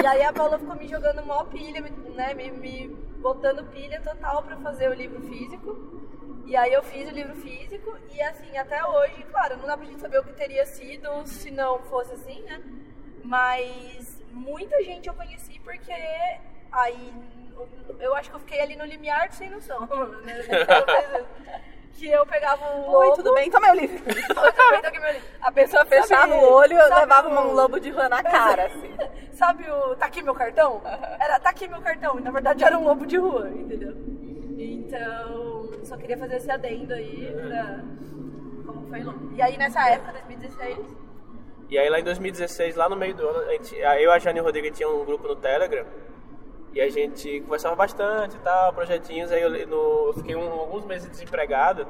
E 0.00 0.06
aí 0.06 0.22
a 0.22 0.32
Paula 0.32 0.58
ficou 0.58 0.76
me 0.76 0.86
jogando 0.86 1.24
mó 1.26 1.44
pilha, 1.44 1.80
né? 2.14 2.34
Me, 2.34 2.50
me 2.52 2.96
botando 3.24 3.64
pilha 3.70 4.02
total 4.02 4.42
pra 4.42 4.58
fazer 4.58 4.90
o 4.90 4.92
livro 4.92 5.18
físico. 5.22 6.44
E 6.44 6.54
aí 6.54 6.74
eu 6.74 6.82
fiz 6.82 7.08
o 7.08 7.10
livro 7.10 7.34
físico 7.36 7.96
e 8.12 8.20
assim, 8.20 8.54
até 8.58 8.84
hoje, 8.84 9.22
claro, 9.30 9.56
não 9.56 9.66
dá 9.66 9.78
pra 9.78 9.86
gente 9.86 10.02
saber 10.02 10.18
o 10.18 10.24
que 10.24 10.34
teria 10.34 10.66
sido 10.66 11.26
se 11.26 11.50
não 11.50 11.78
fosse 11.84 12.12
assim, 12.12 12.42
né? 12.42 12.62
Mas 13.24 14.22
muita 14.30 14.84
gente 14.84 15.08
eu 15.08 15.14
conheci 15.14 15.58
porque 15.60 15.90
aí 16.70 17.14
eu 17.98 18.14
acho 18.14 18.28
que 18.28 18.36
eu 18.36 18.40
fiquei 18.40 18.60
ali 18.60 18.76
no 18.76 18.84
limiar 18.84 19.30
do 19.30 19.34
sem 19.34 19.48
noção. 19.48 19.88
né? 20.20 20.34
que 21.96 22.08
eu 22.10 22.26
pegava 22.26 22.64
o 22.76 22.90
Oi, 22.92 23.06
lobo. 23.06 23.16
tudo 23.16 23.34
bem? 23.34 23.50
Toma 23.50 23.66
meu 23.72 23.74
livro. 23.80 23.96
Oi, 24.06 24.22
tudo 24.22 24.70
bem? 24.70 24.80
Aqui 24.84 24.98
meu 25.00 25.12
livro. 25.12 25.28
A 25.40 25.52
pessoa 25.52 25.84
fechava 25.84 26.06
Sabe- 26.28 26.32
o 26.44 26.52
olho 26.52 26.72
e 26.72 26.94
levava 26.94 27.28
o- 27.28 27.32
um 27.48 27.52
lobo 27.52 27.78
de 27.80 27.90
rua 27.90 28.08
na 28.08 28.22
cara. 28.22 28.66
assim. 28.72 28.94
Sabe 29.32 29.68
o 29.70 29.94
tá 29.96 30.06
aqui 30.06 30.22
meu 30.22 30.34
cartão? 30.34 30.80
Era 31.20 31.38
tá 31.40 31.50
aqui 31.50 31.66
meu 31.68 31.80
cartão. 31.80 32.18
E 32.18 32.22
na 32.22 32.30
verdade 32.30 32.64
era 32.64 32.78
um 32.78 32.84
lobo 32.84 33.06
de 33.06 33.16
rua, 33.16 33.48
entendeu? 33.50 33.94
Então, 34.58 35.70
só 35.84 35.96
queria 35.96 36.16
fazer 36.18 36.36
esse 36.36 36.50
adendo 36.50 36.94
aí 36.94 37.32
pra. 37.32 37.80
Como 38.66 38.88
foi 38.88 39.02
louco. 39.02 39.20
E 39.34 39.42
aí 39.42 39.56
nessa 39.58 39.88
época, 39.90 40.12
2016. 40.12 40.78
E 41.70 41.78
aí 41.78 41.88
lá 41.88 41.98
em 41.98 42.04
2016, 42.04 42.76
lá 42.76 42.88
no 42.88 42.96
meio 42.96 43.14
do 43.14 43.26
ano, 43.26 43.48
a 43.48 43.52
gente, 43.52 43.74
eu 43.76 43.84
e 43.84 44.06
a 44.06 44.18
Jane 44.18 44.40
Rodrigues 44.40 44.76
tinha 44.76 44.88
um 44.88 45.04
grupo 45.04 45.26
no 45.26 45.34
Telegram 45.36 45.84
e 46.74 46.80
a 46.80 46.90
gente 46.90 47.40
conversava 47.42 47.74
bastante 47.76 48.36
e 48.36 48.40
tal, 48.40 48.72
projetinhos. 48.72 49.30
Aí 49.32 49.40
eu, 49.42 49.50
no, 49.68 50.08
eu 50.08 50.14
fiquei 50.16 50.34
um- 50.36 50.52
alguns 50.60 50.84
meses 50.84 51.08
desempregado. 51.08 51.86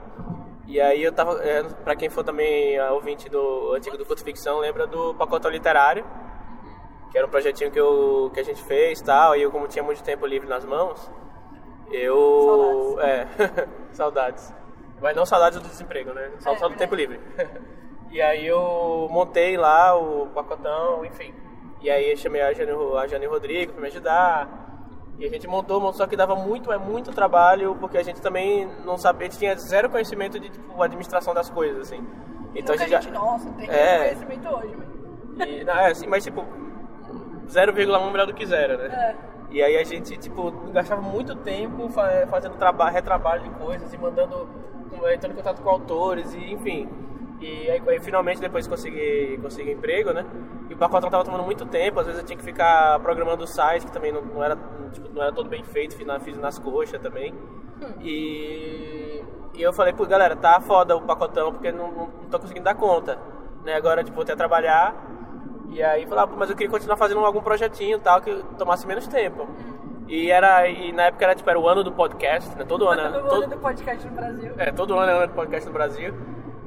E 0.67 0.81
aí 0.81 1.03
eu 1.03 1.13
tava, 1.13 1.43
é, 1.43 1.63
pra 1.63 1.95
quem 1.97 2.09
for 2.09 2.23
também 2.25 2.79
a 2.79 2.93
ouvinte 2.93 3.29
do 3.29 3.73
antigo 3.75 3.97
do 3.99 4.05
Culto 4.07 4.23
Ficção, 4.25 4.59
lembra 4.61 4.87
do 4.87 5.15
Pacote 5.15 5.49
Literário, 5.49 6.05
que 7.11 7.19
era 7.19 7.27
um 7.27 7.31
projetinho 7.31 7.71
que, 7.71 7.79
eu, 7.81 8.31
que 8.33 8.41
a 8.41 8.45
gente 8.45 8.63
fez 8.63 9.01
e 9.01 9.05
tal. 9.05 9.37
E 9.37 9.43
eu, 9.43 9.51
como 9.51 9.69
tinha 9.69 9.83
muito 9.83 10.03
tempo 10.03 10.27
livre 10.27 10.49
nas 10.49 10.65
mãos, 10.65 11.11
eu. 11.91 12.97
É, 13.01 13.27
saudades. 13.93 14.53
Mas 15.01 15.15
não 15.17 15.27
saudades 15.27 15.61
do 15.61 15.69
desemprego, 15.69 16.13
né? 16.13 16.31
Só, 16.41 16.53
É, 16.53 16.57
só 16.57 16.67
do 16.69 16.71
verdade. 16.71 16.79
tempo 16.79 16.95
livre. 16.95 17.21
e 18.11 18.21
aí 18.23 18.47
eu 18.47 19.07
montei 19.11 19.57
lá 19.57 19.97
o 19.97 20.29
pacotão, 20.29 21.05
enfim. 21.05 21.35
E 21.83 21.91
aí 21.91 22.11
eu 22.13 22.17
chamei 22.17 22.41
a 22.41 22.53
Jane, 22.55 22.73
a 22.97 23.07
Jane 23.07 23.27
Rodrigo 23.27 23.73
pra 23.73 23.83
me 23.83 23.89
ajudar. 23.89 24.64
E 25.19 25.25
a 25.25 25.29
gente 25.31 25.47
montou, 25.47 25.93
só 25.93 26.07
que 26.07 26.17
dava 26.17 26.35
muito, 26.35 26.73
é 26.73 26.79
muito 26.79 27.13
trabalho, 27.13 27.77
porque 27.79 27.97
a 27.97 28.03
gente 28.03 28.21
também 28.21 28.69
não 28.85 28.99
sabia, 28.99 29.29
a 29.29 29.31
gente 29.31 29.39
tinha 29.39 29.57
zero 29.57 29.89
conhecimento 29.89 30.41
de 30.41 30.49
tipo, 30.51 30.83
administração 30.83 31.33
das 31.33 31.49
coisas, 31.49 31.83
assim. 31.83 32.05
Então 32.55 32.75
Muita 32.77 32.85
a 32.85 32.89
gente, 32.89 32.91
gente, 33.05 33.15
já, 33.15 33.21
nossa, 33.21 33.51
tem 33.53 33.69
É. 33.71 33.99
conhecimento 33.99 34.49
hoje, 34.49 34.77
mas. 35.37 35.49
e, 35.49 35.63
não, 35.65 35.75
é 35.75 35.91
assim, 35.91 36.07
mas 36.09 36.25
tipo, 36.25 36.45
0,1 37.49 38.11
melhor 38.11 38.27
do 38.27 38.35
que 38.35 38.45
zero, 38.47 38.79
né? 38.79 38.87
É. 38.89 39.35
E 39.51 39.63
aí 39.63 39.77
a 39.77 39.85
gente, 39.85 40.17
tipo, 40.17 40.51
gastava 40.73 41.01
muito 41.01 41.37
tempo 41.37 41.89
fa- 41.91 42.27
fazendo 42.29 42.57
trabalho, 42.57 42.93
retrabalho 42.93 43.43
de 43.45 43.51
coisas 43.51 43.93
e 43.93 43.99
mandando, 43.99 44.49
entrando 45.13 45.33
em 45.33 45.37
contato 45.37 45.63
com 45.63 45.69
autores 45.71 46.33
e 46.35 46.53
enfim. 46.53 46.89
E 47.41 47.71
aí, 47.71 47.83
aí, 47.89 48.01
finalmente 48.01 48.41
depois 48.41 48.67
consegui, 48.67 49.39
consegui 49.43 49.73
emprego, 49.73 50.13
né? 50.13 50.25
E 50.71 50.75
o 50.75 50.77
pacotão 50.77 51.11
tava 51.11 51.25
tomando 51.25 51.43
muito 51.45 51.67
tempo, 51.67 52.01
às 52.01 52.07
vezes 52.07 52.21
eu 52.21 52.27
tinha 52.27 52.39
que 52.39 52.45
ficar 52.45 52.99
programando 53.01 53.45
o 53.45 53.47
site, 53.47 53.85
que 53.85 53.93
também 53.93 54.13
não, 54.13 54.23
não 54.23 54.43
era, 54.43 54.57
tipo, 54.93 55.09
não 55.13 55.23
era 55.23 55.33
todo 55.33 55.49
bem 55.49 55.63
feito, 55.65 55.95
fiz, 55.97 56.07
na- 56.07 56.21
fiz 56.21 56.39
nas 56.39 56.59
coxas 56.59 57.01
também. 57.03 57.35
E, 58.01 59.23
e 59.55 59.63
eu 59.63 59.73
falei, 59.73 59.93
pô, 59.93 60.07
galera, 60.07 60.37
tá 60.37 60.61
foda 60.61 60.97
o 60.97 61.03
pacotão, 61.03 61.53
porque 61.53 61.71
não, 61.73 61.91
não, 61.91 62.07
não 62.07 62.29
tô 62.31 62.39
conseguindo 62.39 62.65
dar 62.65 62.75
conta. 62.75 63.19
Né? 63.65 63.75
Agora, 63.75 64.03
tipo, 64.05 64.17
vou 64.17 64.25
que 64.25 64.37
trabalhar. 64.37 64.95
E 65.71 65.83
aí 65.83 66.07
falar, 66.07 66.27
pô, 66.27 66.37
mas 66.37 66.49
eu 66.51 66.57
queria 66.57 66.71
continuar 66.71 66.97
fazendo 66.97 67.21
algum 67.25 67.41
projetinho 67.43 67.97
e 67.97 68.01
tal, 68.01 68.21
que 68.21 68.33
tomasse 68.57 68.87
menos 68.87 69.07
tempo. 69.07 69.49
E 70.07 70.31
era, 70.31 70.69
e 70.69 70.93
na 70.93 71.05
época 71.05 71.25
era 71.25 71.35
tipo, 71.35 71.49
era 71.51 71.59
o 71.59 71.69
ano 71.69 71.83
do 71.83 71.91
podcast, 71.91 72.57
né? 72.57 72.65
Todo 72.65 72.87
ano. 72.89 73.03
No 73.23 73.29
todo, 73.29 73.43
ano 73.45 73.55
do 73.55 73.59
podcast 73.61 74.07
no 74.07 74.13
Brasil. 74.15 74.53
é, 74.59 74.71
todo 74.73 74.95
ano 74.99 75.11
é 75.11 75.15
o 75.15 75.19
ano 75.19 75.27
do 75.29 75.35
podcast 75.35 75.67
no 75.67 75.73
Brasil. 75.73 76.15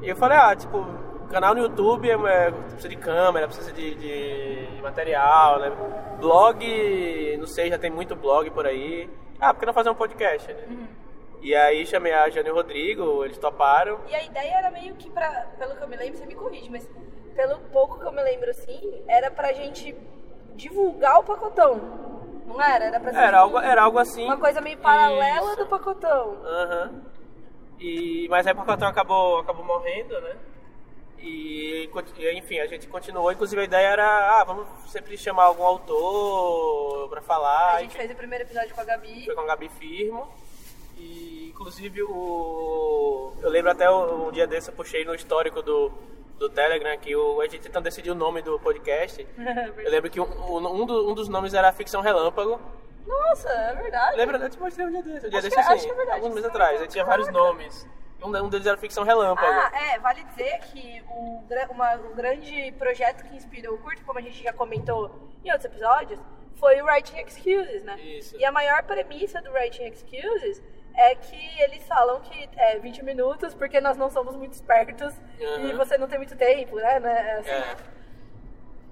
E 0.02 0.10
eu 0.10 0.16
falei, 0.16 0.38
ah, 0.38 0.56
tipo, 0.56 0.86
canal 1.30 1.54
no 1.56 1.62
YouTube 1.62 2.10
é, 2.10 2.14
é, 2.14 2.52
precisa 2.52 2.90
de 2.90 2.96
câmera, 2.96 3.48
precisa 3.48 3.72
de, 3.72 3.96
de 3.96 4.82
material, 4.82 5.60
né? 5.60 5.72
Blog, 6.20 7.38
não 7.40 7.48
sei, 7.48 7.70
já 7.70 7.78
tem 7.78 7.90
muito 7.90 8.16
blog 8.16 8.50
por 8.52 8.66
aí. 8.66 9.10
Ah, 9.40 9.54
por 9.54 9.60
que 9.60 9.66
não 9.66 9.74
fazer 9.74 9.90
um 9.90 9.96
podcast, 9.96 10.52
né? 10.52 10.88
E 11.42 11.54
aí 11.56 11.86
chamei 11.86 12.14
a 12.14 12.30
Jane 12.30 12.48
e 12.50 12.52
o 12.52 12.56
Rodrigo, 12.56 13.24
eles 13.24 13.38
toparam. 13.38 14.00
E 14.08 14.16
a 14.16 14.24
ideia 14.24 14.58
era 14.58 14.72
meio 14.72 14.96
que 14.96 15.10
pra. 15.10 15.30
Pelo 15.58 15.76
que 15.76 15.84
eu 15.84 15.88
me 15.88 15.96
lembro, 15.96 16.18
você 16.18 16.26
me 16.26 16.34
corrige, 16.36 16.70
mas 16.70 16.90
pelo 17.36 17.60
pouco 17.72 18.00
que 18.00 18.06
eu 18.06 18.12
me 18.12 18.24
lembro 18.24 18.50
assim, 18.50 19.04
era 19.08 19.30
pra 19.30 19.54
gente 19.54 19.96
divulgar 20.56 21.20
o 21.20 21.24
pacotão. 21.24 21.80
Não 22.48 22.60
era? 22.62 22.86
Era 22.86 23.00
pra 23.00 23.12
ser 23.12 23.20
Era 23.20 23.40
algo, 23.40 23.60
era 23.60 23.84
algo 23.84 24.00
assim. 24.00 24.26
uma 24.26 24.38
coisa 24.38 24.60
meio 24.62 24.78
paralela 24.80 25.48
Isso. 25.48 25.58
do 25.58 25.68
pacotão. 25.68 26.38
Aham. 26.44 27.02
E, 27.80 28.28
mas 28.30 28.48
aí 28.48 28.54
o 28.54 28.56
Pacotão 28.56 28.88
acabou, 28.88 29.40
acabou 29.40 29.64
morrendo, 29.64 30.20
né? 30.22 30.36
E, 31.20 31.90
enfim, 32.36 32.60
a 32.60 32.68
gente 32.68 32.88
continuou. 32.88 33.32
Inclusive 33.32 33.62
a 33.62 33.66
ideia 33.66 33.88
era, 33.88 34.40
ah, 34.40 34.44
vamos 34.44 34.68
sempre 34.88 35.18
chamar 35.18 35.44
algum 35.46 35.64
autor 35.64 37.10
pra 37.10 37.22
falar. 37.22 37.76
a 37.76 37.82
gente 37.82 37.98
fez 37.98 38.12
o 38.12 38.16
primeiro 38.16 38.44
episódio 38.44 38.74
com 38.74 38.82
a 38.82 38.86
Gabi. 38.86 39.26
Foi 39.26 39.36
com 39.36 39.42
a 39.42 39.46
Gabi 39.46 39.70
Firmo. 39.70 40.28
E 40.98 41.50
inclusive 41.50 42.04
o. 42.04 43.34
Eu 43.42 43.50
lembro 43.50 43.72
até 43.72 43.90
um 43.90 44.32
dia 44.32 44.48
desse 44.48 44.70
eu 44.70 44.76
puxei 44.76 45.06
no 45.06 45.14
histórico 45.14 45.62
do, 45.62 45.92
do 46.40 46.50
Telegram 46.50 46.98
que 46.98 47.16
o, 47.16 47.42
a 47.42 47.46
gente 47.46 47.60
tentando 47.60 47.84
decidir 47.84 48.12
o 48.12 48.16
nome 48.16 48.42
do 48.42 48.60
podcast. 48.60 49.26
Eu 49.78 49.92
lembro 49.92 50.10
que 50.10 50.20
um, 50.20 50.26
um, 50.26 51.12
um 51.12 51.14
dos 51.14 51.28
nomes 51.28 51.54
era 51.54 51.72
Ficção 51.72 52.02
Relâmpago. 52.02 52.60
Nossa, 53.08 53.50
é 53.50 53.76
verdade. 53.76 54.18
Lembra? 54.18 54.38
Eu 54.38 54.50
te 54.50 54.60
mostrei 54.60 54.86
um 54.86 54.92
dia 54.92 55.02
desse. 55.04 55.28
Um 55.28 55.30
dia 55.30 55.40
Acho 55.40 55.50
desse 55.50 55.56
que- 55.56 55.62
assim, 55.62 55.74
acho 55.74 55.86
que 55.86 55.92
é 55.92 55.96
verdade. 55.96 56.18
alguns 56.20 56.34
meses 56.36 56.46
é 56.46 56.50
atrás. 56.50 56.82
Aí 56.82 56.88
tinha 56.88 57.06
vários 57.06 57.30
nomes. 57.32 57.88
Um, 58.22 58.36
um 58.36 58.50
deles 58.50 58.66
era 58.66 58.78
ficção 58.78 59.04
relâmpago. 59.04 59.48
Ah, 59.48 59.72
é, 59.94 60.00
vale 60.00 60.24
dizer 60.24 60.60
que 60.72 61.04
o, 61.10 61.42
gra- 61.48 61.68
uma- 61.70 61.96
o 61.96 62.16
grande 62.16 62.72
projeto 62.78 63.24
que 63.24 63.36
inspirou 63.36 63.76
o 63.76 63.78
curto, 63.78 64.04
como 64.04 64.18
a 64.20 64.22
gente 64.22 64.42
já 64.44 64.52
comentou 64.52 65.30
em 65.46 65.52
outros 65.52 65.66
episódios, 65.66 66.20
foi 66.56 66.82
o 66.82 66.86
Writing 66.86 67.18
Excuses, 67.20 67.84
né? 67.84 68.00
Isso. 68.02 68.36
E 68.36 68.44
a 68.44 68.52
maior 68.52 68.82
premissa 68.84 69.40
do 69.42 69.52
Writing 69.52 69.84
Excuses 69.86 70.62
é 70.96 71.14
que 71.14 71.62
eles 71.62 71.88
falam 71.88 72.20
que 72.22 72.50
é 72.58 72.80
20 72.80 73.04
minutos 73.06 73.54
porque 73.54 73.80
nós 73.80 73.96
não 73.96 74.10
somos 74.10 74.36
muito 74.36 74.54
espertos 74.54 75.14
e 75.40 75.46
Aham. 75.46 75.78
você 75.78 75.96
não 75.96 76.08
tem 76.08 76.18
muito 76.18 76.36
tempo, 76.36 76.76
né? 76.78 77.00
né? 77.00 77.32
Assim, 77.40 77.50
É. 77.52 77.76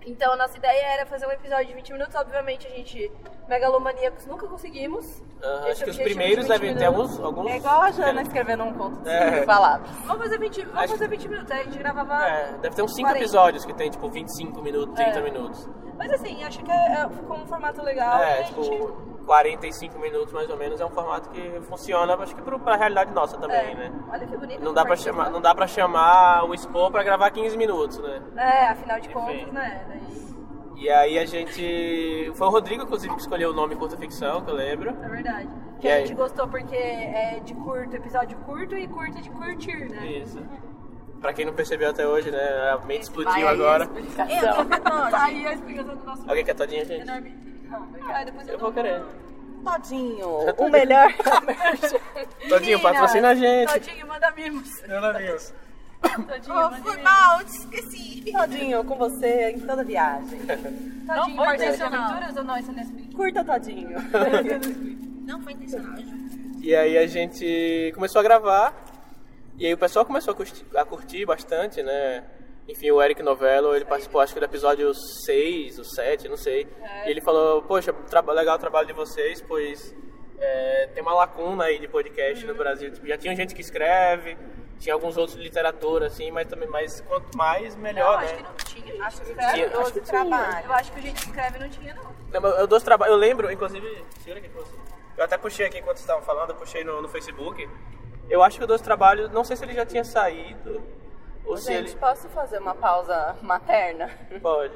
Então 0.06 0.34
a 0.34 0.36
nossa 0.36 0.58
ideia 0.58 0.86
era 0.94 1.06
fazer 1.06 1.26
um 1.26 1.32
episódio 1.32 1.68
de 1.68 1.74
20 1.74 1.94
minutos. 1.94 2.16
Obviamente 2.16 2.68
a 2.68 2.70
gente, 2.70 3.12
megalomaníacos, 3.48 4.26
nunca 4.26 4.48
conseguimos. 4.48 5.06
Esse 5.42 5.70
acho 5.72 5.84
que 5.86 5.90
os 5.92 5.98
primeiros 5.98 6.48
20 6.48 6.48
devem 6.60 6.76
ter 6.76 6.86
alguns. 6.86 7.20
alguns 7.20 7.52
É 7.52 7.58
igual 7.58 7.82
a 7.82 7.92
Jana 7.92 8.22
escrevendo 8.22 8.64
um 8.64 8.74
conto 8.74 9.02
de 9.02 9.10
É. 9.10 9.34
cinco 9.34 9.46
palavras. 9.46 9.90
Vamos 10.06 10.24
fazer 10.24 10.38
20, 10.40 10.62
vamos 10.66 10.80
Acho- 10.80 10.94
fazer 10.94 11.08
20 11.08 11.28
minutos. 11.28 11.52
Aí 11.52 11.60
a 11.60 11.64
gente 11.64 11.78
gravava. 11.78 12.26
É, 12.28 12.54
deve 12.62 12.76
ter 12.76 12.82
uns 12.84 12.94
5 12.96 13.08
40. 13.10 13.20
episódios 13.24 13.66
que 13.66 13.74
tem 13.74 13.90
tipo 13.90 14.08
25 14.10 14.62
minutos, 14.62 14.96
30 14.96 15.20
É. 15.20 15.22
minutos. 15.22 15.68
Mas 15.98 16.12
assim, 16.12 16.44
acho 16.44 16.60
que 16.64 16.72
é, 16.72 16.76
é- 16.94 17.10
ficou 17.10 17.38
um 17.38 17.46
formato 17.48 17.82
legal. 17.84 18.20
É, 18.22 18.44
tipo, 18.44 18.64
gente... 18.64 18.94
45 19.26 19.98
minutos 20.00 20.32
mais 20.34 20.50
ou 20.50 20.58
menos 20.58 20.80
é 20.80 20.86
um 20.86 20.90
formato 20.92 21.30
que 21.30 21.60
funciona, 21.62 22.14
acho 22.16 22.36
que 22.36 22.42
pro, 22.42 22.60
pra 22.60 22.76
realidade 22.76 23.12
nossa 23.14 23.38
também, 23.38 23.72
é. 23.72 23.76
né? 23.76 23.92
Olha 24.12 24.28
que 24.28 24.38
bonito. 24.38 24.64
Não 24.64 24.74
dá, 24.74 24.86
pra 24.86 24.96
chamar, 24.96 25.30
não 25.32 25.42
dá 25.42 25.56
pra 25.56 25.66
chamar 25.68 26.44
o 26.48 26.54
Expo 26.54 26.92
pra 26.92 27.02
gravar 27.04 27.32
15 27.32 27.58
minutos, 27.58 27.98
né? 28.00 28.22
É, 28.36 28.68
afinal 28.68 29.00
de 29.00 29.08
Enfim. 29.08 29.14
contas, 29.14 29.52
né? 29.52 29.86
Daí, 29.88 30.36
E 30.84 30.90
aí 30.90 31.18
a 31.18 31.26
gente. 31.26 32.32
Foi 32.36 32.48
o 32.48 32.52
Rodrigo, 32.52 32.84
inclusive, 32.84 33.16
que 33.16 33.22
escolheu 33.22 33.50
o 33.50 33.54
nome 33.54 33.76
curta 33.76 33.98
ficção, 33.98 34.42
que 34.44 34.52
eu 34.52 34.56
lembro. 34.56 34.90
é 34.92 35.08
verdade. 35.10 35.50
Que 35.80 35.88
E 35.88 35.92
a 35.92 35.96
aí? 35.96 36.06
gente 36.06 36.16
gostou 36.16 36.48
porque 36.48 36.76
é 36.76 37.40
de 37.44 37.56
curto, 37.56 37.96
episódio 37.96 38.38
curto 38.40 38.76
e 38.78 38.88
curto 38.88 39.20
de 39.22 39.30
curtir, 39.32 39.90
né? 39.90 40.06
Isso. 40.06 40.40
Pra 41.26 41.34
quem 41.34 41.44
não 41.44 41.54
percebeu 41.54 41.90
até 41.90 42.06
hoje, 42.08 42.30
né? 42.30 42.70
A 42.72 42.78
mente 42.86 43.02
explodiu 43.02 43.48
agora. 43.48 43.88
Tá 43.88 45.24
aí 45.24 45.48
a 45.48 45.54
explicação 45.54 45.96
do 45.96 46.06
nosso 46.06 46.22
Alguém 46.30 46.46
quer 46.46 46.54
todinha, 46.54 46.86
gente? 46.86 47.04
depois 48.26 48.48
eu, 48.48 48.54
Eu 48.54 48.60
vou 48.60 48.72
querer. 48.72 49.02
Todinho, 49.64 50.28
o 50.56 50.70
melhor 50.70 51.12
comércio. 51.18 52.00
Todinho, 52.48 52.80
patrocina 52.80 53.30
a 53.30 53.34
gente. 53.34 53.74
Todinho, 53.74 54.06
manda 54.08 54.32
mimos. 54.38 54.70
Todinho, 54.82 55.38
Oh, 56.48 56.54
manda 56.54 56.78
foi 56.78 56.92
mimos. 56.92 57.04
mal, 57.04 57.40
te 57.44 57.58
esqueci. 57.58 58.32
Todinho 58.32 58.84
com 58.84 58.96
você 58.96 59.50
em 59.50 59.60
toda 59.62 59.84
viagem. 59.84 60.40
Todinho, 61.08 61.44
foi 61.44 61.56
intencional. 61.56 62.04
aventuras 62.04 62.38
ou 62.38 62.44
não? 62.44 62.58
Isso 62.60 62.72
é 62.72 62.82
explica. 62.84 63.16
Curta 63.18 63.44
Todinho. 63.44 63.98
Não 65.26 65.42
foi 65.42 65.54
intencional. 65.54 65.96
E 66.62 66.76
aí 66.76 67.00
a 67.00 67.08
gente 67.08 67.92
começou 67.96 68.20
a 68.20 68.24
gravar. 68.24 68.85
E 69.58 69.66
aí 69.66 69.74
o 69.74 69.78
pessoal 69.78 70.06
começou 70.06 70.34
a 70.34 70.36
curtir, 70.36 70.66
a 70.76 70.86
curtir 70.86 71.26
bastante, 71.26 71.82
né? 71.82 72.24
Enfim, 72.68 72.92
o 72.92 73.02
Eric 73.02 73.22
Novello, 73.22 73.76
ele 73.76 73.86
participou 73.86 74.20
acho 74.22 74.34
que 74.34 74.40
do 74.40 74.46
episódio 74.46 74.92
6, 74.94 75.80
o 75.80 75.84
7, 75.84 76.28
não 76.28 76.36
sei. 76.38 76.68
E 77.06 77.10
ele 77.10 77.22
falou, 77.22 77.62
poxa, 77.62 77.94
legal 78.34 78.56
o 78.56 78.60
trabalho 78.60 78.88
de 78.88 78.94
vocês, 78.94 79.42
pois 79.42 79.96
é, 80.40 80.90
tem 80.94 81.02
uma 81.04 81.14
lacuna 81.14 81.66
aí 81.66 81.80
de 81.80 81.88
podcast 81.88 82.46
no 82.46 82.56
Brasil. 82.56 82.92
Tipo, 82.92 83.08
já 83.08 83.18
tinha 83.18 83.36
gente 83.36 83.54
que 83.54 83.62
escreve, 83.62 84.36
tinha 84.80 84.94
alguns 84.94 85.16
outros 85.16 85.38
de 85.38 85.44
literatura, 85.44 86.08
assim, 86.08 86.32
mas 86.32 86.48
também 86.48 86.68
mais 86.68 87.00
quanto 87.02 87.38
mais, 87.38 87.76
melhor, 87.76 88.16
Não, 88.16 88.22
né? 88.22 88.26
acho 88.26 88.36
que 88.36 88.44
não 88.44 88.56
tinha. 88.56 88.86
Gente. 88.88 89.02
Acho 89.02 89.22
que 89.22 89.26
Tinha, 89.54 89.70
foi 89.70 89.82
acho 89.82 89.94
que 89.94 90.00
12 90.00 90.12
trabalho. 90.12 90.66
Eu 90.66 90.74
acho 90.74 90.92
que 90.92 91.00
o 91.00 91.02
gente 91.02 91.18
escreve 91.18 91.60
não 91.60 91.70
tinha, 91.70 91.94
não. 91.94 92.04
Não, 92.34 92.42
mas 92.42 92.60
Eu, 92.60 92.68
dou 92.68 92.82
traba- 92.82 93.08
eu 93.08 93.16
lembro, 93.16 93.52
inclusive. 93.52 94.04
Eu 95.18 95.24
até 95.24 95.38
puxei 95.38 95.66
aqui 95.68 95.78
enquanto 95.78 95.98
vocês 95.98 96.02
estavam 96.10 96.24
falando, 96.24 96.50
eu 96.50 96.56
puxei 96.56 96.84
no, 96.84 97.02
no 97.02 97.08
Facebook. 97.08 97.70
Eu 98.30 98.42
acho 98.44 98.58
que 98.58 98.64
o 98.64 98.68
Dois 98.68 98.82
Trabalhos, 98.82 99.32
não 99.32 99.44
sei 99.44 99.56
se 99.56 99.64
ele 99.66 99.74
já 99.74 99.86
tinha 99.86 100.04
saído, 100.04 100.82
ou 101.46 101.58
se 101.58 101.72
Gente, 101.72 101.90
ele... 101.92 102.00
posso 102.00 102.28
fazer 102.30 102.58
uma 102.60 102.74
pausa 102.76 103.36
materna? 103.42 104.10
Pode. 104.42 104.74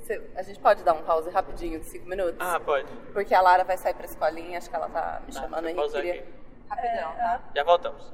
Você- 0.00 0.20
A 0.34 0.42
gente 0.42 0.58
pode 0.58 0.82
dar 0.82 0.94
um 0.94 1.02
pause 1.02 1.30
rapidinho 1.30 1.78
de 1.78 1.86
5 1.86 2.08
minutos? 2.08 2.36
Ah, 2.40 2.58
pode. 2.58 2.88
Porque 3.12 3.32
a 3.34 3.40
Lara 3.40 3.62
vai 3.64 3.76
sair 3.76 3.94
pra 3.94 4.04
escolinha, 4.04 4.58
acho 4.58 4.68
que 4.68 4.74
ela 4.76 4.88
tá 4.88 5.22
me 5.26 5.32
chamando 5.32 5.66
aí. 5.66 5.74
queria- 5.90 6.14
aqui. 6.14 6.24
Rapidão, 6.68 7.12
tá? 7.16 7.40
Já 7.54 7.64
voltamos. 7.64 8.12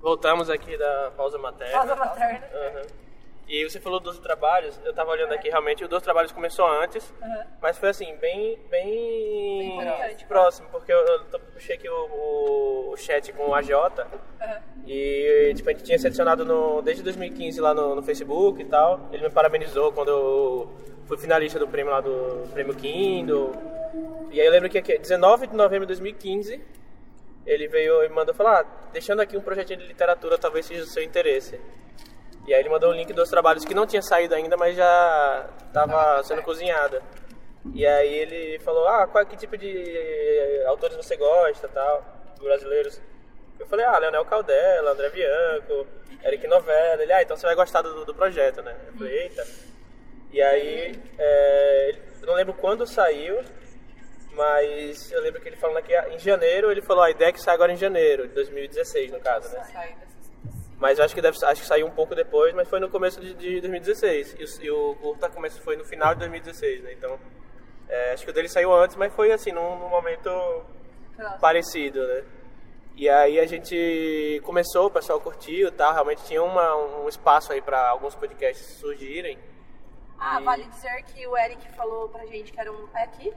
Voltamos 0.00 0.48
aqui 0.50 0.76
da 0.78 1.10
pausa 1.16 1.36
materna. 1.38 1.76
Pausa 1.78 1.96
materna. 1.96 2.46
Aham. 2.52 3.05
E 3.48 3.62
você 3.62 3.78
falou 3.78 4.00
dos 4.00 4.18
trabalhos, 4.18 4.78
eu 4.84 4.92
tava 4.92 5.12
olhando 5.12 5.32
aqui, 5.32 5.48
realmente 5.48 5.84
o 5.84 5.88
dos 5.88 6.02
trabalhos 6.02 6.32
começou 6.32 6.66
antes, 6.66 7.14
mas 7.62 7.78
foi 7.78 7.90
assim, 7.90 8.16
bem, 8.16 8.58
bem, 8.68 9.72
importante. 9.72 10.24
próximo, 10.26 10.68
porque 10.68 10.92
eu, 10.92 10.98
eu 10.98 11.40
puxei 11.52 11.76
aqui 11.76 11.88
o, 11.88 12.90
o 12.90 12.96
chat 12.96 13.32
com 13.32 13.50
o 13.50 13.54
AJ, 13.54 13.70
e 14.84 15.52
tipo, 15.54 15.68
a 15.68 15.72
gente 15.72 15.84
tinha 15.84 15.98
selecionado 15.98 16.44
no, 16.44 16.82
desde 16.82 17.04
2015 17.04 17.60
lá 17.60 17.72
no, 17.72 17.94
no 17.94 18.02
Facebook 18.02 18.60
e 18.60 18.64
tal, 18.64 19.08
ele 19.12 19.22
me 19.22 19.30
parabenizou 19.30 19.92
quando 19.92 20.08
eu 20.08 20.70
fui 21.06 21.16
finalista 21.16 21.56
do 21.56 21.68
prêmio 21.68 21.92
lá 21.92 22.00
do 22.00 22.48
prêmio 22.52 22.74
Kindle, 22.74 23.52
e 24.32 24.40
aí 24.40 24.46
eu 24.46 24.52
lembro 24.52 24.68
que 24.68 24.78
aqui, 24.78 24.98
19 24.98 25.46
de 25.46 25.54
novembro 25.54 25.86
de 25.86 25.94
2015, 25.94 26.60
ele 27.46 27.68
veio 27.68 28.02
e 28.02 28.08
mandou 28.08 28.34
falar, 28.34 28.62
ah, 28.62 28.66
deixando 28.92 29.20
aqui 29.20 29.36
um 29.36 29.40
projetinho 29.40 29.78
de 29.78 29.86
literatura, 29.86 30.36
talvez 30.36 30.66
seja 30.66 30.80
do 30.80 30.88
seu 30.88 31.02
interesse. 31.02 31.60
E 32.46 32.54
aí 32.54 32.60
ele 32.60 32.68
mandou 32.68 32.90
um 32.90 32.94
link 32.94 33.12
dos 33.12 33.28
trabalhos 33.28 33.64
que 33.64 33.74
não 33.74 33.86
tinha 33.86 34.02
saído 34.02 34.34
ainda, 34.34 34.56
mas 34.56 34.76
já 34.76 35.46
estava 35.66 36.22
sendo 36.22 36.42
cozinhada. 36.42 37.02
E 37.74 37.84
aí 37.84 38.14
ele 38.14 38.58
falou, 38.60 38.86
ah, 38.86 39.06
qual, 39.06 39.26
que 39.26 39.36
tipo 39.36 39.56
de 39.56 39.68
eh, 39.68 40.64
autores 40.66 40.96
você 40.96 41.16
gosta, 41.16 41.66
tal, 41.68 42.04
brasileiros. 42.40 43.00
Eu 43.58 43.66
falei, 43.66 43.84
ah, 43.84 43.98
Leonel 43.98 44.24
Caldela, 44.24 44.92
André 44.92 45.10
Bianco, 45.10 45.86
Eric 46.24 46.46
Novella. 46.46 47.02
Ele, 47.02 47.12
ah, 47.12 47.22
então 47.22 47.36
você 47.36 47.46
vai 47.46 47.56
gostar 47.56 47.82
do, 47.82 48.04
do 48.04 48.14
projeto, 48.14 48.62
né? 48.62 48.76
Eu 48.86 48.92
falei, 48.94 49.18
eita. 49.22 49.46
E 50.32 50.40
aí, 50.40 50.94
é, 51.18 51.96
eu 52.20 52.26
não 52.26 52.34
lembro 52.34 52.54
quando 52.54 52.86
saiu, 52.86 53.40
mas 54.34 55.10
eu 55.10 55.20
lembro 55.20 55.40
que 55.40 55.48
ele 55.48 55.56
falando 55.56 55.78
aqui, 55.78 55.92
em 56.12 56.18
janeiro, 56.18 56.70
ele 56.70 56.82
falou, 56.82 57.02
a 57.02 57.10
ideia 57.10 57.30
é 57.30 57.32
que 57.32 57.40
sai 57.40 57.54
agora 57.54 57.72
em 57.72 57.76
janeiro, 57.76 58.28
de 58.28 58.34
2016, 58.34 59.10
no 59.10 59.20
caso, 59.20 59.52
né? 59.52 60.05
Mas 60.78 60.98
eu 60.98 61.04
acho 61.04 61.14
que 61.14 61.22
deve 61.22 61.36
acho 61.44 61.60
que 61.62 61.66
saiu 61.66 61.86
um 61.86 61.90
pouco 61.90 62.14
depois, 62.14 62.54
mas 62.54 62.68
foi 62.68 62.78
no 62.80 62.88
começo 62.90 63.20
de, 63.20 63.32
de 63.34 63.60
2016. 63.60 64.36
E 64.38 64.44
o, 64.44 64.64
e 64.64 64.70
o 64.70 64.94
curta 64.96 65.28
começo 65.30 65.60
foi 65.62 65.76
no 65.76 65.84
final 65.84 66.12
de 66.14 66.20
2016, 66.20 66.82
né? 66.82 66.92
Então, 66.92 67.18
é, 67.88 68.12
acho 68.12 68.24
que 68.24 68.30
o 68.30 68.34
dele 68.34 68.48
saiu 68.48 68.74
antes, 68.74 68.96
mas 68.96 69.12
foi 69.14 69.32
assim, 69.32 69.52
num, 69.52 69.78
num 69.78 69.88
momento 69.88 70.30
parecido, 71.40 72.06
né? 72.06 72.24
E 72.94 73.08
aí 73.08 73.38
a 73.38 73.46
gente 73.46 74.40
começou, 74.44 74.86
o 74.86 74.90
pessoal 74.90 75.20
curtiu 75.20 75.68
e 75.68 75.70
tal, 75.70 75.92
realmente 75.92 76.24
tinha 76.24 76.42
uma, 76.42 76.74
um 77.02 77.08
espaço 77.08 77.52
aí 77.52 77.60
para 77.60 77.88
alguns 77.88 78.14
podcasts 78.14 78.78
surgirem. 78.78 79.38
Ah, 80.18 80.40
E- 80.40 80.44
vale 80.44 80.64
dizer 80.64 81.02
que 81.04 81.26
o 81.26 81.36
Eric 81.36 81.68
falou 81.72 82.08
pra 82.08 82.24
gente 82.26 82.52
que 82.52 82.60
era 82.60 82.72
um. 82.72 82.88
É 82.94 83.02
aqui? 83.02 83.32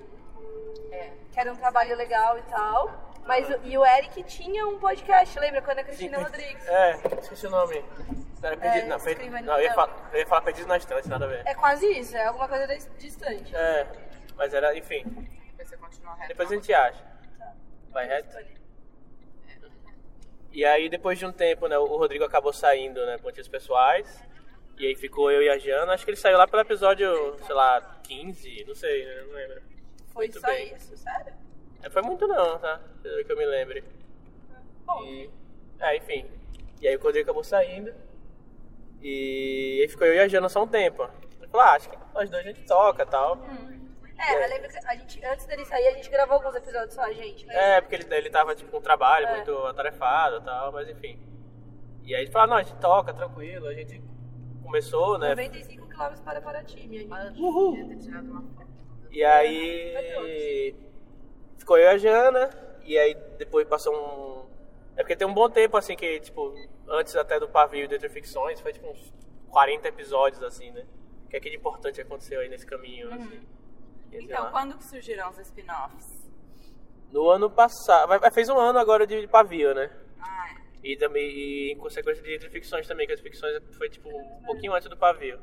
É. 0.91 1.11
Que 1.31 1.39
era 1.39 1.51
um 1.51 1.55
trabalho 1.57 1.95
legal 1.97 2.37
e 2.37 2.41
tal. 2.43 3.08
Mas 3.29 3.47
o- 3.47 3.59
e 3.63 3.77
o 3.77 3.85
Eric 3.85 4.23
tinha 4.23 4.65
um 4.67 4.79
podcast, 4.79 5.39
lembra? 5.39 5.61
Quando 5.61 5.77
a 5.79 5.83
Cristina 5.83 6.17
Rodrigues. 6.17 6.67
É, 6.67 6.99
esqueci 7.21 7.45
o 7.45 7.51
nome. 7.51 7.85
Era 8.41 8.57
perdido, 8.57 8.85
É, 8.85 8.87
não, 8.87 8.99
foi, 8.99 9.15
não, 9.41 9.57
eu, 9.57 9.63
ia 9.63 9.73
falar, 9.73 10.09
eu 10.11 10.19
ia 10.19 10.25
falar 10.25 10.41
perdido 10.41 10.67
na 10.67 10.77
estante, 10.77 11.07
nada 11.07 11.25
a 11.25 11.27
ver. 11.27 11.43
É 11.45 11.53
quase 11.53 11.85
isso, 11.85 12.17
é 12.17 12.25
alguma 12.25 12.47
coisa 12.47 12.65
dis- 12.65 12.89
distante. 12.97 13.55
É, 13.55 13.85
mas 14.35 14.51
era, 14.53 14.75
enfim, 14.75 15.03
Você 15.57 15.77
continua 15.77 16.15
reto. 16.15 16.27
depois 16.29 16.51
a 16.51 16.55
gente 16.55 16.73
acha. 16.73 17.05
Vai 17.91 18.07
reto? 18.07 18.35
E 20.51 20.65
aí, 20.65 20.89
depois 20.89 21.19
de 21.19 21.25
um 21.27 21.31
tempo, 21.31 21.67
né, 21.67 21.77
o 21.77 21.85
Rodrigo 21.85 22.23
acabou 22.23 22.51
saindo, 22.51 23.05
né, 23.05 23.17
por 23.17 23.25
motivos 23.25 23.47
pessoais. 23.47 24.23
E 24.79 24.87
aí 24.87 24.95
ficou 24.95 25.29
eu 25.29 25.43
e 25.43 25.49
a 25.49 25.57
Jana. 25.59 25.93
Acho 25.93 26.03
que 26.03 26.09
ele 26.11 26.17
saiu 26.17 26.37
lá 26.37 26.47
pelo 26.47 26.61
episódio, 26.63 27.37
sei 27.45 27.53
lá, 27.53 27.99
15, 28.03 28.63
não 28.65 28.73
sei, 28.73 29.05
né, 29.05 29.21
não 29.27 29.33
lembro. 29.33 29.61
Foi 30.13 30.25
Muito 30.25 30.39
só 30.39 30.47
bem. 30.47 30.73
isso, 30.73 30.97
sério? 30.97 31.33
É, 31.83 31.89
foi 31.89 32.01
muito 32.01 32.27
não, 32.27 32.57
tá? 32.59 32.79
Pelo 33.01 33.23
que 33.25 33.31
eu 33.31 33.37
me 33.37 33.45
lembre. 33.45 33.83
Bom, 34.85 35.03
E, 35.03 35.29
é, 35.79 35.97
enfim. 35.97 36.25
E 36.81 36.87
aí 36.87 36.95
o 36.95 37.01
Rodrigo 37.01 37.23
acabou 37.25 37.43
saindo. 37.43 37.93
E 39.01 39.79
aí 39.81 39.87
ficou 39.87 40.05
eu 40.07 40.15
e 40.15 40.19
a 40.19 40.27
Jana 40.27 40.49
só 40.49 40.63
um 40.63 40.67
tempo. 40.67 41.03
Ele 41.39 41.47
falou, 41.49 41.65
ah, 41.67 41.71
acho 41.73 41.89
que 41.89 41.97
nós 42.13 42.29
dois 42.29 42.45
a 42.45 42.47
gente 42.49 42.65
toca 42.65 43.03
e 43.03 43.05
tal. 43.05 43.37
é, 44.17 44.43
eu 44.43 44.49
lembro 44.49 44.67
que 44.69 44.77
a 44.85 44.95
gente, 44.95 45.25
antes 45.25 45.45
dele 45.45 45.63
sair, 45.65 45.87
a 45.87 45.91
gente 45.91 46.09
gravou 46.09 46.35
alguns 46.35 46.55
episódios 46.55 46.93
só, 46.93 47.01
a 47.03 47.13
gente. 47.13 47.45
né? 47.45 47.77
É, 47.77 47.81
porque 47.81 47.95
ele, 47.95 48.13
ele 48.13 48.29
tava 48.29 48.53
tipo, 48.55 48.69
com 48.71 48.77
um 48.77 48.81
trabalho 48.81 49.25
É. 49.27 49.35
muito 49.35 49.57
atarefado 49.65 50.37
e 50.37 50.41
tal, 50.41 50.71
mas 50.73 50.89
enfim. 50.89 51.17
E 52.03 52.13
aí 52.13 52.23
ele 52.23 52.31
falou, 52.31 52.45
ah, 52.45 52.47
não, 52.47 52.57
a 52.57 52.63
gente 52.63 52.75
toca, 52.79 53.13
tranquilo, 53.13 53.67
a 53.67 53.73
gente 53.73 54.01
começou, 54.63 55.17
né? 55.17 55.29
95 55.29 55.87
km 55.87 56.21
para 56.25 56.41
Paraty, 56.41 56.87
minha 56.87 57.01
amiga. 57.03 57.39
Uhul. 57.39 57.87
ter 57.87 57.97
tirado 57.99 58.29
uma 58.31 58.41
foto. 58.41 58.67
E 59.11 59.23
aí 59.23 60.75
ficou 61.59 61.77
eu 61.77 61.83
e 61.83 61.87
a 61.87 61.97
Jana, 61.97 62.49
e 62.83 62.97
aí 62.97 63.13
depois 63.37 63.67
passou 63.67 63.93
um. 63.93 64.49
É 64.95 65.03
porque 65.03 65.15
tem 65.15 65.27
um 65.27 65.33
bom 65.33 65.49
tempo 65.49 65.77
assim 65.77 65.95
que, 65.95 66.19
tipo, 66.19 66.53
antes 66.87 67.15
até 67.15 67.39
do 67.39 67.47
pavio 67.47 67.87
de 67.87 67.95
Entre 67.95 68.09
Ficções, 68.09 68.59
foi 68.59 68.73
tipo 68.73 68.89
uns 68.89 69.13
40 69.49 69.87
episódios, 69.87 70.41
assim, 70.43 70.71
né? 70.71 70.85
O 71.25 71.29
que 71.29 71.37
é 71.37 71.39
que 71.39 71.49
de 71.49 71.55
importante 71.55 72.01
aconteceu 72.01 72.39
aí 72.41 72.49
nesse 72.49 72.65
caminho, 72.65 73.13
assim. 73.13 73.39
E, 74.11 74.15
sei 74.17 74.21
Então, 74.25 74.43
lá. 74.45 74.51
quando 74.51 74.77
que 74.77 74.83
surgiram 74.83 75.29
os 75.29 75.37
spin-offs? 75.37 76.27
No 77.11 77.29
ano 77.29 77.49
passado. 77.49 78.09
Fez 78.33 78.49
um 78.49 78.57
ano 78.59 78.77
agora 78.79 79.05
de, 79.07 79.25
pavio, 79.27 79.73
né? 79.73 79.89
Ah, 80.19 80.55
E 80.83 80.97
também, 80.97 81.29
e 81.29 81.71
em 81.71 81.77
consequência 81.77 82.23
de 82.23 82.35
Entre 82.35 82.49
Ficções 82.49 82.87
também, 82.87 83.05
que 83.07 83.13
as 83.13 83.19
ficções 83.21 83.61
foi 83.77 83.89
tipo 83.89 84.09
um 84.09 84.43
pouquinho 84.45 84.73
antes 84.73 84.89
do 84.89 84.97
pavio. 84.97 85.39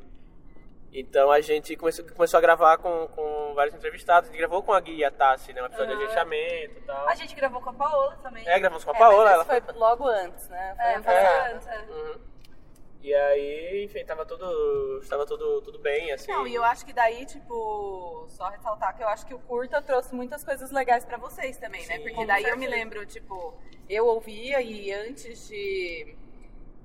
Então 0.99 1.31
a 1.31 1.43
gente 1.43 1.77
começou, 1.77 2.07
começou 2.07 2.39
a 2.39 2.41
gravar 2.41 2.79
com, 2.79 3.07
com 3.09 3.53
vários 3.55 3.75
entrevistados, 3.75 4.31
a 4.31 4.33
gente 4.33 4.41
gravou 4.41 4.63
com 4.63 4.73
a 4.73 4.81
Gui 4.81 4.97
e 4.97 5.05
a 5.05 5.11
Tassi, 5.11 5.53
né? 5.53 5.63
Um 5.63 5.67
episódio 5.67 5.95
de 5.95 6.03
agenciamento 6.03 6.79
e 6.79 6.81
tal. 6.87 7.07
A 7.07 7.15
gente 7.15 7.35
gravou 7.35 7.61
com 7.61 7.69
a 7.69 7.75
Paola 7.75 8.17
também. 8.23 8.49
É, 8.49 8.59
gravamos 8.59 8.83
com 8.83 8.93
a 8.93 8.95
É, 8.95 8.99
Paola, 8.99 9.25
mas 9.25 9.33
ela 9.35 9.45
foi 9.45 9.75
logo 9.75 10.07
antes, 10.09 10.49
né? 10.49 10.75
Foi 10.75 10.87
É, 10.87 11.03
foi 11.03 11.53
antes, 11.53 11.67
é. 11.67 11.79
Uhum. 11.81 12.21
E 13.03 13.15
aí, 13.15 13.85
enfim, 13.85 14.05
tava 14.07 14.25
tudo. 14.25 14.99
Estava 15.03 15.27
tudo, 15.27 15.61
tudo 15.61 15.79
bem, 15.79 16.13
assim. 16.13 16.33
Não, 16.33 16.47
e 16.47 16.55
eu 16.55 16.65
acho 16.65 16.85
que 16.87 16.95
daí, 16.95 17.27
tipo, 17.27 18.25
só 18.31 18.49
ressaltar 18.49 18.97
que 18.97 19.03
eu 19.03 19.09
acho 19.09 19.27
que 19.27 19.35
o 19.35 19.39
curta 19.39 19.83
trouxe 19.83 20.15
muitas 20.15 20.43
coisas 20.43 20.71
legais 20.73 21.05
pra 21.05 21.19
vocês 21.19 21.59
também, 21.59 21.87
né? 21.87 21.97
Sim. 21.97 22.03
Porque 22.03 22.15
Com 22.17 22.27
daí 22.27 22.43
eu 22.45 22.57
me 22.57 22.63
certeza. 22.65 22.71
lembro, 22.85 23.07
tipo, 23.07 23.55
eu 23.89 24.07
ouvia 24.07 24.63
e 24.63 24.91
antes 24.93 25.47
de, 25.47 26.17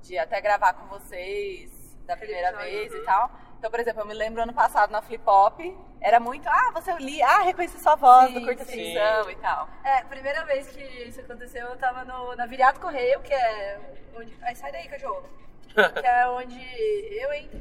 de 0.03 0.17
até 0.17 0.39
gravar 0.41 0.73
com 0.73 0.85
vocês 0.87 1.71
da 2.05 2.15
primeira 2.17 2.51
vez 2.57 2.93
e 2.93 2.99
tal. 3.03 3.31
Então, 3.61 3.69
por 3.69 3.79
exemplo, 3.79 4.01
eu 4.01 4.07
me 4.07 4.15
lembro 4.15 4.41
ano 4.41 4.53
passado 4.53 4.89
na 4.89 5.03
Flip 5.03 5.21
Hop, 5.23 5.59
era 6.01 6.19
muito, 6.19 6.49
ah, 6.49 6.71
você 6.73 6.91
li, 6.93 7.21
ah, 7.21 7.41
reconheci 7.43 7.77
sua 7.77 7.93
voz 7.93 8.29
Sim, 8.29 8.39
do 8.39 8.45
curta 8.47 8.65
sim. 8.65 8.71
ficção 8.71 9.29
e 9.29 9.35
tal. 9.35 9.69
É, 9.83 10.03
primeira 10.05 10.43
vez 10.45 10.67
que 10.67 10.81
isso 10.81 11.19
aconteceu, 11.19 11.67
eu 11.67 11.77
tava 11.77 12.03
no, 12.03 12.35
na 12.35 12.47
Viriato 12.47 12.79
Correio, 12.79 13.19
que 13.19 13.31
é 13.31 13.79
onde... 14.15 14.35
Ai, 14.41 14.55
sai 14.55 14.71
daí, 14.71 14.87
cachorro. 14.87 15.29
que 15.75 16.07
é 16.07 16.27
onde... 16.29 16.59
Eu, 16.59 17.33
hein? 17.33 17.51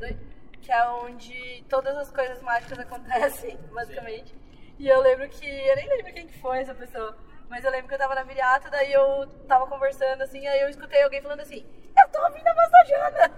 Que 0.63 0.73
é 0.73 0.89
onde 0.89 1.67
todas 1.69 1.95
as 1.95 2.11
coisas 2.11 2.41
mágicas 2.41 2.79
acontecem, 2.79 3.59
basicamente. 3.71 4.35
E 4.79 4.89
eu 4.89 5.03
lembro 5.03 5.29
que... 5.29 5.47
Eu 5.47 5.77
nem 5.77 5.87
lembro 5.87 6.15
quem 6.15 6.27
que 6.27 6.39
foi 6.39 6.61
essa 6.61 6.75
pessoa. 6.75 7.15
Mas 7.51 7.63
eu 7.63 7.71
lembro 7.71 7.89
que 7.89 7.95
eu 7.95 7.99
tava 7.99 8.15
na 8.15 8.23
Viriato, 8.23 8.71
daí 8.71 8.91
eu 8.91 9.27
tava 9.47 9.67
conversando, 9.67 10.23
assim, 10.23 10.47
aí 10.47 10.63
eu 10.63 10.71
escutei 10.71 11.03
alguém 11.03 11.21
falando 11.21 11.41
assim... 11.41 11.63
Eu 12.03 12.09
tô 12.13 12.23
ouvindo 12.25 12.47
a 12.47 12.55
voz 12.55 12.71
da 12.71 12.85
Jana! 12.85 13.31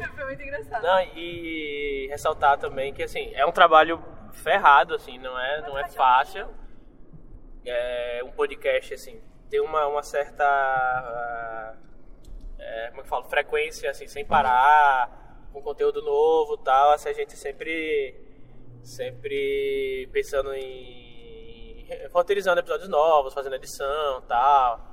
foi 0.14 0.24
muito 0.24 0.42
engraçado. 0.42 0.82
Não, 0.82 1.00
e 1.16 2.08
ressaltar 2.10 2.58
também 2.58 2.92
que 2.92 3.02
assim, 3.02 3.32
é 3.34 3.44
um 3.46 3.52
trabalho 3.52 4.02
ferrado, 4.32 4.94
assim, 4.94 5.18
não 5.18 5.38
é, 5.38 5.60
não 5.62 5.78
é 5.78 5.88
fácil. 5.88 6.48
É 7.64 8.22
um 8.24 8.30
podcast, 8.30 8.94
assim, 8.94 9.20
tem 9.50 9.60
uma, 9.60 9.86
uma 9.86 10.02
certa. 10.02 10.44
ah, 10.44 11.74
é, 12.58 12.88
como 12.88 13.00
é 13.00 13.04
eu 13.04 13.08
falo? 13.08 13.24
Frequência, 13.24 13.90
assim, 13.90 14.06
sem 14.06 14.24
parar, 14.24 15.46
com 15.52 15.60
conteúdo 15.60 16.02
novo 16.02 16.54
e 16.54 16.64
tal. 16.64 16.92
Assim, 16.92 17.08
a 17.08 17.12
gente 17.12 17.36
sempre. 17.36 18.28
Sempre 18.82 20.08
pensando 20.10 20.54
em. 20.54 21.86
roteirizando 22.12 22.60
episódios 22.60 22.88
novos, 22.88 23.34
fazendo 23.34 23.56
edição 23.56 24.22
tal. 24.22 24.88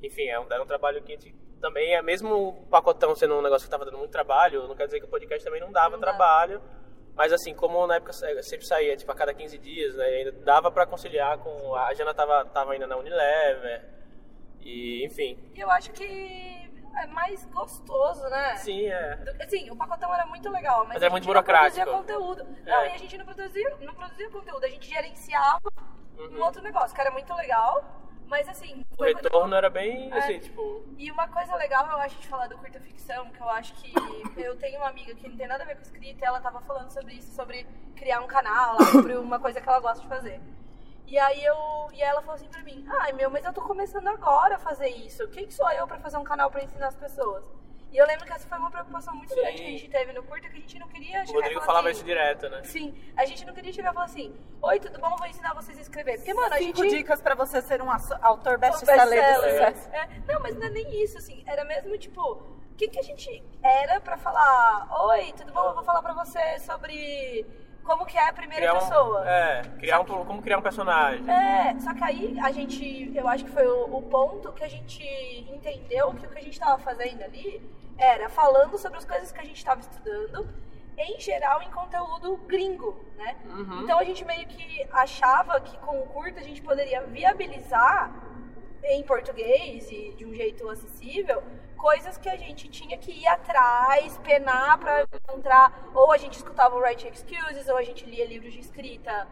Enfim, 0.00 0.28
é 0.28 0.38
um, 0.38 0.46
era 0.48 0.62
um 0.62 0.66
trabalho 0.66 1.02
que 1.02 1.12
a 1.12 1.16
gente 1.16 1.34
também 1.62 1.94
é 1.94 2.02
mesmo 2.02 2.34
o 2.48 2.52
pacotão 2.66 3.14
sendo 3.16 3.34
um 3.36 3.40
negócio 3.42 3.64
que 3.66 3.68
estava 3.68 3.86
dando 3.86 3.96
muito 3.96 4.10
trabalho, 4.10 4.68
não 4.68 4.76
quer 4.76 4.84
dizer 4.84 4.98
que 5.00 5.06
o 5.06 5.08
podcast 5.08 5.42
também 5.44 5.60
não 5.62 5.72
dava 5.72 5.92
Não 5.96 6.00
trabalho. 6.00 6.60
Mas 7.14 7.32
assim, 7.32 7.54
como 7.54 7.86
na 7.86 7.96
época 7.96 8.12
sempre 8.12 8.66
saía 8.66 8.96
tipo 8.96 9.10
a 9.12 9.14
cada 9.14 9.32
15 9.34 9.56
dias, 9.58 9.94
né, 9.94 10.04
ainda 10.04 10.32
dava 10.32 10.70
para 10.70 10.86
conciliar 10.86 11.38
com 11.38 11.74
a 11.74 11.92
Jana 11.94 12.12
tava 12.14 12.44
tava 12.46 12.72
ainda 12.72 12.86
na 12.86 12.96
Unilever. 12.96 13.82
E, 14.60 15.04
enfim. 15.04 15.38
Eu 15.56 15.70
acho 15.70 15.90
que 15.92 16.70
é 17.02 17.06
mais 17.08 17.44
gostoso, 17.46 18.22
né? 18.28 18.56
Sim, 18.56 18.86
é. 18.88 19.16
Do- 19.16 19.42
Assim, 19.42 19.70
o 19.70 19.76
pacotão 19.76 20.14
era 20.14 20.24
muito 20.26 20.48
legal, 20.50 20.80
mas, 20.84 20.94
Mas 20.94 21.02
a 21.02 21.06
é 21.06 21.10
muito 21.10 21.24
não 21.24 21.32
burocrático. 21.32 21.84
produzia 21.84 22.16
conteúdo. 22.16 22.46
É. 22.66 22.70
Não, 22.70 22.84
e 22.86 22.92
a 22.92 22.98
gente 22.98 23.18
não 23.18 23.24
produzia, 23.24 23.76
não 23.80 23.94
produzia 23.94 24.30
conteúdo, 24.30 24.64
a 24.64 24.68
gente 24.68 24.88
gerenciava 24.88 25.70
Uhum. 26.18 26.38
um 26.38 26.42
outro 26.44 26.62
negócio, 26.62 26.94
que 26.94 27.00
era 27.00 27.10
muito 27.10 27.34
legal, 27.34 27.82
mas 28.32 28.48
assim... 28.48 28.82
O 28.98 29.04
retorno 29.04 29.54
era 29.54 29.68
bem 29.68 30.10
É. 30.10 30.18
assim, 30.18 30.38
tipo, 30.38 30.82
E 30.96 31.10
uma 31.10 31.28
coisa 31.28 31.54
legal, 31.56 31.86
eu 31.86 31.98
acho, 31.98 32.18
de 32.18 32.26
falar 32.26 32.46
do 32.46 32.56
curta 32.56 32.80
ficção, 32.80 33.28
que 33.28 33.38
eu 33.42 33.48
acho 33.50 33.74
que 33.74 33.92
eu 34.40 34.56
tenho 34.56 34.78
uma 34.78 34.88
amiga 34.88 35.14
que 35.14 35.28
não 35.28 35.36
tem 35.36 35.46
nada 35.46 35.64
a 35.64 35.66
ver 35.66 35.76
com 35.76 35.82
escrita, 35.82 36.24
e 36.24 36.26
ela 36.26 36.40
tava 36.40 36.62
falando 36.62 36.90
sobre 36.90 37.12
isso, 37.12 37.30
sobre 37.34 37.66
criar 37.94 38.22
um 38.22 38.26
canal, 38.26 38.78
lá, 38.78 38.86
sobre 38.86 39.14
uma 39.18 39.38
coisa 39.38 39.60
que 39.60 39.68
ela 39.68 39.80
gosta 39.80 40.00
de 40.00 40.08
fazer. 40.08 40.40
E 41.06 41.18
aí 41.18 41.44
eu. 41.44 41.56
E 41.92 42.00
ela 42.00 42.22
falou 42.22 42.36
assim 42.36 42.48
pra 42.48 42.62
mim, 42.62 42.82
ai 42.88 43.12
meu, 43.12 43.28
mas 43.28 43.44
eu 43.44 43.52
tô 43.52 43.60
começando 43.60 44.08
agora 44.08 44.56
a 44.56 44.58
fazer 44.58 44.88
isso. 44.88 45.28
Quem 45.28 45.46
que 45.46 45.52
sou 45.52 45.70
eu 45.72 45.86
pra 45.86 45.98
fazer 45.98 46.16
um 46.16 46.24
canal 46.24 46.50
pra 46.50 46.64
ensinar 46.64 46.86
as 46.88 46.96
pessoas? 46.96 47.44
E 47.92 47.96
eu 47.98 48.06
lembro 48.06 48.24
que 48.24 48.32
essa 48.32 48.48
foi 48.48 48.56
uma 48.58 48.70
preocupação 48.70 49.14
muito 49.14 49.34
Sim. 49.34 49.40
grande 49.42 49.56
que 49.58 49.66
a 49.66 49.70
gente 49.70 49.88
teve 49.90 50.12
no 50.14 50.22
curta, 50.22 50.48
que 50.48 50.56
a 50.56 50.60
gente 50.60 50.78
não 50.78 50.88
queria 50.88 51.22
o 51.22 51.26
chegar 51.26 51.30
e 51.30 51.34
Rodrigo 51.34 51.60
falar 51.60 51.66
falava 51.66 51.88
assim, 51.88 51.96
isso 51.98 52.04
direto, 52.06 52.48
né? 52.48 52.62
Sim, 52.64 52.94
a 53.16 53.24
gente 53.26 53.46
não 53.46 53.52
queria 53.54 53.72
chegar 53.72 53.90
e 53.90 53.94
falar 53.94 54.06
assim, 54.06 54.34
oi, 54.62 54.80
tudo 54.80 54.98
bom? 54.98 55.14
Vou 55.16 55.26
ensinar 55.26 55.52
vocês 55.54 55.76
a 55.76 55.80
escrever. 55.82 56.16
Porque, 56.16 56.32
mano, 56.32 56.54
a 56.54 56.58
Cinco 56.58 56.82
gente. 56.84 56.96
dicas 56.96 57.20
pra 57.20 57.34
você 57.34 57.60
ser 57.60 57.82
um 57.82 57.90
autor 58.22 58.56
best-seller 58.58 59.04
de 59.08 59.10
best-seller. 59.14 59.76
sucesso. 59.76 59.90
É, 59.94 60.08
não, 60.26 60.40
mas 60.40 60.56
não 60.56 60.66
é 60.66 60.70
nem 60.70 61.02
isso, 61.04 61.18
assim. 61.18 61.42
Era 61.46 61.64
mesmo, 61.66 61.98
tipo, 61.98 62.20
o 62.22 62.74
que, 62.78 62.88
que 62.88 62.98
a 62.98 63.02
gente 63.02 63.42
era 63.62 64.00
pra 64.00 64.16
falar? 64.16 64.88
Oi, 65.08 65.34
tudo 65.36 65.52
bom? 65.52 65.66
Eu 65.68 65.74
vou 65.74 65.84
falar 65.84 66.00
pra 66.00 66.14
você 66.14 66.58
sobre 66.60 67.44
como 67.84 68.06
que 68.06 68.16
é 68.16 68.28
a 68.28 68.32
primeira 68.32 68.68
Criar 68.68 68.74
um, 68.74 68.78
pessoa. 68.78 69.28
é, 69.28 69.62
criar 69.78 70.00
um, 70.00 70.04
como 70.06 70.40
criar 70.40 70.56
um 70.56 70.62
personagem. 70.62 71.28
É, 71.28 71.78
só 71.80 71.92
que 71.92 72.04
aí 72.04 72.38
a 72.40 72.50
gente, 72.52 73.12
eu 73.14 73.28
acho 73.28 73.44
que 73.44 73.50
foi 73.50 73.66
o, 73.66 73.96
o 73.96 74.02
ponto 74.02 74.50
que 74.52 74.64
a 74.64 74.68
gente 74.68 75.02
entendeu 75.52 76.14
que 76.14 76.24
o 76.26 76.30
que 76.30 76.38
a 76.38 76.42
gente 76.42 76.58
tava 76.58 76.78
fazendo 76.78 77.22
ali 77.22 77.60
era 77.98 78.28
falando 78.28 78.76
sobre 78.78 78.98
as 78.98 79.04
coisas 79.04 79.30
que 79.32 79.40
a 79.40 79.44
gente 79.44 79.64
tava 79.64 79.80
estudando, 79.80 80.48
em 80.96 81.18
geral 81.20 81.62
em 81.62 81.70
conteúdo 81.70 82.36
gringo, 82.46 82.98
né? 83.16 83.36
Então 83.82 83.98
a 83.98 84.04
gente 84.04 84.24
meio 84.24 84.46
que 84.46 84.86
achava 84.92 85.60
que 85.60 85.76
com 85.78 86.00
o 86.00 86.06
curto 86.06 86.38
a 86.38 86.42
gente 86.42 86.60
poderia 86.62 87.02
viabilizar 87.02 88.12
em 88.84 89.02
português 89.02 89.90
e 89.90 90.12
de 90.16 90.24
um 90.26 90.34
jeito 90.34 90.68
acessível 90.68 91.42
coisas 91.76 92.16
que 92.16 92.28
a 92.28 92.36
gente 92.36 92.68
tinha 92.68 92.96
que 92.96 93.10
ir 93.10 93.26
atrás, 93.26 94.16
penar 94.18 94.78
pra 94.78 95.02
encontrar, 95.02 95.90
ou 95.92 96.12
a 96.12 96.16
gente 96.16 96.34
escutava 96.34 96.76
o 96.76 96.78
Writing 96.80 97.08
Excuses, 97.08 97.68
ou 97.68 97.76
a 97.76 97.82
gente 97.82 98.04
lia 98.06 98.24
livros 98.24 98.52
de 98.52 98.60
escrita 98.60 99.26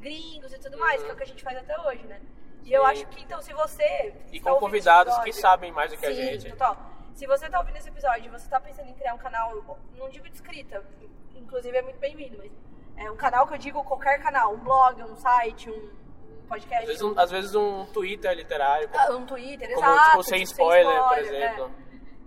gringos 0.00 0.52
e 0.52 0.58
tudo 0.58 0.78
mais, 0.78 1.02
que 1.02 1.10
é 1.10 1.12
o 1.12 1.16
que 1.16 1.24
a 1.24 1.26
gente 1.26 1.42
faz 1.42 1.58
até 1.58 1.76
hoje, 1.80 2.04
né? 2.06 2.20
E 2.62 2.72
eu 2.72 2.82
Sim. 2.82 2.90
acho 2.90 3.06
que, 3.08 3.22
então, 3.24 3.40
se 3.42 3.52
você... 3.52 4.14
E 4.30 4.38
com 4.38 4.54
convidados 4.54 5.12
esse 5.14 5.22
que 5.24 5.30
episódio- 5.30 5.50
sabem 5.50 5.72
mais 5.72 5.90
do 5.90 5.96
que 5.96 6.06
a 6.06 6.10
Sim, 6.14 6.14
gente. 6.14 6.50
total. 6.50 6.76
Se 7.16 7.26
você 7.26 7.48
tá 7.48 7.58
ouvindo 7.58 7.76
esse 7.76 7.88
episódio 7.88 8.26
e 8.26 8.28
você 8.28 8.46
tá 8.46 8.60
pensando 8.60 8.90
em 8.90 8.92
criar 8.92 9.14
um 9.14 9.18
canal, 9.18 9.50
não 9.96 10.06
digo 10.10 10.28
de 10.28 10.34
escrita, 10.34 10.84
inclusive 11.34 11.74
é 11.74 11.80
muito 11.80 11.98
bem-vindo, 11.98 12.36
mas 12.36 12.52
é 12.94 13.10
um 13.10 13.16
canal 13.16 13.46
que 13.46 13.54
eu 13.54 13.58
digo 13.58 13.82
qualquer 13.84 14.22
canal, 14.22 14.52
um 14.52 14.58
blog, 14.58 15.02
um 15.02 15.16
site, 15.16 15.70
um 15.70 15.90
podcast, 16.46 16.82
Às 16.82 16.88
vezes 16.88 17.02
um, 17.02 17.18
às 17.18 17.30
vezes 17.30 17.54
um 17.54 17.86
Twitter 17.86 18.34
literário, 18.34 18.86
como, 18.90 19.02
ah, 19.02 19.16
um 19.16 19.24
Twitter, 19.24 19.72
como, 19.72 19.86
exato. 19.86 20.10
tipo, 20.10 20.22
sem 20.24 20.42
spoiler, 20.42 21.02
por 21.04 21.16
é. 21.16 21.20
exemplo. 21.22 21.70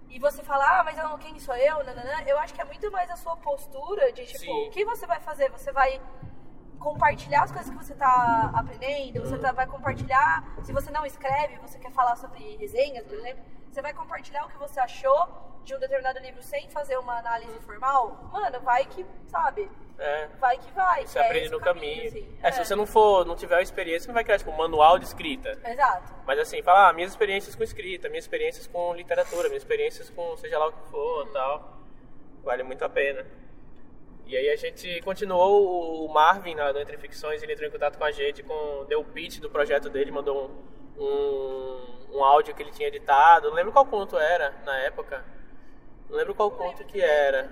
E 0.10 0.18
você 0.18 0.42
fala, 0.42 0.80
ah, 0.80 0.84
mas 0.84 0.98
eu, 0.98 1.18
quem 1.20 1.38
sou 1.40 1.56
eu? 1.56 1.84
Nananã. 1.84 2.24
Eu 2.26 2.40
acho 2.40 2.52
que 2.52 2.60
é 2.60 2.66
muito 2.66 2.92
mais 2.92 3.12
a 3.12 3.16
sua 3.16 3.38
postura 3.38 4.12
de, 4.12 4.26
tipo, 4.26 4.40
Sim. 4.40 4.68
o 4.68 4.72
que 4.72 4.84
você 4.84 5.06
vai 5.06 5.20
fazer? 5.20 5.52
Você 5.52 5.72
vai 5.72 6.02
compartilhar 6.80 7.44
as 7.44 7.52
coisas 7.52 7.70
que 7.70 7.78
você 7.78 7.94
tá 7.94 8.52
aprendendo, 8.56 9.22
você 9.22 9.38
tá- 9.38 9.52
vai 9.52 9.68
compartilhar, 9.68 10.44
se 10.64 10.74
você 10.74 10.90
não 10.90 11.06
escreve, 11.06 11.58
você 11.58 11.78
quer 11.78 11.92
falar 11.92 12.16
sobre 12.16 12.56
resenhas, 12.56 13.06
por 13.06 13.20
exemplo, 13.20 13.44
você 13.70 13.82
vai 13.82 13.93
compartilhar 13.93 14.45
o 14.45 14.49
que 14.49 14.57
você 14.57 14.80
achou 14.80 15.28
de 15.63 15.76
um 15.76 15.80
determinado 15.80 16.20
livro 16.20 16.41
sem 16.41 16.70
fazer 16.70 16.97
uma 16.97 17.20
análise 17.20 17.59
formal, 17.59 18.30
mano, 18.32 18.59
vai 18.61 18.86
que, 18.86 19.05
sabe, 19.28 19.70
É. 19.99 20.28
vai 20.39 20.57
que 20.57 20.72
vai. 20.72 21.05
Você 21.05 21.20
é 21.20 21.26
aprende 21.26 21.49
no 21.49 21.57
o 21.57 21.61
caminho. 21.61 22.07
assim. 22.07 22.38
É, 22.41 22.51
se 22.51 22.65
você 22.65 22.76
não 22.76 22.86
for, 22.88 23.26
não 23.26 23.36
tiver 23.36 23.61
experiência, 23.61 24.01
você 24.01 24.07
não 24.07 24.15
vai 24.15 24.24
criar 24.24 24.38
tipo 24.39 24.49
um 24.51 24.57
manual 24.57 24.97
de 24.97 25.05
escrita. 25.05 25.59
Exato. 25.63 26.13
Mas 26.26 26.39
assim, 26.39 26.63
falar 26.63 26.89
ah, 26.89 26.93
minhas 26.93 27.11
experiências 27.11 27.55
com 27.55 27.63
escrita, 27.63 28.09
minhas 28.09 28.24
experiências 28.24 28.65
com 28.65 28.93
literatura, 28.95 29.47
minhas 29.49 29.61
experiências 29.63 30.09
com 30.09 30.36
seja 30.38 30.57
lá 30.57 30.67
o 30.67 30.72
que 30.72 30.89
for 30.89 31.28
tal. 31.32 31.78
Vale 32.43 32.63
muito 32.63 32.84
a 32.84 32.89
pena. 32.89 33.26
E 34.26 34.38
aí 34.38 34.49
a 34.49 34.55
gente 34.55 35.01
continuou, 35.01 36.05
o 36.05 36.13
Marvin 36.13 36.55
na, 36.55 36.72
do 36.72 36.80
Entre 36.80 36.97
Ficções, 36.97 37.41
ele 37.43 37.53
entrou 37.53 37.67
em 37.67 37.72
contato 37.72 37.97
com 37.97 38.03
a 38.03 38.11
gente, 38.11 38.43
com, 38.43 38.86
deu 38.88 39.01
o 39.01 39.03
pitch 39.05 39.39
do 39.39 39.49
projeto 39.49 39.89
dele, 39.89 40.11
mandou 40.11 40.45
um, 40.45 40.78
um, 41.00 42.18
um 42.18 42.24
áudio 42.24 42.54
que 42.54 42.62
ele 42.62 42.72
tinha 42.72 42.88
editado. 42.88 43.50
Não 43.50 43.56
lembro 43.56 43.72
qual 43.72 43.86
conto 43.86 44.18
era 44.18 44.54
na 44.66 44.78
época. 44.80 45.24
Não 46.10 46.18
lembro 46.18 46.36
qual 46.36 46.52
conto 46.52 46.84
que 46.84 47.02
era. 47.02 47.50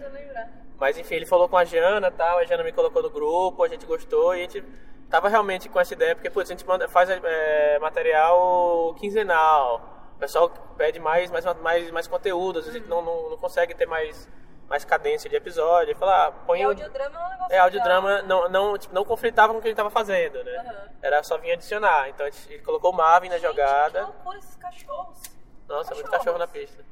Mas 0.80 0.98
enfim, 0.98 1.16
ele 1.16 1.26
falou 1.26 1.50
com 1.50 1.58
a 1.58 1.66
Jana 1.66 2.12
tal, 2.12 2.38
a 2.38 2.46
Jana 2.46 2.64
me 2.64 2.72
colocou 2.72 3.02
no 3.02 3.10
grupo, 3.10 3.64
a 3.64 3.68
gente 3.68 3.86
gostou 3.86 4.36
e 4.36 4.40
a 4.40 4.42
gente 4.44 4.64
tava 5.10 5.30
realmente 5.30 5.70
com 5.70 5.80
essa 5.80 5.94
ideia, 5.94 6.16
porque 6.16 6.30
putz, 6.30 6.50
a 6.50 6.54
gente 6.54 6.66
manda, 6.68 6.88
faz 6.88 7.10
é, 7.10 7.80
material 7.80 8.94
quinzenal, 9.00 10.12
o 10.16 10.20
pessoal 10.20 10.50
pede 10.78 11.00
mais, 11.00 11.32
mais, 11.32 11.46
mais, 11.62 11.92
mais 11.92 12.08
conteúdo, 12.08 12.60
a 12.60 12.62
gente 12.62 12.88
não, 12.88 13.02
não, 13.02 13.30
não 13.30 13.38
consegue 13.38 13.74
ter 13.74 13.88
mais, 13.88 14.30
mais 14.70 14.84
cadência 14.86 15.30
de 15.30 15.36
episódio, 15.36 15.92
e 15.92 15.96
falar, 15.96 16.28
ah, 16.28 16.32
põe 16.32 16.62
E 16.62 16.66
o- 16.66 16.70
audiodrama 16.70 17.16
é 17.20 17.26
um 17.26 17.30
negócio 17.30 17.56
é, 17.56 17.58
audiodrama 17.60 18.10
legal. 18.22 18.28
não, 18.28 18.50
não, 18.50 18.78
tipo, 18.78 18.94
não 18.94 19.06
conflitava 19.06 19.54
com 19.54 19.60
o 19.60 19.62
que 19.62 19.68
a 19.68 19.72
gente 19.72 19.78
tava 19.78 19.90
fazendo, 19.90 20.44
né? 20.44 20.58
Aham. 20.58 20.90
Era 21.02 21.24
só 21.24 21.38
vir 21.38 21.52
adicionar. 21.54 22.10
Então 22.10 22.26
a 22.26 22.30
gente 22.30 22.52
ele 22.52 22.62
colocou 22.64 22.92
o 22.92 22.96
Marvin 22.96 23.30
na 23.30 23.36
Gente, 23.38 23.48
jogada. 23.48 24.00
que 24.00 24.06
loucura 24.06 24.38
esses 24.40 24.56
cachorros. 24.58 25.22
Nossa, 25.68 25.94
muito 25.94 26.06
Cachorros. 26.06 26.18
cachorro 26.26 26.38
na 26.40 26.48
pista. 26.48 26.84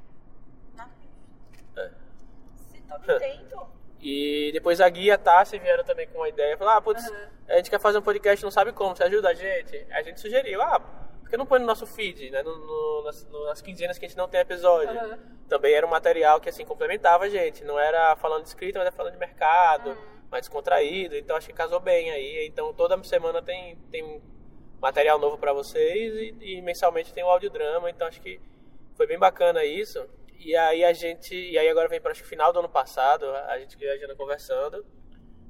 É. 1.77 1.89
Se 2.71 2.81
toque 2.81 3.11
atento. 3.11 3.75
E 4.07 4.51
depois 4.53 4.79
a 4.81 4.87
Gui 4.87 5.05
e 5.05 5.11
a 5.11 5.17
Tassi 5.17 5.57
vieram 5.57 5.83
também 5.83 6.07
com 6.07 6.19
uma 6.19 6.29
ideia. 6.29 6.55
Falaram, 6.57 6.77
ah, 6.77 6.81
putz, 6.81 7.03
Aham. 7.09 7.27
a 7.49 7.55
gente 7.55 7.71
quer 7.71 7.79
fazer 7.79 7.97
um 7.97 8.03
podcast, 8.03 8.43
não 8.43 8.51
sabe 8.51 8.71
como, 8.71 8.95
você 8.95 9.03
ajuda 9.03 9.29
a 9.29 9.33
gente? 9.33 9.87
A 9.91 10.03
gente 10.03 10.19
sugeriu, 10.19 10.61
ah, 10.61 10.79
não 11.37 11.45
põe 11.45 11.59
no 11.59 11.65
nosso 11.65 11.85
feed, 11.85 12.29
né? 12.29 12.41
No, 12.43 12.55
no- 12.57 13.03
nas, 13.03 13.27
nas 13.31 13.61
quinzenas 13.61 13.97
que 13.97 14.05
a 14.05 14.07
gente 14.07 14.17
não 14.17 14.27
tem 14.27 14.39
episódio. 14.41 14.89
Aham. 14.97 15.19
Também 15.47 15.73
era 15.73 15.85
um 15.85 15.89
material 15.89 16.39
que, 16.41 16.49
assim, 16.49 16.65
complementava 16.65 17.25
a 17.25 17.29
gente. 17.29 17.63
Não 17.63 17.79
era 17.79 18.15
falando 18.15 18.43
de 18.43 18.47
escrita, 18.49 18.79
mas 18.79 18.87
era 18.87 18.95
falando 18.95 19.13
de 19.13 19.19
mercado, 19.19 19.89
Uhum. 19.91 19.97
mais 20.31 20.41
descontraído. 20.43 21.15
Então, 21.15 21.35
acho 21.35 21.47
que 21.47 21.53
casou 21.53 21.79
bem 21.79 22.11
aí. 22.11 22.45
Então, 22.47 22.73
toda 22.73 23.01
semana 23.03 23.41
tem, 23.41 23.75
tem 23.91 24.21
material 24.81 25.17
novo 25.19 25.37
pra 25.37 25.53
vocês 25.53 26.13
e, 26.15 26.35
e 26.57 26.61
mensalmente 26.61 27.13
tem 27.13 27.23
o 27.23 27.27
audiodrama. 27.29 27.89
Então, 27.89 28.07
acho 28.07 28.21
que 28.21 28.39
foi 28.95 29.05
bem 29.07 29.17
bacana 29.19 29.63
isso. 29.63 30.03
E 30.39 30.55
aí 30.55 30.83
a 30.83 30.93
gente... 30.93 31.33
E 31.35 31.57
aí 31.57 31.67
agora 31.69 31.87
vem 31.87 32.01
para 32.01 32.13
que 32.13 32.23
final 32.23 32.51
do 32.51 32.59
ano 32.59 32.69
passado, 32.69 33.25
a 33.47 33.57
gente 33.59 33.77
e 33.79 33.89
a 33.89 33.97
Jana 33.97 34.15
conversando. 34.15 34.85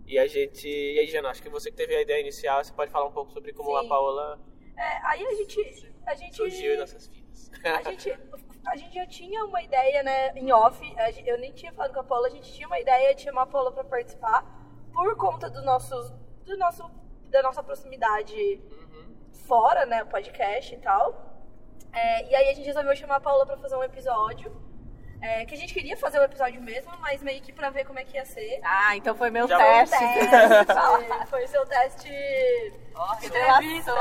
E 0.07 0.19
a 0.19 0.27
gente... 0.27 0.67
E 0.67 0.99
aí, 0.99 1.07
Jana, 1.07 1.29
acho 1.29 1.41
que 1.41 1.49
você 1.49 1.71
que 1.71 1.77
teve 1.77 1.95
a 1.95 2.01
ideia 2.01 2.19
inicial, 2.21 2.63
você 2.63 2.71
pode 2.73 2.91
falar 2.91 3.05
um 3.05 3.11
pouco 3.11 3.31
sobre 3.31 3.51
como 3.53 3.77
Sim. 3.79 3.85
a 3.85 3.89
Paola 3.89 4.39
É, 4.77 4.97
aí 5.07 5.25
a 5.25 5.33
gente. 5.35 5.93
A 6.05 6.13
gente. 6.15 6.35
surgiu 6.35 6.75
em 6.75 6.77
nossas 6.77 7.07
vidas. 7.07 7.51
A 7.63 7.81
gente, 7.89 8.11
a 8.67 8.75
gente 8.75 8.93
já 8.93 9.05
tinha 9.07 9.43
uma 9.45 9.61
ideia, 9.61 10.03
né, 10.03 10.31
em 10.37 10.51
off. 10.51 10.79
a 10.97 11.09
gen- 11.11 11.27
Eu 11.27 11.37
nem 11.39 11.51
tinha 11.51 11.73
falado 11.73 11.93
com 11.93 11.99
a 11.99 12.03
Paula, 12.03 12.27
a 12.27 12.29
gente 12.29 12.51
tinha 12.53 12.67
uma 12.67 12.79
ideia 12.79 13.13
de 13.15 13.21
chamar 13.21 13.43
a 13.43 13.47
Paula 13.47 13.71
pra 13.71 13.83
participar 13.83 14.43
por 14.93 15.15
conta 15.17 15.49
do 15.49 15.61
nosso, 15.63 15.95
do 16.45 16.57
nosso, 16.57 16.83
da 17.29 17.41
nossa 17.41 17.63
proximidade 17.63 18.61
fora, 19.47 19.85
né, 19.85 20.03
o 20.03 20.07
podcast 20.07 20.73
e 20.73 20.77
tal. 20.77 21.33
É, 21.91 22.29
e 22.29 22.35
aí 22.35 22.49
a 22.49 22.53
gente 22.53 22.65
resolveu 22.65 22.95
chamar 22.95 23.15
a 23.15 23.19
Paula 23.19 23.45
pra 23.45 23.57
fazer 23.57 23.75
um 23.75 23.83
episódio. 23.83 24.51
É, 25.25 25.45
que 25.45 25.55
a 25.55 25.57
gente 25.57 25.73
queria 25.73 25.97
fazer 25.97 26.19
o 26.19 26.23
episódio 26.23 26.61
mesmo, 26.61 26.91
mas 26.99 27.23
meio 27.23 27.41
que 27.41 27.51
pra 27.51 27.71
ver 27.71 27.83
como 27.85 27.97
é 27.97 28.03
que 28.03 28.15
ia 28.15 28.25
ser. 28.25 28.61
Ah, 28.63 28.95
então 28.95 29.15
foi 29.15 29.31
meu 29.31 29.47
Já 29.47 29.57
teste. 29.57 29.97
Teste, 29.97 31.25
foi 31.29 31.47
seu 31.47 31.65
teste. 31.65 32.09
Ó, 32.93 33.15
Entrevista, 33.15 33.91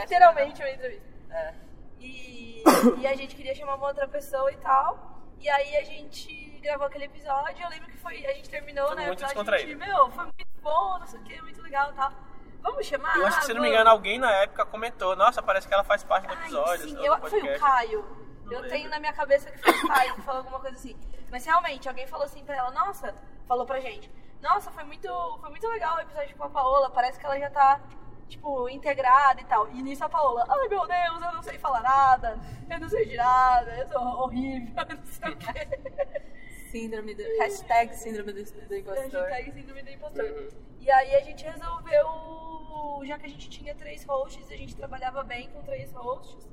literalmente 0.00 0.60
uma 0.60 0.70
entrevista. 0.70 1.06
É. 1.30 1.54
E, 1.98 2.62
e 2.98 3.06
a 3.06 3.16
gente 3.16 3.34
queria 3.34 3.54
chamar 3.54 3.76
uma 3.76 3.86
outra 3.86 4.06
pessoa 4.06 4.52
e 4.52 4.56
tal. 4.56 5.22
E 5.40 5.48
aí 5.48 5.76
a 5.76 5.84
gente 5.84 6.60
gravou 6.62 6.86
aquele 6.86 7.06
episódio. 7.06 7.64
Eu 7.64 7.70
lembro 7.70 7.88
que 7.90 7.96
foi. 7.96 8.24
A 8.26 8.34
gente 8.34 8.50
terminou, 8.50 8.88
Foi 8.88 8.96
né? 8.96 9.06
muito 9.06 9.20
o 9.20 9.24
episódio, 9.24 9.34
descontraído. 9.34 9.82
A 9.82 9.86
gente, 9.86 9.88
meu, 9.88 10.10
foi 10.10 10.24
muito 10.24 10.46
bom, 10.62 10.98
não 10.98 11.06
sei 11.06 11.18
o 11.18 11.22
que, 11.24 11.40
muito 11.40 11.62
legal 11.62 11.90
e 11.90 11.94
tal. 11.94 12.12
Vamos 12.60 12.86
chamar? 12.86 13.16
Eu 13.16 13.26
acho 13.26 13.40
que, 13.40 13.46
se 13.46 13.54
não 13.54 13.62
me 13.62 13.68
engano, 13.68 13.90
alguém 13.90 14.18
na 14.18 14.30
época 14.42 14.64
comentou, 14.66 15.16
nossa, 15.16 15.42
parece 15.42 15.66
que 15.66 15.74
ela 15.74 15.82
faz 15.82 16.04
parte 16.04 16.28
do 16.28 16.34
Ai, 16.34 16.40
episódio. 16.42 16.88
sim, 16.88 16.94
do 16.94 17.04
eu, 17.04 17.18
foi 17.18 17.30
podcast." 17.30 17.56
o 17.56 17.60
Caio. 17.60 18.22
Eu 18.52 18.60
lembro. 18.60 18.76
tenho 18.76 18.90
na 18.90 18.98
minha 18.98 19.12
cabeça 19.12 19.50
que 19.50 19.58
foi 19.58 19.72
o 19.72 19.88
Caio 19.88 20.14
que 20.14 20.22
falou 20.22 20.40
alguma 20.40 20.60
coisa 20.60 20.76
assim. 20.76 20.96
Mas 21.30 21.44
realmente, 21.44 21.88
alguém 21.88 22.06
falou 22.06 22.26
assim 22.26 22.44
pra 22.44 22.56
ela, 22.56 22.70
nossa, 22.70 23.14
falou 23.46 23.64
pra 23.64 23.80
gente, 23.80 24.10
nossa, 24.42 24.70
foi 24.70 24.84
muito, 24.84 25.08
foi 25.40 25.50
muito 25.50 25.66
legal 25.68 25.96
o 25.96 26.00
episódio 26.00 26.36
com 26.36 26.44
a 26.44 26.50
Paola, 26.50 26.90
parece 26.90 27.18
que 27.18 27.24
ela 27.24 27.38
já 27.38 27.48
tá, 27.48 27.80
tipo, 28.28 28.68
integrada 28.68 29.40
e 29.40 29.44
tal. 29.44 29.70
E 29.70 29.82
nisso 29.82 30.04
a 30.04 30.08
Paola, 30.08 30.44
ai 30.48 30.68
meu 30.68 30.86
Deus, 30.86 31.22
eu 31.22 31.32
não 31.32 31.42
sei 31.42 31.58
falar 31.58 31.80
nada, 31.80 32.38
eu 32.68 32.80
não 32.80 32.88
sei 32.88 33.06
de 33.06 33.16
nada, 33.16 33.74
eu 33.76 33.88
sou 33.88 34.02
horrível, 34.02 34.74
eu 34.88 34.96
não 34.96 35.04
sei 35.06 35.30
o 35.30 35.36
quê. 35.36 36.22
Síndrome 36.72 37.14
do. 37.14 37.22
Hashtag 37.38 37.94
síndrome 37.94 38.32
do, 38.32 38.42
do 38.44 38.74
impostor. 38.74 39.28
Hashtag 39.28 39.52
síndrome 39.52 39.82
do 39.82 39.90
impostor. 39.90 40.24
Uhum. 40.24 40.48
E 40.80 40.90
aí 40.90 41.14
a 41.14 41.20
gente 41.20 41.44
resolveu, 41.44 43.02
já 43.04 43.18
que 43.18 43.26
a 43.26 43.28
gente 43.28 43.50
tinha 43.50 43.74
três 43.74 44.04
hosts, 44.04 44.50
a 44.50 44.56
gente 44.56 44.74
trabalhava 44.74 45.22
bem 45.22 45.50
com 45.50 45.62
três 45.62 45.92
hosts. 45.92 46.48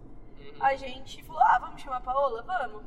A 0.60 0.76
gente 0.76 1.24
falou, 1.24 1.42
ah, 1.42 1.58
vamos 1.60 1.82
chamar 1.82 1.98
a 1.98 2.02
Paola? 2.02 2.44
Vamos. 2.44 2.84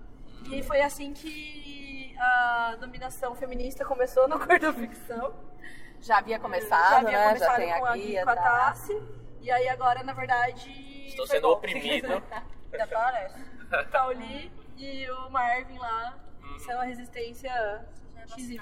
E 0.51 0.63
foi 0.63 0.81
assim 0.81 1.13
que 1.15 2.15
a 2.19 2.77
dominação 2.81 3.35
feminista 3.35 3.85
começou 3.85 4.29
no 4.29 4.39
Corda 4.45 4.73
Ficção. 4.73 5.35
Já 6.01 6.19
havia 6.19 6.39
começado, 6.39 6.91
já 6.91 6.99
havia 6.99 7.19
né? 7.19 7.27
começado 7.29 7.51
Já 7.51 7.57
tem 7.57 7.79
com 7.79 7.87
a 7.87 7.91
a, 7.91 7.97
guia. 7.97 8.25
com 8.25 8.31
a 8.31 8.35
tá? 8.37 8.43
Tassi. 8.43 9.03
E 9.41 9.51
aí 9.51 9.69
agora, 9.69 10.03
na 10.03 10.13
verdade... 10.13 10.71
Estou 11.09 11.27
sendo 11.27 11.43
bom. 11.49 11.55
oprimido. 11.55 12.09
Já 12.73 12.87
parece. 12.87 13.45
Pauli 13.93 14.51
e 14.77 15.09
o 15.11 15.31
Marvin 15.31 15.79
lá 15.79 16.19
Uhum. 16.43 16.59
são 16.59 16.81
a 16.81 16.85
resistência 16.85 17.87
XY. 18.35 18.57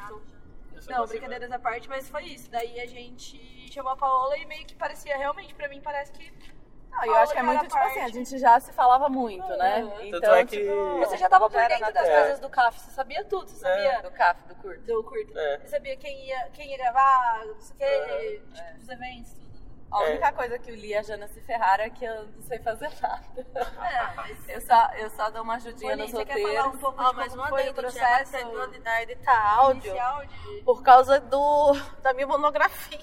Eu 0.74 0.82
sou 0.82 0.92
Não, 0.92 1.00
você, 1.06 1.14
brincadeiras 1.14 1.50
à 1.50 1.58
parte, 1.58 1.88
mas 1.88 2.08
foi 2.08 2.24
isso. 2.24 2.50
Daí 2.50 2.78
a 2.80 2.86
gente 2.86 3.72
chamou 3.72 3.92
a 3.92 3.96
Paola 3.96 4.36
e 4.36 4.44
meio 4.46 4.66
que 4.66 4.74
parecia, 4.74 5.16
realmente, 5.16 5.54
pra 5.54 5.68
mim, 5.68 5.80
parece 5.80 6.12
que. 6.12 6.30
Não, 6.90 7.04
eu 7.04 7.14
acho 7.16 7.32
que 7.32 7.38
é 7.38 7.42
muito 7.42 7.62
tipo 7.62 7.78
assim, 7.78 8.00
a 8.00 8.08
gente 8.08 8.38
já 8.38 8.58
se 8.60 8.72
falava 8.72 9.08
muito, 9.08 9.46
né? 9.56 9.84
Uhum. 9.84 10.00
Então, 10.02 10.20
Tanto 10.20 10.34
é 10.34 10.44
que- 10.44 10.58
tipo, 10.58 10.98
Você 10.98 11.16
já 11.16 11.28
tava 11.28 11.48
por 11.48 11.58
dentro 11.68 11.92
das 11.92 12.08
coisas 12.08 12.40
do 12.40 12.50
CAF, 12.50 12.78
você 12.80 12.90
sabia 12.90 13.24
tudo, 13.24 13.48
você 13.48 13.56
sabia 13.56 14.02
Do 14.02 14.10
CAF, 14.10 14.42
do 14.48 14.54
curto. 14.56 14.80
do 14.82 15.04
curto. 15.04 15.38
É. 15.38 15.58
Você 15.60 15.68
sabia 15.68 15.96
quem 15.96 16.26
ia, 16.26 16.48
quem 16.52 16.70
ia 16.70 16.76
gravar, 16.78 17.44
não 17.46 17.60
sei 17.60 17.76
o 17.76 17.82
É. 17.82 18.04
quê, 18.06 18.42
tipo, 18.52 18.78
os 18.82 18.88
eventos, 18.88 19.32
tudo. 19.34 19.50
A 19.92 20.04
É. 20.04 20.10
única 20.10 20.32
coisa 20.32 20.58
que 20.58 20.70
o 20.70 20.74
Li 20.74 20.88
e 20.90 20.96
a 20.96 21.02
Jana 21.02 21.26
se 21.28 21.40
ferraram 21.40 21.82
é 21.84 21.90
que 21.90 22.04
eu 22.04 22.26
não 22.28 22.42
sei 22.42 22.58
fazer 22.60 22.90
nada. 23.02 23.24
É, 23.36 24.14
mas. 24.14 24.48
Eu 24.48 24.60
só, 24.60 24.88
eu 24.94 25.10
só 25.10 25.30
dou 25.30 25.42
uma 25.42 25.54
ajudinha 25.56 25.90
Moni, 25.96 26.02
nos 26.02 26.10
você 26.12 26.24
quer 26.24 26.34
roteiros. 26.34 26.56
falar 26.56 26.68
um 26.68 26.78
pouco 26.78 27.04
de 27.10 27.16
mas 27.16 27.34
como 27.34 27.48
foi 27.48 27.60
o 27.60 27.64
vez 27.64 27.74
processo 27.74 28.32
da 28.84 29.02
editar 29.02 29.54
áudio 29.56 29.94
por 30.64 30.82
causa 30.82 31.18
do, 31.20 31.72
da 32.02 32.12
minha 32.14 32.26
monografia. 32.26 33.00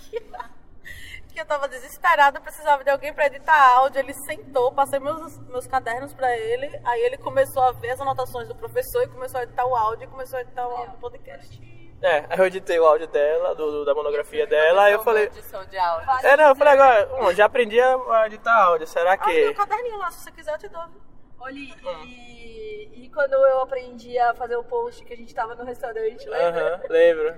Que 1.38 1.42
eu 1.42 1.46
tava 1.46 1.68
desesperada, 1.68 2.42
precisava 2.42 2.84
de 2.84 2.90
alguém 2.90 3.14
pra 3.14 3.28
editar 3.28 3.54
áudio. 3.76 4.00
Ele 4.00 4.12
sentou, 4.12 4.72
passei 4.72 4.98
meus, 5.00 5.38
meus 5.50 5.68
cadernos 5.68 6.12
pra 6.12 6.36
ele. 6.36 6.66
Aí 6.84 7.00
ele 7.02 7.16
começou 7.16 7.62
a 7.62 7.72
ver 7.74 7.92
as 7.92 8.02
anotações 8.02 8.48
do 8.48 8.56
professor 8.56 9.04
e 9.04 9.08
começou 9.08 9.40
a 9.40 9.44
editar 9.44 9.64
o 9.68 9.76
áudio 9.76 10.06
e 10.06 10.08
começou 10.08 10.40
a 10.40 10.42
editar 10.42 10.68
o 10.68 10.72
áudio 10.72 10.94
do 10.94 10.98
podcast. 10.98 11.62
É, 12.02 12.26
aí 12.28 12.40
eu 12.40 12.48
editei 12.48 12.80
o 12.80 12.86
áudio 12.88 13.06
dela, 13.06 13.54
do, 13.54 13.70
do- 13.72 13.86
da 13.86 13.94
monografia 13.94 14.48
dela, 14.48 14.86
aí 14.86 14.94
eu 14.94 15.04
falei. 15.04 15.26
Edição 15.26 15.64
de 15.66 15.78
áudio. 15.78 16.10
É, 16.26 16.36
não, 16.38 16.50
eu 16.50 16.56
falei 16.56 16.74
agora, 16.74 17.06
bom, 17.06 17.32
já 17.32 17.46
aprendi 17.46 17.80
a 17.80 18.26
editar 18.26 18.56
áudio, 18.56 18.88
será 18.88 19.14
Ah, 19.14 19.18
tem 19.20 19.46
um 19.46 19.50
que. 19.50 19.54
caderninho 19.60 19.98
lá, 20.00 20.10
se 20.10 20.24
você 20.24 20.32
quiser 20.32 20.54
eu 20.54 20.58
te 20.58 20.68
dou. 20.70 20.84
Oli, 21.40 21.72
Ah. 21.86 22.04
e, 22.06 23.04
e 23.04 23.10
quando 23.10 23.34
eu 23.34 23.62
aprendi 23.62 24.18
a 24.18 24.34
fazer 24.34 24.56
o 24.56 24.64
post 24.64 25.04
que 25.06 25.14
a 25.14 25.16
gente 25.18 25.34
tava 25.34 25.56
no 25.56 25.64
restaurante, 25.64 26.28
lembra? 26.28 26.76
Aham, 26.76 26.82
lembro. 26.90 27.36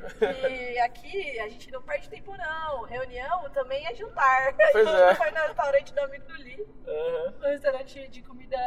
E 0.50 0.80
aqui 0.80 1.40
a 1.40 1.50
gente 1.50 1.70
não 1.72 1.82
perde 1.82 2.10
tempo 2.10 2.36
não. 2.38 2.84
Reunião 2.84 3.50
também 3.50 3.86
é 3.86 3.94
jantar. 3.94 4.56
Pois 4.72 4.88
a 4.88 4.92
gente 4.92 5.12
é. 5.12 5.16
foi 5.16 5.32
no 5.32 5.38
restaurante 5.48 5.94
do 5.94 6.00
amigo 6.02 6.26
do 6.28 6.34
Li, 6.36 6.68
Aham. 6.88 7.34
no 7.40 7.48
restaurante 7.48 8.08
de 8.08 8.22
comida 8.24 8.58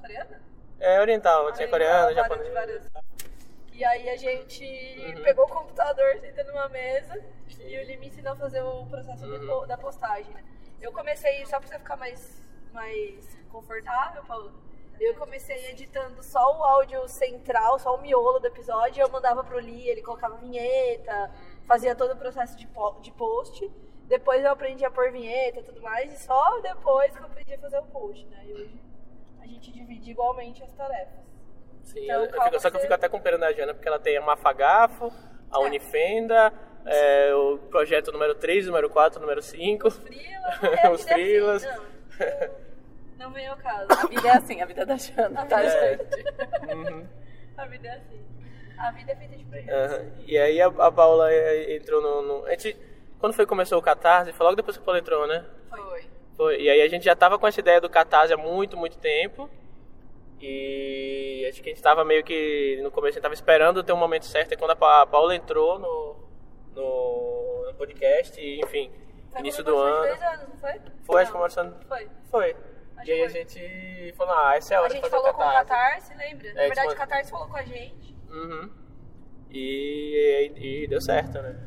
coreana. 0.00 0.42
É 0.80 0.98
oriental, 1.00 1.52
tinha 1.52 1.68
coreano, 1.68 2.14
japonês. 2.14 2.90
E 3.72 3.84
aí 3.84 4.08
a 4.10 4.16
gente 4.16 4.64
Uhum. 5.16 5.22
pegou 5.22 5.44
o 5.44 5.48
computador, 5.48 6.18
sentou 6.20 6.44
numa 6.46 6.68
mesa 6.70 7.22
e 7.60 7.78
o 7.78 7.82
Li 7.84 7.96
me 7.98 8.08
ensinou 8.08 8.32
a 8.32 8.36
fazer 8.36 8.62
o 8.62 8.86
processo 8.86 9.26
Uhum. 9.26 9.66
da 9.66 9.76
postagem. 9.76 10.32
né? 10.34 10.42
Eu 10.80 10.90
comecei, 10.92 11.44
só 11.46 11.58
pra 11.58 11.68
você 11.68 11.78
ficar 11.78 11.96
mais, 11.96 12.42
mais 12.72 13.38
confortável, 13.50 14.22
Paulo, 14.24 14.52
eu 15.00 15.14
comecei 15.14 15.70
editando 15.70 16.22
só 16.22 16.38
o 16.58 16.62
áudio 16.62 17.08
central, 17.08 17.78
só 17.78 17.94
o 17.96 18.00
miolo 18.02 18.38
do 18.38 18.46
episódio, 18.46 19.00
eu 19.02 19.08
mandava 19.08 19.42
pro 19.42 19.58
Li, 19.58 19.88
ele 19.88 20.02
colocava 20.02 20.36
vinheta, 20.36 21.30
fazia 21.66 21.94
todo 21.94 22.12
o 22.12 22.16
processo 22.16 22.56
de, 22.56 22.68
de 23.00 23.10
post. 23.12 23.70
Depois 24.06 24.44
eu 24.44 24.50
aprendi 24.50 24.84
a 24.84 24.90
pôr 24.90 25.10
vinheta 25.12 25.60
e 25.60 25.62
tudo 25.62 25.80
mais, 25.80 26.12
e 26.12 26.18
só 26.24 26.60
depois 26.60 27.12
que 27.16 27.22
eu 27.22 27.26
aprendi 27.26 27.54
a 27.54 27.58
fazer 27.58 27.78
o 27.78 27.84
post, 27.84 28.26
né? 28.26 28.42
E 28.44 28.52
hoje 28.54 28.80
a 29.40 29.46
gente 29.46 29.72
divide 29.72 30.10
igualmente 30.10 30.62
as 30.62 30.72
tarefas. 30.72 31.20
Sim, 31.84 32.04
Então, 32.04 32.16
eu- 32.16 32.24
eu 32.30 32.42
fico- 32.42 32.60
só 32.60 32.70
que 32.70 32.76
eu 32.76 32.80
fico 32.80 32.92
até 32.94 33.08
com 33.08 33.20
pena 33.20 33.38
da 33.38 33.52
Jana, 33.52 33.72
porque 33.72 33.88
ela 33.88 33.98
tem 33.98 34.16
a 34.16 34.20
Mafagafo, 34.20 35.12
a 35.50 35.60
É. 35.60 35.64
Unifenda, 35.64 36.52
é, 36.84 37.34
o 37.34 37.58
projeto 37.70 38.10
número 38.12 38.34
3, 38.34 38.66
número 38.66 38.90
4, 38.90 39.20
número 39.20 39.40
5. 39.42 39.90
Frilas, 39.90 40.62
é 40.62 40.86
a 40.86 40.90
Os 40.92 41.04
vida 41.04 41.10
é 41.12 41.14
assim, 41.14 41.14
frilas. 41.14 41.64
Não, 43.20 43.30
vem 43.32 43.46
ao 43.46 43.56
caso. 43.58 43.86
A 43.90 44.06
vida 44.06 44.28
é 44.28 44.30
assim, 44.32 44.60
a 44.62 44.66
vida 44.66 44.84
da 44.86 44.96
Jana, 44.96 45.44
tá, 45.46 45.62
É. 45.62 45.98
gente? 45.98 46.74
Uhum. 46.74 47.06
A 47.56 47.64
vida 47.66 47.86
é 47.88 47.90
assim. 47.92 48.20
A 48.78 48.90
vida 48.92 49.12
é 49.12 49.16
feita 49.16 49.36
de 49.36 49.44
projetos. 49.44 49.92
Aham. 49.92 50.06
E 50.26 50.38
aí 50.38 50.60
a, 50.60 50.66
a 50.66 50.90
Paula 50.90 51.30
eh, 51.32 51.76
entrou 51.76 52.00
no, 52.00 52.22
no- 52.22 52.46
A 52.46 52.50
gente, 52.52 52.74
quando 53.18 53.34
foi 53.34 53.44
que 53.44 53.48
começou 53.50 53.78
o 53.78 53.82
Catarse, 53.82 54.32
foi 54.32 54.44
logo 54.44 54.56
depois 54.56 54.76
que 54.76 54.82
a 54.82 54.86
Paula 54.86 54.98
entrou, 55.00 55.26
né? 55.26 55.44
Foi. 55.68 56.04
Foi. 56.36 56.60
E 56.62 56.70
aí 56.70 56.80
a 56.80 56.88
gente 56.88 57.04
já 57.04 57.14
tava 57.14 57.38
com 57.38 57.46
essa 57.46 57.60
ideia 57.60 57.78
do 57.80 57.90
Catarse 57.90 58.32
há 58.32 58.36
muito, 58.38 58.76
muito 58.76 58.96
tempo. 58.96 59.50
E 60.40 61.46
acho 61.50 61.62
que 61.62 61.68
a 61.68 61.72
gente 61.74 61.82
tava 61.82 62.02
meio 62.04 62.24
que. 62.24 62.80
No 62.82 62.90
começo 62.90 63.10
a 63.10 63.14
gente 63.16 63.22
tava 63.22 63.34
esperando 63.34 63.82
ter 63.84 63.92
um 63.92 63.96
momento 63.98 64.24
certo. 64.24 64.52
E 64.54 64.56
quando 64.56 64.70
a 64.70 64.76
Pa- 64.76 65.02
a 65.02 65.06
Paula 65.06 65.34
entrou 65.36 65.78
no, 65.78 66.16
no, 66.74 67.66
no 67.66 67.74
podcast, 67.74 68.40
e, 68.40 68.58
enfim, 68.62 68.90
Foi 69.30 69.40
início 69.40 69.62
do 69.62 69.76
ano. 69.76 70.06
dois 70.06 70.22
anos, 70.22 70.48
não 70.48 70.56
foi? 70.56 70.80
Foi, 71.04 71.22
acho 71.22 71.32
que. 71.32 71.86
Foi. 71.86 72.08
Foi. 72.30 72.56
Acho 73.00 73.10
e 73.10 73.12
aí 73.12 73.22
a 73.22 73.28
gente 73.28 74.14
falou, 74.16 74.34
ah, 74.34 74.56
essa 74.56 74.74
é 74.74 74.76
a 74.76 74.80
A 74.80 74.82
hora 74.82 74.88
de 74.90 74.94
gente 74.96 75.10
fazer 75.10 75.16
falou 75.16 75.30
o 75.30 75.34
com 75.34 75.42
o 75.42 75.52
Catarse. 75.52 76.10
Catarse, 76.10 76.14
lembra? 76.16 76.54
Na 76.54 76.60
É, 76.60 76.66
verdade, 76.66 76.88
tipo- 76.88 76.92
o 76.92 76.96
Catarse 77.06 77.30
falou 77.30 77.48
com 77.48 77.56
a 77.56 77.62
gente. 77.62 78.16
Uhum. 78.30 78.70
E, 79.50 80.52
e, 80.56 80.84
e 80.84 80.86
deu 80.88 81.00
certo, 81.00 81.40
né? 81.42 81.58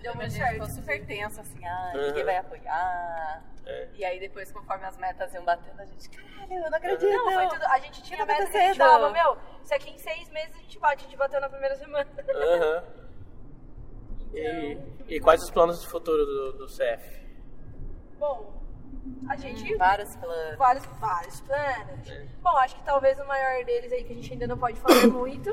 Deu 0.00 0.12
a 0.12 0.14
muito 0.14 0.30
gente 0.30 0.38
certo. 0.40 0.52
ficou 0.54 0.68
super 0.68 1.06
tenso, 1.06 1.40
assim, 1.40 1.66
ah, 1.66 1.92
Uhum. 1.94 2.06
ninguém 2.06 2.24
vai 2.24 2.36
apoiar. 2.36 3.44
É. 3.66 3.88
E 3.94 4.04
aí 4.04 4.18
depois, 4.18 4.50
conforme 4.50 4.84
as 4.86 4.96
metas 4.96 5.34
iam 5.34 5.44
batendo, 5.44 5.78
a 5.82 5.84
gente, 5.84 6.08
caralho, 6.08 6.54
eu 6.54 6.70
não 6.70 6.78
acredito. 6.78 7.10
Não, 7.10 7.32
foi 7.32 7.48
tudo. 7.48 7.64
A 7.66 7.78
gente 7.80 8.02
tinha 8.02 8.24
meta 8.24 8.46
que 8.46 8.56
a 8.56 8.60
gente 8.68 8.78
falava, 8.78 9.10
meu, 9.10 9.36
isso 9.62 9.74
aqui 9.74 9.90
em 9.90 9.98
seis 9.98 10.30
meses 10.30 10.54
a 10.54 10.58
gente 10.60 10.78
bate, 10.78 11.04
a 11.04 11.08
gente 11.08 11.18
bateu 11.18 11.38
na 11.40 11.48
primeira 11.50 11.76
semana. 11.76 12.08
Aham. 12.34 12.84
E, 14.34 14.78
e 15.08 15.20
quais 15.20 15.42
os 15.42 15.50
planos 15.50 15.80
de 15.80 15.88
futuro 15.88 16.24
do, 16.24 16.52
do 16.58 16.66
CF? 16.66 17.26
Bom, 18.18 18.57
A 19.28 19.36
gente 19.36 19.74
Vários 19.76 20.16
planos. 20.16 20.56
vários, 20.56 20.86
vários 20.98 21.40
planos. 21.42 22.10
Bom, 22.42 22.56
acho 22.58 22.76
que 22.76 22.82
talvez 22.84 23.18
o 23.18 23.24
maior 23.26 23.64
deles 23.64 23.92
aí 23.92 24.04
que 24.04 24.12
a 24.12 24.16
gente 24.16 24.32
ainda 24.32 24.46
não 24.46 24.56
pode 24.58 24.78
falar 24.80 25.06
muito 25.12 25.50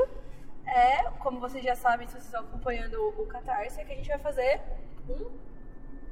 é, 0.66 1.04
como 1.20 1.40
vocês 1.40 1.64
já 1.64 1.76
sabem, 1.76 2.08
se 2.08 2.14
vocês 2.14 2.26
estão 2.26 2.42
acompanhando 2.42 2.96
o, 3.20 3.26
Catarse, 3.28 3.80
é 3.80 3.84
que 3.84 3.94
a 3.94 3.96
gente 3.96 4.08
vai 4.08 4.18
fazer 4.18 4.60
um 5.08 5.30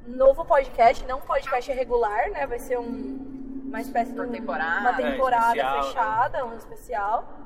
novo 0.06 0.44
podcast, 0.44 1.04
não 1.06 1.18
um 1.18 1.22
podcast 1.22 1.72
regular, 1.72 2.30
né? 2.30 2.46
Vai 2.46 2.58
ser 2.60 2.78
um, 2.78 3.64
uma 3.66 3.80
espécie 3.80 4.12
Por 4.12 4.26
de 4.26 4.30
um- 4.30 4.32
temporada. 4.32 4.80
uma 4.80 4.94
temporada 4.94 5.46
É, 5.58 5.60
especial, 5.60 5.76
né? 5.76 5.82
fechada, 5.82 6.46
um 6.46 6.56
especial. 6.56 7.38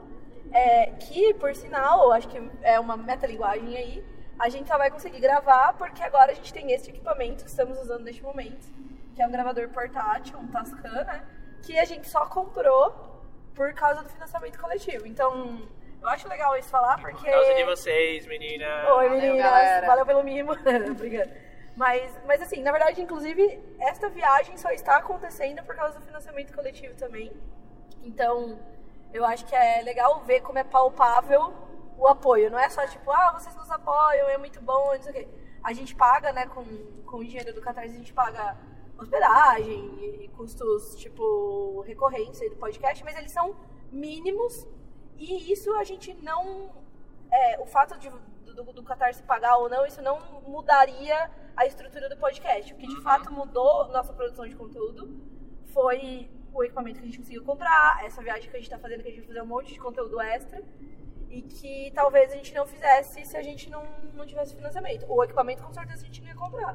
É, 0.53 0.87
que, 0.93 1.33
por 1.35 1.55
sinal, 1.55 2.11
acho 2.13 2.29
que 2.29 2.51
é 2.63 2.79
uma 2.81 2.97
metalinguagem 2.97 3.77
aí, 3.77 4.05
a 4.39 4.49
gente 4.49 4.69
só 4.69 4.77
vai 4.79 4.91
conseguir 4.91 5.21
gravar 5.21 5.73
porque 5.75 6.03
agora 6.03 6.33
a 6.33 6.35
gente 6.35 6.53
tem 6.53 6.73
esse 6.73 6.91
equipamento 6.91 7.45
que 7.45 7.51
estamos 7.51 7.79
usando 7.79 8.05
neste 8.05 8.23
momento, 8.23 8.67
que 9.19 9.23
é 9.23 9.27
um 9.27 9.33
gravador 9.33 9.69
portátil, 9.71 10.39
um 10.39 10.47
Tascam, 10.47 10.93
né? 10.93 11.25
Que 11.63 11.77
a 11.77 11.85
gente 11.85 12.09
só 12.09 12.27
comprou 12.27 13.21
por 13.53 13.75
causa 13.75 14.01
do 14.05 14.09
financiamento 14.09 14.61
coletivo. 14.61 15.09
Então, 15.09 15.69
eu 16.01 16.09
acho 16.09 16.29
legal 16.29 16.57
isso 16.57 16.69
falar 16.69 17.01
porque... 17.01 17.25
Por 17.25 17.33
causa 17.33 17.55
de 17.55 17.65
vocês, 17.65 18.25
menina. 18.29 18.65
Oi, 18.95 19.09
Valeu, 19.09 19.11
meninas. 19.11 19.43
galera. 19.43 19.87
Valeu 19.89 20.07
pelo 20.07 20.23
mimo. 20.23 20.53
Obrigada. 20.93 21.37
Mas, 21.75 22.17
mas 22.29 22.41
assim, 22.41 22.63
na 22.63 22.71
verdade, 22.71 23.03
inclusive, 23.03 23.61
esta 23.81 24.09
viagem 24.09 24.57
só 24.57 24.71
está 24.71 24.99
acontecendo 24.99 25.65
por 25.65 25.75
causa 25.75 25.99
do 25.99 26.07
financiamento 26.07 26.55
coletivo 26.55 26.95
também. 26.95 27.33
Então, 28.05 28.57
eu 29.13 29.25
acho 29.25 29.45
que 29.47 29.57
é 29.57 29.83
legal 29.83 30.21
ver 30.21 30.43
como 30.43 30.61
é 30.61 30.65
palpável 30.65 31.53
o 31.97 32.07
apoio. 32.07 32.53
Não 32.53 32.59
é 32.59 32.69
só 32.69 32.87
tipo, 32.87 33.11
ah, 33.11 33.33
vocês 33.33 33.57
nos 33.57 33.69
apoiam, 33.69 34.29
é 34.29 34.39
muito 34.39 34.61
bom, 34.61 34.95
não 34.95 35.03
sei 35.03 35.11
o 35.11 35.15
quê. 35.17 35.29
A 35.65 35.73
gente 35.73 35.97
paga, 35.97 36.33
né, 36.33 36.47
com, 36.47 36.65
com 37.05 37.17
o 37.17 37.25
dinheiro 37.25 37.53
do 37.53 37.61
Catarse, 37.61 37.97
a 37.97 37.99
gente 37.99 38.13
paga 38.13 38.57
hospedagem 38.99 39.95
e, 40.01 40.25
e 40.25 40.29
custos, 40.29 40.97
tipo, 40.97 41.81
recorrentes 41.83 42.41
aí 42.41 42.51
do 42.51 42.57
podcast, 42.57 43.03
mas 43.05 43.17
eles 43.17 43.33
são 43.33 43.57
mínimos 43.91 44.67
e 45.19 45.53
isso 45.53 45.73
a 45.75 45.85
gente 45.85 46.15
não. 46.15 46.71
É, 47.31 47.61
o 47.61 47.67
fato 47.67 47.99
de, 47.99 48.09
do, 48.45 48.65
do 48.73 48.83
Catarse 48.83 49.23
pagar 49.23 49.57
ou 49.57 49.69
não, 49.69 49.85
isso 49.85 50.01
não 50.01 50.19
mudaria 50.43 51.31
a 51.57 51.67
estrutura 51.67 52.09
do 52.09 52.17
podcast. 52.17 52.73
O 52.73 52.77
que 52.77 52.87
de 52.87 53.01
fato 53.03 53.33
mudou 53.33 53.89
nossa 53.89 54.13
produção 54.13 54.47
de 54.49 54.55
conteúdo 54.55 55.21
foi 55.75 56.31
o 56.53 56.65
equipamento 56.65 56.99
que 56.99 57.05
a 57.05 57.07
gente 57.07 57.19
conseguiu 57.19 57.45
comprar, 57.45 58.05
essa 58.05 58.23
viagem 58.23 58.49
que 58.49 58.57
a 58.57 58.61
gente 58.61 58.71
tá 58.71 58.79
fazendo, 58.79 59.03
que 59.03 59.09
a 59.09 59.11
gente 59.11 59.21
vai 59.21 59.29
fazer 59.29 59.43
um 59.43 59.47
monte 59.47 59.73
de 59.75 59.81
conteúdo 59.81 60.21
extra. 60.21 60.63
E 61.29 61.43
que 61.43 61.93
talvez 61.95 62.33
a 62.33 62.37
gente 62.37 62.55
não 62.55 62.67
fizesse 62.67 63.23
se 63.27 63.37
a 63.37 63.43
gente 63.43 63.69
não, 63.69 63.85
não 64.15 64.25
tivesse 64.25 64.55
financiamento. 64.55 65.05
O 65.09 65.23
equipamento 65.23 65.63
com 65.63 65.73
certeza 65.75 66.03
a 66.03 66.07
gente 66.07 66.23
não 66.23 66.29
ia 66.29 66.35
comprar. 66.35 66.75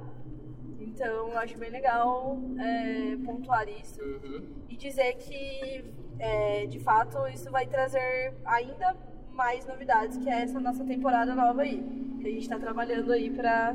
Então 0.94 1.30
eu 1.32 1.38
acho 1.40 1.58
bem 1.58 1.72
legal 1.72 2.38
é, 2.60 3.16
pontuar 3.26 3.68
isso 3.68 4.00
Uhum. 4.02 4.48
e 4.70 4.76
dizer 4.78 5.16
que 5.16 5.84
é, 6.20 6.66
de 6.68 6.80
fato 6.80 7.28
isso 7.28 7.50
vai 7.50 7.66
trazer 7.66 8.34
ainda 8.46 8.96
mais 9.32 9.66
novidades, 9.66 10.18
que 10.18 10.30
é 10.30 10.44
essa 10.44 10.60
nossa 10.60 10.84
temporada 10.86 11.34
nova 11.34 11.64
aí. 11.64 11.82
Que 12.22 12.28
a 12.28 12.32
gente 12.32 12.48
tá 12.48 12.60
trabalhando 12.60 13.12
aí 13.12 13.30
pra 13.32 13.74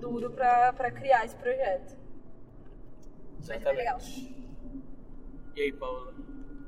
duro 0.00 0.30
pra, 0.30 0.72
pra 0.72 0.90
criar 0.90 1.24
esse 1.26 1.36
projeto. 1.36 1.94
É 3.50 3.72
legal. 3.72 3.98
E 5.54 5.60
aí, 5.60 5.72
Paula? 5.72 6.14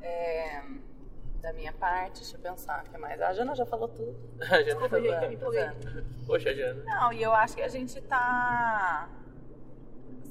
É, 0.02 0.62
da 1.40 1.52
minha 1.54 1.72
parte, 1.72 2.20
deixa 2.20 2.36
eu 2.36 2.40
pensar. 2.40 2.84
O 2.86 2.90
que 2.90 2.98
mais? 2.98 3.20
A 3.22 3.32
Jana 3.32 3.54
já 3.54 3.64
falou 3.64 3.88
tudo. 3.88 4.14
A 4.42 4.44
Jana 4.44 4.64
Desculpa, 4.64 5.00
gente, 5.00 5.12
falou. 5.14 5.28
me 5.28 5.34
empolguei. 5.34 5.64
Poxa, 6.26 6.54
Jana. 6.54 6.84
Não, 6.84 7.12
e 7.12 7.22
eu 7.22 7.32
acho 7.32 7.56
que 7.56 7.62
a 7.62 7.68
gente 7.68 8.00
tá. 8.02 9.08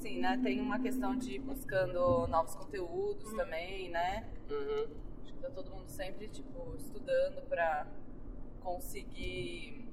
Assim, 0.02 0.18
né? 0.18 0.36
Tem 0.42 0.60
uma 0.60 0.80
questão 0.80 1.16
de 1.16 1.36
ir 1.36 1.38
buscando 1.38 2.26
novos 2.26 2.56
conteúdos 2.56 3.32
também, 3.34 3.88
né? 3.88 4.28
Uhum. 4.50 4.88
Acho 5.22 5.32
que 5.32 5.38
tá 5.38 5.48
todo 5.48 5.70
mundo 5.70 5.88
sempre, 5.88 6.26
tipo, 6.26 6.74
estudando 6.76 7.40
pra 7.42 7.86
conseguir 8.60 9.88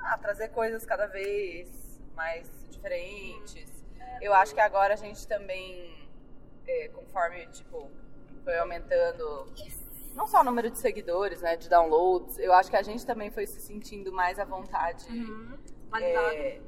ah, 0.00 0.18
trazer 0.18 0.48
coisas 0.48 0.84
cada 0.84 1.06
vez 1.06 2.02
mais 2.16 2.50
diferentes. 2.70 3.70
Eu 4.20 4.34
acho 4.34 4.52
que 4.52 4.60
agora 4.60 4.94
a 4.94 4.96
gente 4.96 5.28
também, 5.28 6.08
é, 6.66 6.88
conforme, 6.88 7.46
tipo, 7.52 7.88
foi 8.42 8.58
aumentando 8.58 9.46
não 10.16 10.26
só 10.26 10.40
o 10.40 10.44
número 10.44 10.72
de 10.72 10.78
seguidores, 10.78 11.40
né, 11.40 11.56
de 11.56 11.68
downloads, 11.68 12.36
eu 12.40 12.52
acho 12.52 12.68
que 12.68 12.76
a 12.76 12.82
gente 12.82 13.06
também 13.06 13.30
foi 13.30 13.46
se 13.46 13.60
sentindo 13.60 14.12
mais 14.12 14.40
à 14.40 14.44
vontade 14.44 15.06
Validado. 15.88 16.34
é, 16.34 16.60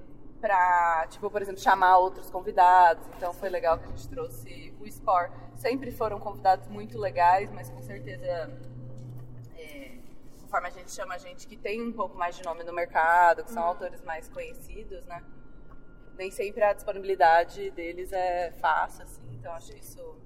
pra, 0.42 1.06
tipo, 1.08 1.30
por 1.30 1.40
exemplo, 1.40 1.60
chamar 1.60 1.98
outros 1.98 2.28
convidados. 2.28 3.06
Então 3.16 3.32
foi 3.32 3.48
legal 3.48 3.78
que 3.78 3.84
a 3.84 3.88
gente 3.88 4.08
trouxe 4.08 4.74
o 4.80 4.86
Spore. 4.90 5.30
Sempre 5.54 5.92
foram 5.92 6.18
convidados 6.18 6.66
muito 6.66 6.98
legais, 6.98 7.48
mas 7.52 7.70
com 7.70 7.80
certeza, 7.80 8.26
é, 9.56 9.98
conforme 10.40 10.66
a 10.66 10.70
gente 10.70 10.90
chama 10.90 11.16
gente 11.16 11.46
que 11.46 11.56
tem 11.56 11.80
um 11.80 11.92
pouco 11.92 12.18
mais 12.18 12.36
de 12.36 12.44
nome 12.44 12.64
no 12.64 12.72
mercado, 12.72 13.44
que 13.44 13.52
são 13.52 13.62
autores 13.62 14.02
mais 14.02 14.28
conhecidos, 14.28 15.06
né? 15.06 15.22
Nem 16.18 16.30
sempre 16.32 16.64
a 16.64 16.72
disponibilidade 16.72 17.70
deles 17.70 18.12
é 18.12 18.50
fácil, 18.60 19.04
assim. 19.04 19.22
Então 19.34 19.52
acho 19.52 19.72
isso 19.76 20.20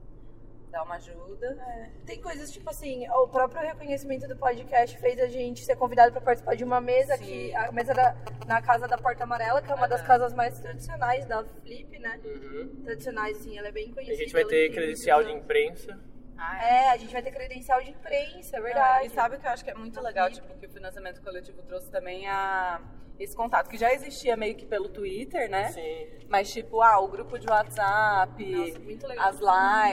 dá 0.77 0.83
uma 0.83 0.97
ajuda. 0.97 1.57
Tem 2.05 2.21
coisas 2.21 2.53
tipo 2.53 2.69
assim, 2.69 3.09
o 3.09 3.27
próprio 3.29 3.63
reconhecimento 3.63 4.29
do 4.29 4.37
podcast 4.37 4.99
fez 4.99 5.19
a 5.19 5.27
gente 5.27 5.65
ser 5.65 5.75
convidado 5.77 6.13
para 6.13 6.21
participar 6.21 6.55
de 6.55 6.65
uma 6.65 6.81
mesa 6.83 7.17
Sim. 7.17 7.25
que 7.25 7.55
a 7.55 7.73
mesa 7.73 7.95
da, 7.95 8.15
na 8.47 8.61
casa 8.61 8.87
da 8.87 8.99
Porta 8.99 9.25
Amarela, 9.25 9.63
que 9.63 9.71
é 9.71 9.75
uma 9.75 9.89
das 9.89 10.01
Aham. 10.01 10.09
casas 10.09 10.35
mais 10.35 10.59
tradicionais 10.61 11.25
da 11.27 11.43
Flip, 11.45 11.99
né? 11.99 12.21
Uhum. 12.25 12.83
Tradicionais 12.85 13.39
assim, 13.39 13.57
ela 13.57 13.69
é 13.69 13.73
bem 13.73 13.91
A 13.91 13.95
conhecida. 13.95 14.19
gente 14.19 14.33
vai 14.35 14.45
ter 14.45 14.71
credencial 14.71 15.25
de 15.25 15.33
imprensa. 15.33 15.99
Ah, 16.39 16.63
É, 16.63 16.89
a 16.91 16.97
gente 16.99 17.13
vai 17.15 17.23
ter 17.23 17.31
credencial 17.33 17.83
de 17.83 17.91
imprensa, 17.91 18.59
é 18.59 18.61
verdade. 18.61 19.07
E 19.07 19.11
sabe 19.11 19.37
o 19.37 19.41
que 19.41 19.47
eu 19.47 19.51
acho 19.51 19.65
que 19.65 19.71
é 19.71 19.75
muito 19.75 19.99
legal, 20.03 20.31
tipo, 20.31 20.53
que 20.59 20.67
o 20.67 20.71
financiamento 20.71 21.23
coletivo 21.23 21.63
trouxe 21.63 21.91
também 21.91 22.29
a 22.29 22.83
esse 23.19 23.35
contato 23.35 23.69
que 23.69 23.79
já 23.79 23.93
existia 23.93 24.37
meio 24.37 24.55
que 24.55 24.67
pelo 24.67 24.89
Twitter, 24.89 25.49
né? 25.51 25.69
Sim. 25.69 26.07
Mas 26.29 26.53
tipo, 26.53 26.83
ah, 26.83 27.01
o 27.01 27.09
grupo 27.09 27.39
de 27.39 27.47
WhatsApp, 27.49 28.45
Nossa, 28.45 28.79
muito 28.81 29.07
legal. 29.07 29.29
as 29.29 29.39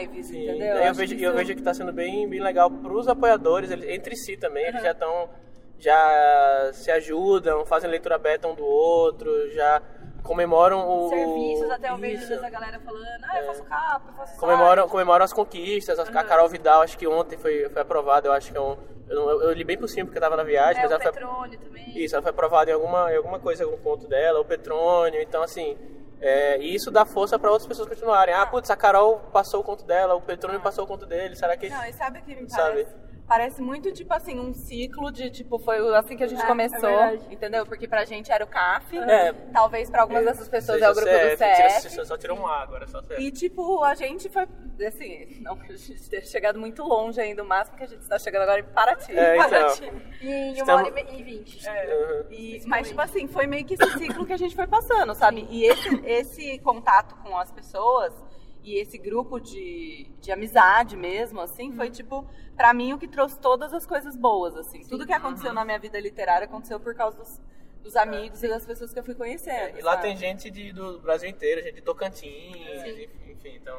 lives, 0.02 0.28
Sim. 0.28 0.44
entendeu? 0.44 0.76
Eu, 0.76 0.84
Acho 0.84 0.94
vejo, 0.94 1.16
que 1.16 1.24
eu 1.24 1.34
vejo 1.34 1.54
que 1.54 1.60
está 1.60 1.74
sendo 1.74 1.94
bem, 1.94 2.28
bem 2.28 2.42
legal 2.42 2.70
para 2.70 2.92
os 2.94 3.08
apoiadores, 3.08 3.72
eles, 3.72 3.88
entre 3.90 4.16
si 4.16 4.36
também, 4.36 4.66
eles 4.66 4.82
já 4.82 4.92
estão, 4.92 5.30
já 5.80 6.70
se 6.74 6.92
ajudam, 6.92 7.66
fazem 7.66 7.90
leitura 7.90 8.18
beta 8.18 8.48
um 8.48 8.56
do 8.56 8.66
outro, 8.66 9.30
já 9.52 9.82
comemoram 10.24 10.88
o... 10.88 11.10
Serviços, 11.10 11.70
até 11.70 11.90
eu 11.90 11.98
vejo 11.98 12.16
às 12.16 12.22
Isso. 12.22 12.30
vezes 12.30 12.44
a 12.44 12.50
galera 12.50 12.80
falando, 12.80 13.24
ah, 13.24 13.40
eu 13.40 13.46
faço 13.46 13.64
capa, 13.66 14.04
eu 14.10 14.14
faço 14.14 14.40
Comemoram, 14.40 14.84
site. 14.84 14.92
comemoram 14.92 15.26
as 15.26 15.34
conquistas, 15.34 16.00
a, 16.00 16.04
a 16.04 16.24
Carol 16.24 16.48
Vidal, 16.50 16.82
acho 16.82 16.98
que 16.98 17.06
ontem 17.08 17.38
foi, 17.38 17.70
foi 17.70 17.82
aprovada, 17.82 18.28
eu 18.28 18.32
acho 18.34 18.52
que 18.52 18.58
é 18.58 18.62
um... 18.62 18.78
Eu, 19.14 19.20
não- 19.26 19.42
eu 19.44 19.52
li 19.54 19.64
bem 19.64 19.78
por 19.78 19.88
cima 19.88 20.06
porque 20.06 20.18
eu 20.18 20.22
tava 20.22 20.36
na 20.36 20.44
viagem, 20.44 20.80
É, 20.80 20.84
mas 20.84 20.92
o 20.92 20.94
ela 20.96 21.04
foi, 21.04 21.12
Petrônio 21.12 21.60
também. 21.60 21.98
Isso, 21.98 22.16
ela 22.16 22.22
foi 22.22 22.32
aprovada 22.32 22.72
em 22.72 22.74
alguma, 22.74 23.12
em 23.14 23.18
alguma 23.18 23.40
coisa, 23.40 23.64
algum 23.64 23.78
ponto 23.78 24.08
dela, 24.08 24.40
o 24.40 24.46
Petrônio, 24.46 25.22
então 25.22 25.44
assim, 25.44 25.78
é, 26.20 26.58
e 26.60 26.74
isso 26.74 26.90
dá 26.90 27.06
força 27.06 27.38
para 27.38 27.52
outras 27.52 27.68
pessoas 27.68 27.88
continuarem. 27.88 28.34
Ah, 28.34 28.46
putz, 28.46 28.70
a 28.72 28.76
Carol 28.76 29.20
passou 29.32 29.62
o 29.62 29.64
conto 29.64 29.84
dela, 29.86 30.16
o 30.16 30.22
Petrônio 30.22 30.60
passou 30.62 30.84
o 30.86 30.88
conto 30.88 31.06
dele, 31.06 31.36
será 31.36 31.56
que... 31.56 31.70
Não, 31.70 31.86
e 31.86 31.94
sabe 31.94 32.20
o 32.20 32.22
que 32.24 32.36
me 32.36 32.50
Sabe? 32.50 32.88
Parece? 33.28 33.62
Muito, 33.62 33.92
tipo 33.92 34.14
assim, 34.14 34.40
um 34.40 34.54
ciclo 34.54 35.12
de, 35.12 35.30
tipo, 35.30 35.58
foi 35.60 35.78
assim 35.96 36.16
que 36.18 36.24
a 36.24 36.28
gente 36.28 36.42
É, 36.42 36.44
é 36.44 36.48
começou, 36.48 36.80
verdade. 36.82 37.28
entendeu? 37.32 37.66
Porque 37.66 37.88
pra 37.88 38.06
gente 38.06 38.32
era 38.32 38.44
o 38.44 38.48
CAF, 38.48 38.98
É. 38.98 39.34
talvez 39.52 39.90
pra 39.90 40.02
algumas 40.02 40.26
dessas 40.26 40.48
pessoas 40.48 40.78
Seja 40.80 40.86
é 40.88 40.92
o 40.92 40.94
grupo 40.96 41.10
do 41.12 41.18
CF, 41.18 41.38
CF. 41.38 41.90
tira- 41.90 42.06
só 42.06 42.18
tirou 42.18 42.38
um 42.38 42.46
A 42.48 42.62
agora, 42.62 42.88
só 42.88 43.02
CF. 43.02 43.22
E, 43.22 43.32
tipo, 43.32 43.84
a 43.84 43.96
gente 43.96 44.30
foi, 44.30 44.48
assim, 44.88 45.42
não 45.42 45.58
que 45.58 45.72
a 45.74 45.76
gente 45.78 46.10
tenha 46.10 46.22
chegado 46.24 46.60
muito 46.60 46.84
longe 46.84 47.20
ainda, 47.20 47.44
o 47.44 47.48
máximo 47.48 47.78
que 47.78 47.84
a 47.84 47.88
gente 47.88 48.02
está 48.02 48.20
chegando 48.20 48.44
agora 48.44 48.60
é 48.60 48.64
em 48.64 48.74
Paraty. 48.74 49.18
É, 49.18 49.36
então. 49.38 49.50
Paraty. 49.50 49.92
E 50.22 50.28
em 50.28 50.48
uma 50.50 50.58
Estamos- 50.58 50.88
hora 50.92 51.00
e 51.14 51.24
vinte. 51.24 51.68
Uhum. 51.68 52.26
E- 52.32 52.62
mas, 52.68 52.88
tipo 52.90 53.02
assim, 53.02 53.28
foi 53.28 53.48
meio 53.48 53.66
que 53.66 53.74
esse 53.76 53.98
ciclo 53.98 54.26
que 54.26 54.34
a 54.34 54.38
gente 54.38 54.56
foi 54.56 54.68
passando, 54.68 55.14
sabe? 55.16 55.48
E 55.50 55.66
esse, 55.66 56.02
esse 56.06 56.60
contato 56.60 57.16
com 57.24 57.38
as 57.38 57.52
pessoas 57.52 58.14
e 58.64 58.80
esse 58.80 58.98
grupo 58.98 59.40
de, 59.40 60.10
de 60.22 60.32
amizade 60.32 60.96
mesmo, 60.96 61.42
assim, 61.42 61.74
foi, 61.74 61.90
tipo, 61.90 62.26
pra 62.56 62.74
mim 62.74 62.94
o 62.94 62.98
que 62.98 63.08
trouxe 63.08 63.40
todas 63.40 63.74
as 63.74 63.86
coisas 63.86 64.16
boas, 64.16 64.56
assim. 64.56 64.82
Tudo 64.88 65.06
que 65.06 65.14
aconteceu 65.14 65.54
na 65.54 65.66
minha 65.66 65.80
vida 65.80 66.00
literária 66.00 66.46
aconteceu 66.46 66.80
por 66.80 66.96
causa 66.96 67.18
dos, 67.18 67.42
dos 67.84 67.96
amigos 67.96 68.42
e 68.42 68.48
das 68.48 68.66
pessoas 68.66 68.94
que 68.94 69.00
eu 69.00 69.04
fui 69.04 69.14
conhecendo. 69.16 69.78
E 69.78 69.82
lá 69.82 69.92
sabe? 69.92 70.04
tem 70.04 70.18
gente 70.18 70.50
de- 70.50 70.72
do 70.72 71.00
Brasil 71.02 71.30
inteiro, 71.30 71.62
gente 71.62 71.76
de 71.76 71.82
Tocantins, 71.82 72.98
enfim, 73.28 73.56
então... 73.56 73.78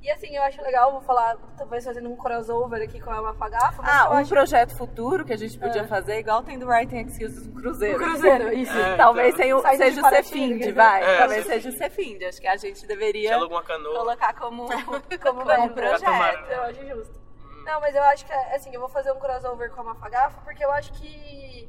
E 0.00 0.10
assim, 0.10 0.34
eu 0.36 0.42
acho 0.44 0.62
legal, 0.62 0.92
vou 0.92 1.00
falar, 1.00 1.36
talvez 1.58 1.84
fazendo 1.84 2.08
um 2.08 2.16
crossover 2.16 2.80
aqui 2.82 3.00
com 3.00 3.10
a 3.10 3.20
Mafagafa, 3.20 3.82
mas 3.82 3.92
Ah, 3.92 4.10
um 4.10 4.12
acho 4.14 4.30
projeto 4.30 4.74
futuro 4.76 5.24
que 5.24 5.32
a 5.32 5.36
gente 5.36 5.58
podia 5.58 5.84
fazer, 5.86 6.18
igual 6.20 6.42
tem 6.44 6.58
do 6.58 6.66
Writing 6.68 6.98
Excuses, 7.00 7.46
um 7.46 7.54
cruzeiro. 7.54 7.98
Cruzeiro, 7.98 8.52
isso. 8.54 8.72
É, 8.78 8.96
Talvez 8.96 9.34
então. 9.38 9.60
de 9.62 9.76
seja 9.76 10.00
o 10.00 10.08
Cefind, 10.10 10.72
vai. 10.74 11.02
É, 11.02 11.18
Talvez 11.18 11.44
seja 11.46 11.68
o 11.68 11.72
Cefind. 11.72 12.22
Acho 12.22 12.40
que 12.40 12.46
a 12.46 12.56
gente 12.56 12.86
deveria 12.86 13.36
colocar 13.38 14.32
como, 14.34 14.68
como, 15.20 15.44
verba. 15.44 15.68
projeto. 15.70 16.00
Catamarã. 16.02 16.46
Eu 16.48 16.62
acho 16.62 16.86
justo. 16.86 17.20
Não, 17.64 17.80
mas 17.80 17.94
eu 17.94 18.02
acho 18.04 18.24
que, 18.24 18.32
assim, 18.32 18.72
eu 18.72 18.80
vou 18.80 18.88
fazer 18.88 19.12
um 19.12 19.18
crossover 19.18 19.70
com 19.70 19.80
a 19.82 19.84
Mafagafa, 19.84 20.40
porque 20.42 20.64
eu 20.64 20.70
acho 20.72 20.92
que 20.94 21.68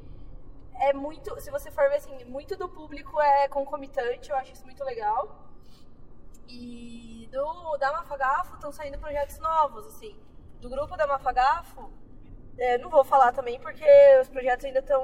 é 0.82 0.93
muito, 0.93 1.39
se 1.39 1.51
você 1.51 1.69
for 1.69 1.88
ver 1.89 1.97
assim, 1.97 2.25
muito 2.25 2.55
do 2.55 2.67
público 2.67 3.21
é 3.21 3.47
concomitante, 3.47 4.32
eu 4.32 4.36
acho 4.38 4.51
isso 4.53 4.65
muito 4.65 4.84
legal. 4.84 5.47
E 6.47 7.29
do 7.32 7.77
da 7.77 7.91
Mafagafo 7.93 8.55
estão 8.55 8.71
saindo 8.71 8.97
projetos 8.97 9.38
novos, 9.39 9.86
assim. 9.88 10.19
Do 10.59 10.69
grupo 10.69 10.97
da 10.97 11.07
Mafagafo, 11.07 11.91
é, 12.57 12.77
não 12.79 12.89
vou 12.89 13.03
falar 13.03 13.32
também 13.32 13.59
porque 13.59 13.86
os 14.21 14.27
projetos 14.27 14.65
ainda 14.65 14.79
estão 14.79 15.03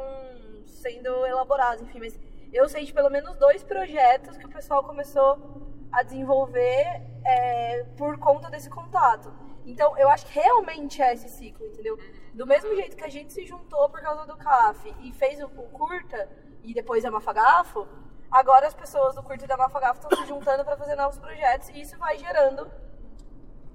sendo 0.65 1.25
elaborados, 1.25 1.81
enfim, 1.83 1.99
mas 1.99 2.19
eu 2.51 2.67
sei 2.67 2.83
de 2.85 2.93
pelo 2.93 3.09
menos 3.09 3.35
dois 3.37 3.63
projetos 3.63 4.35
que 4.35 4.45
o 4.45 4.49
pessoal 4.49 4.83
começou 4.83 5.87
a 5.91 6.03
desenvolver 6.03 7.01
é, 7.23 7.85
por 7.97 8.17
conta 8.19 8.49
desse 8.49 8.69
contato. 8.69 9.31
Então, 9.65 9.97
eu 9.97 10.09
acho 10.09 10.25
que 10.25 10.39
realmente 10.39 11.01
é 11.01 11.13
esse 11.13 11.29
ciclo, 11.29 11.65
entendeu? 11.67 11.97
Do 12.37 12.45
mesmo 12.45 12.75
jeito 12.75 12.95
que 12.95 13.03
a 13.03 13.09
gente 13.09 13.33
se 13.33 13.47
juntou 13.47 13.89
por 13.89 13.99
causa 13.99 14.23
do 14.27 14.37
CAF 14.37 14.93
e 15.01 15.11
fez 15.11 15.41
o, 15.41 15.47
o 15.47 15.69
Curta 15.69 16.29
e 16.63 16.71
depois 16.71 17.03
a 17.03 17.09
Mafagafo, 17.09 17.87
agora 18.29 18.67
as 18.67 18.75
pessoas 18.75 19.15
do 19.15 19.23
Curta 19.23 19.45
e 19.45 19.47
da 19.47 19.57
Mafagafo 19.57 19.99
estão 19.99 20.19
se 20.19 20.27
juntando 20.27 20.63
para 20.63 20.77
fazer 20.77 20.95
novos 20.95 21.17
projetos 21.17 21.69
e 21.69 21.81
isso 21.81 21.97
vai 21.97 22.15
gerando 22.15 22.71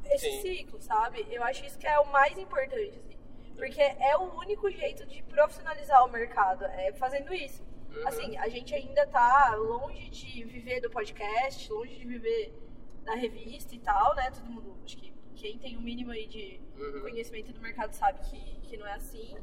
esse 0.04 0.30
Sim. 0.30 0.42
ciclo, 0.42 0.80
sabe? 0.80 1.26
Eu 1.28 1.42
acho 1.42 1.66
isso 1.66 1.76
que 1.76 1.88
é 1.88 1.98
o 1.98 2.06
mais 2.12 2.38
importante, 2.38 3.00
assim. 3.00 3.18
Porque 3.56 3.82
é 3.82 4.16
o 4.16 4.32
único 4.38 4.70
jeito 4.70 5.04
de 5.06 5.24
profissionalizar 5.24 6.04
o 6.04 6.08
mercado, 6.08 6.64
é 6.64 6.92
fazendo 6.92 7.34
isso. 7.34 7.64
Assim, 8.06 8.36
a 8.36 8.48
gente 8.48 8.72
ainda 8.76 9.04
tá 9.08 9.56
longe 9.56 10.08
de 10.08 10.44
viver 10.44 10.80
do 10.80 10.88
podcast, 10.88 11.72
longe 11.72 11.96
de 11.96 12.06
viver 12.06 12.54
da 13.02 13.16
revista 13.16 13.74
e 13.74 13.80
tal, 13.80 14.14
né? 14.14 14.30
Todo 14.30 14.46
mundo, 14.46 14.78
acho 14.84 14.96
que 14.96 15.12
quem 15.42 15.58
tem 15.58 15.76
o 15.76 15.80
mínimo 15.80 16.12
aí 16.12 16.26
de 16.28 16.60
Uhum. 16.78 17.00
conhecimento 17.02 17.52
do 17.52 17.60
mercado 17.60 17.92
sabe 17.92 18.20
que, 18.30 18.38
que 18.62 18.76
não 18.76 18.86
é 18.86 18.94
assim. 18.94 19.36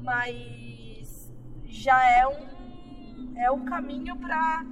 Mas 0.00 1.32
já 1.64 2.04
é 2.10 2.26
um, 2.26 3.34
é 3.38 3.50
um 3.50 3.64
caminho 3.64 4.16
pra, 4.16 4.62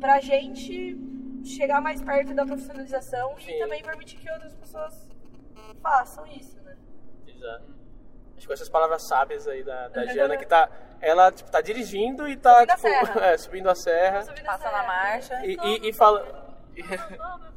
pra 0.00 0.20
gente 0.20 0.96
chegar 1.44 1.80
mais 1.80 2.00
perto 2.02 2.34
da 2.34 2.44
profissionalização 2.44 3.34
Sim. 3.40 3.50
e 3.52 3.58
também 3.58 3.82
permitir 3.82 4.16
que 4.18 4.30
outras 4.30 4.54
pessoas 4.54 5.08
façam 5.82 6.26
isso, 6.26 6.60
né? 6.62 6.76
Exato. 7.26 7.74
Acho 8.36 8.40
que 8.40 8.46
com 8.46 8.52
essas 8.52 8.68
palavras 8.68 9.02
sábias 9.02 9.46
aí 9.48 9.62
da, 9.64 9.88
da 9.88 10.04
Giana, 10.06 10.36
que 10.36 10.46
tá. 10.54 10.68
Ela, 11.00 11.32
tipo, 11.32 11.50
tá 11.50 11.60
dirigindo 11.60 12.28
e 12.28 12.36
tá, 12.36 12.60
Subindo 12.60 12.70
a 12.70 12.76
tipo, 12.76 12.88
serra. 12.88 13.20
é, 13.26 13.36
subindo 13.38 13.68
a 13.70 13.74
serra. 13.74 14.22
Subindo 14.22 14.46
a 14.46 14.52
Passa 14.52 14.68
serra. 14.68 14.82
na 14.82 14.86
marcha. 14.86 15.46
E, 15.46 15.56
e, 15.56 15.88
e 15.88 15.92
fala. 15.92 16.58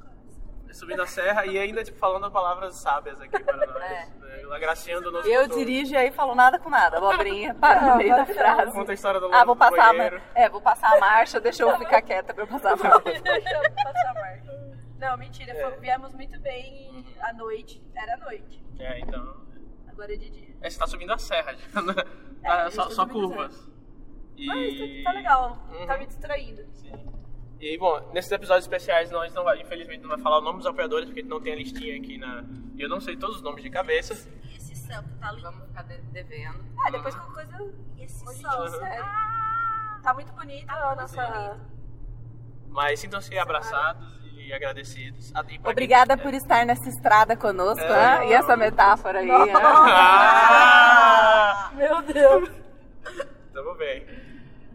subindo 0.76 1.02
a 1.02 1.08
serra 1.08 1.46
e 1.46 1.58
ainda, 1.58 1.84
tipo, 1.84 1.98
falando 1.98 2.30
palavras 2.32 2.76
sábias 2.76 3.20
aqui 3.22 3.40
para 3.44 3.56
nós. 3.66 3.76
É. 3.82 4.06
né, 4.20 4.56
Agraciando 4.56 5.10
o 5.10 5.12
nosso 5.12 5.28
Eu 5.28 5.48
dirijo 5.48 5.94
e 5.94 5.98
aí 5.98 6.12
falo 6.12 6.36
nada 6.36 6.60
com 6.60 6.70
nada. 6.70 6.98
Abobrinha, 6.98 7.54
para 7.60 7.82
no 7.92 7.96
meio 7.98 8.16
da 8.16 8.26
frase. 8.26 8.72
Conta 8.72 8.92
a 8.92 8.94
história 8.96 9.20
do 9.20 9.34
Ah, 9.34 9.44
vou 9.46 9.56
passar, 9.56 9.94
a, 9.96 10.22
é, 10.36 10.50
vou 10.50 10.62
passar 10.62 10.96
a 10.96 11.00
marcha, 11.00 11.40
deixa 11.40 11.64
eu 11.64 11.78
ficar 11.78 12.02
quieta 12.02 12.34
pra 12.34 12.44
eu 12.44 12.48
passar 12.48 12.74
a 12.74 12.76
marcha. 12.78 13.22
Deixa 13.22 13.50
eu 13.50 13.72
passar 13.74 14.10
a 14.10 14.14
marca. 14.14 14.76
Não, 15.00 15.18
mentira. 15.18 15.52
É. 15.52 15.62
foi- 15.70 15.80
viemos 15.80 16.14
muito 16.14 16.40
bem 16.40 17.06
à 17.22 17.34
noite. 17.34 17.82
Era 17.96 18.18
noite. 18.18 18.64
É, 18.80 19.00
então. 19.00 19.36
Agora 19.88 20.14
é 20.14 20.18
de 20.18 20.30
dia. 20.30 20.56
É, 20.62 20.70
você 20.70 20.78
tá 20.80 20.88
subindo 20.88 21.12
a 21.14 21.18
serra, 21.18 21.54
Giana. 21.56 21.94
É, 22.44 22.48
Tá, 22.48 22.70
só, 22.72 22.90
só 22.92 23.06
curvas. 23.08 23.68
E... 24.38 24.46
Mas 24.46 25.04
tá, 25.04 25.10
tá 25.12 25.18
legal. 25.18 25.58
Uhum. 25.72 25.86
Tá 25.88 25.98
me 25.98 26.06
distraindo. 26.06 26.64
Sim. 26.74 26.94
E, 27.60 27.78
bom, 27.78 27.99
nesses 28.14 28.32
episódios 28.32 28.66
especiais 28.66 29.10
nós 29.12 29.34
não 29.34 29.43
vai, 29.43 29.62
infelizmente 29.62 30.01
não 30.01 30.10
vai 30.10 30.20
falar 30.20 30.39
o 30.39 30.41
nome 30.41 30.58
dos 30.60 30.68
apoiadores, 30.68 31.06
porque 31.06 31.24
não 31.24 31.39
tem 31.41 31.53
a 31.53 31.56
listinha 31.56 31.97
aqui 31.97 32.18
na... 32.18 32.43
E 32.76 32.82
eu 32.82 32.89
não 32.89 32.99
sei 32.99 33.16
todos 33.16 33.38
os 33.38 33.41
nomes 33.41 33.64
de 33.64 33.70
cabeça. 33.70 34.14
E 34.43 34.58
esse 34.58 34.76
céu 34.76 35.01
que 35.01 35.10
tá 35.20 35.32
lindo. 35.32 35.43
Vamos 35.43 35.66
ficar 35.68 35.84
de- 35.84 36.01
devendo. 36.12 36.60
Ah, 36.86 36.91
depois 36.91 37.16
qualquer 37.16 37.47
coisa. 37.47 37.74
Esse 37.97 38.28
Hoje 38.28 38.41
sol. 38.41 38.68
sério. 38.68 39.06
Tá 40.03 40.14
muito 40.14 40.32
bonita 40.34 40.74
a 40.74 40.95
nossa. 40.95 41.60
Mas 42.70 42.99
sintam-se 42.99 43.38
abraçados 43.39 44.06
e 44.38 44.53
agradecidos. 44.53 45.32
Ah, 45.34 45.43
e 45.49 45.58
Obrigada 45.68 46.16
quem- 46.18 46.24
por 46.26 46.34
estar 46.34 46.66
nessa 46.66 46.89
estrada 46.89 47.36
conosco, 47.38 47.82
É. 47.84 48.20
né? 48.20 48.28
E 48.30 48.34
essa 48.34 48.58
metáfora 48.58 49.20
aí. 49.20 49.28
né? 49.28 49.53
Ah! 49.56 51.72
Meu 51.74 52.01
Deus! 52.01 52.49
Tamo 53.53 53.74
bem. 53.76 54.06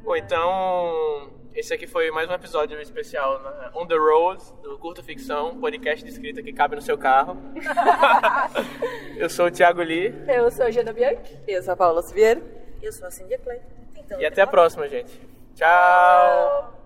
Bom, 0.03 0.17
então... 0.17 1.31
Esse 1.55 1.75
aqui 1.75 1.87
foi 1.87 2.11
mais 2.11 2.31
um 2.31 2.33
episódio 2.33 2.81
especial 2.81 3.43
na 3.43 3.73
On 3.75 3.87
The 3.87 3.97
Road, 3.97 4.43
do 4.63 4.79
Curta 4.79 5.03
Ficção, 5.03 5.59
podcast 5.59 6.05
de 6.05 6.11
escrita 6.11 6.43
que 6.43 6.53
cabe 6.53 6.77
no 6.77 6.83
seu 6.83 6.97
carro. 6.97 7.37
eu 9.19 9.29
sou 9.29 9.47
o 9.47 9.51
Thiago 9.51 9.83
Lee 9.83 10.15
Eu 10.29 10.51
sou 10.51 10.67
a 10.67 10.71
Jana 10.71 10.93
Bianchi. 10.93 11.37
Eu 11.49 11.63
sou 11.63 11.73
a 11.73 11.77
Paula 11.77 12.03
Siviero. 12.03 12.43
Eu 12.81 12.93
sou 12.93 13.07
a 13.07 13.11
Cindy 13.11 13.37
Clay. 13.39 13.61
Então, 13.97 14.21
e 14.21 14.27
até 14.27 14.43
a 14.43 14.47
próxima, 14.47 14.89
gente. 14.89 15.21
Tchau! 15.57 16.80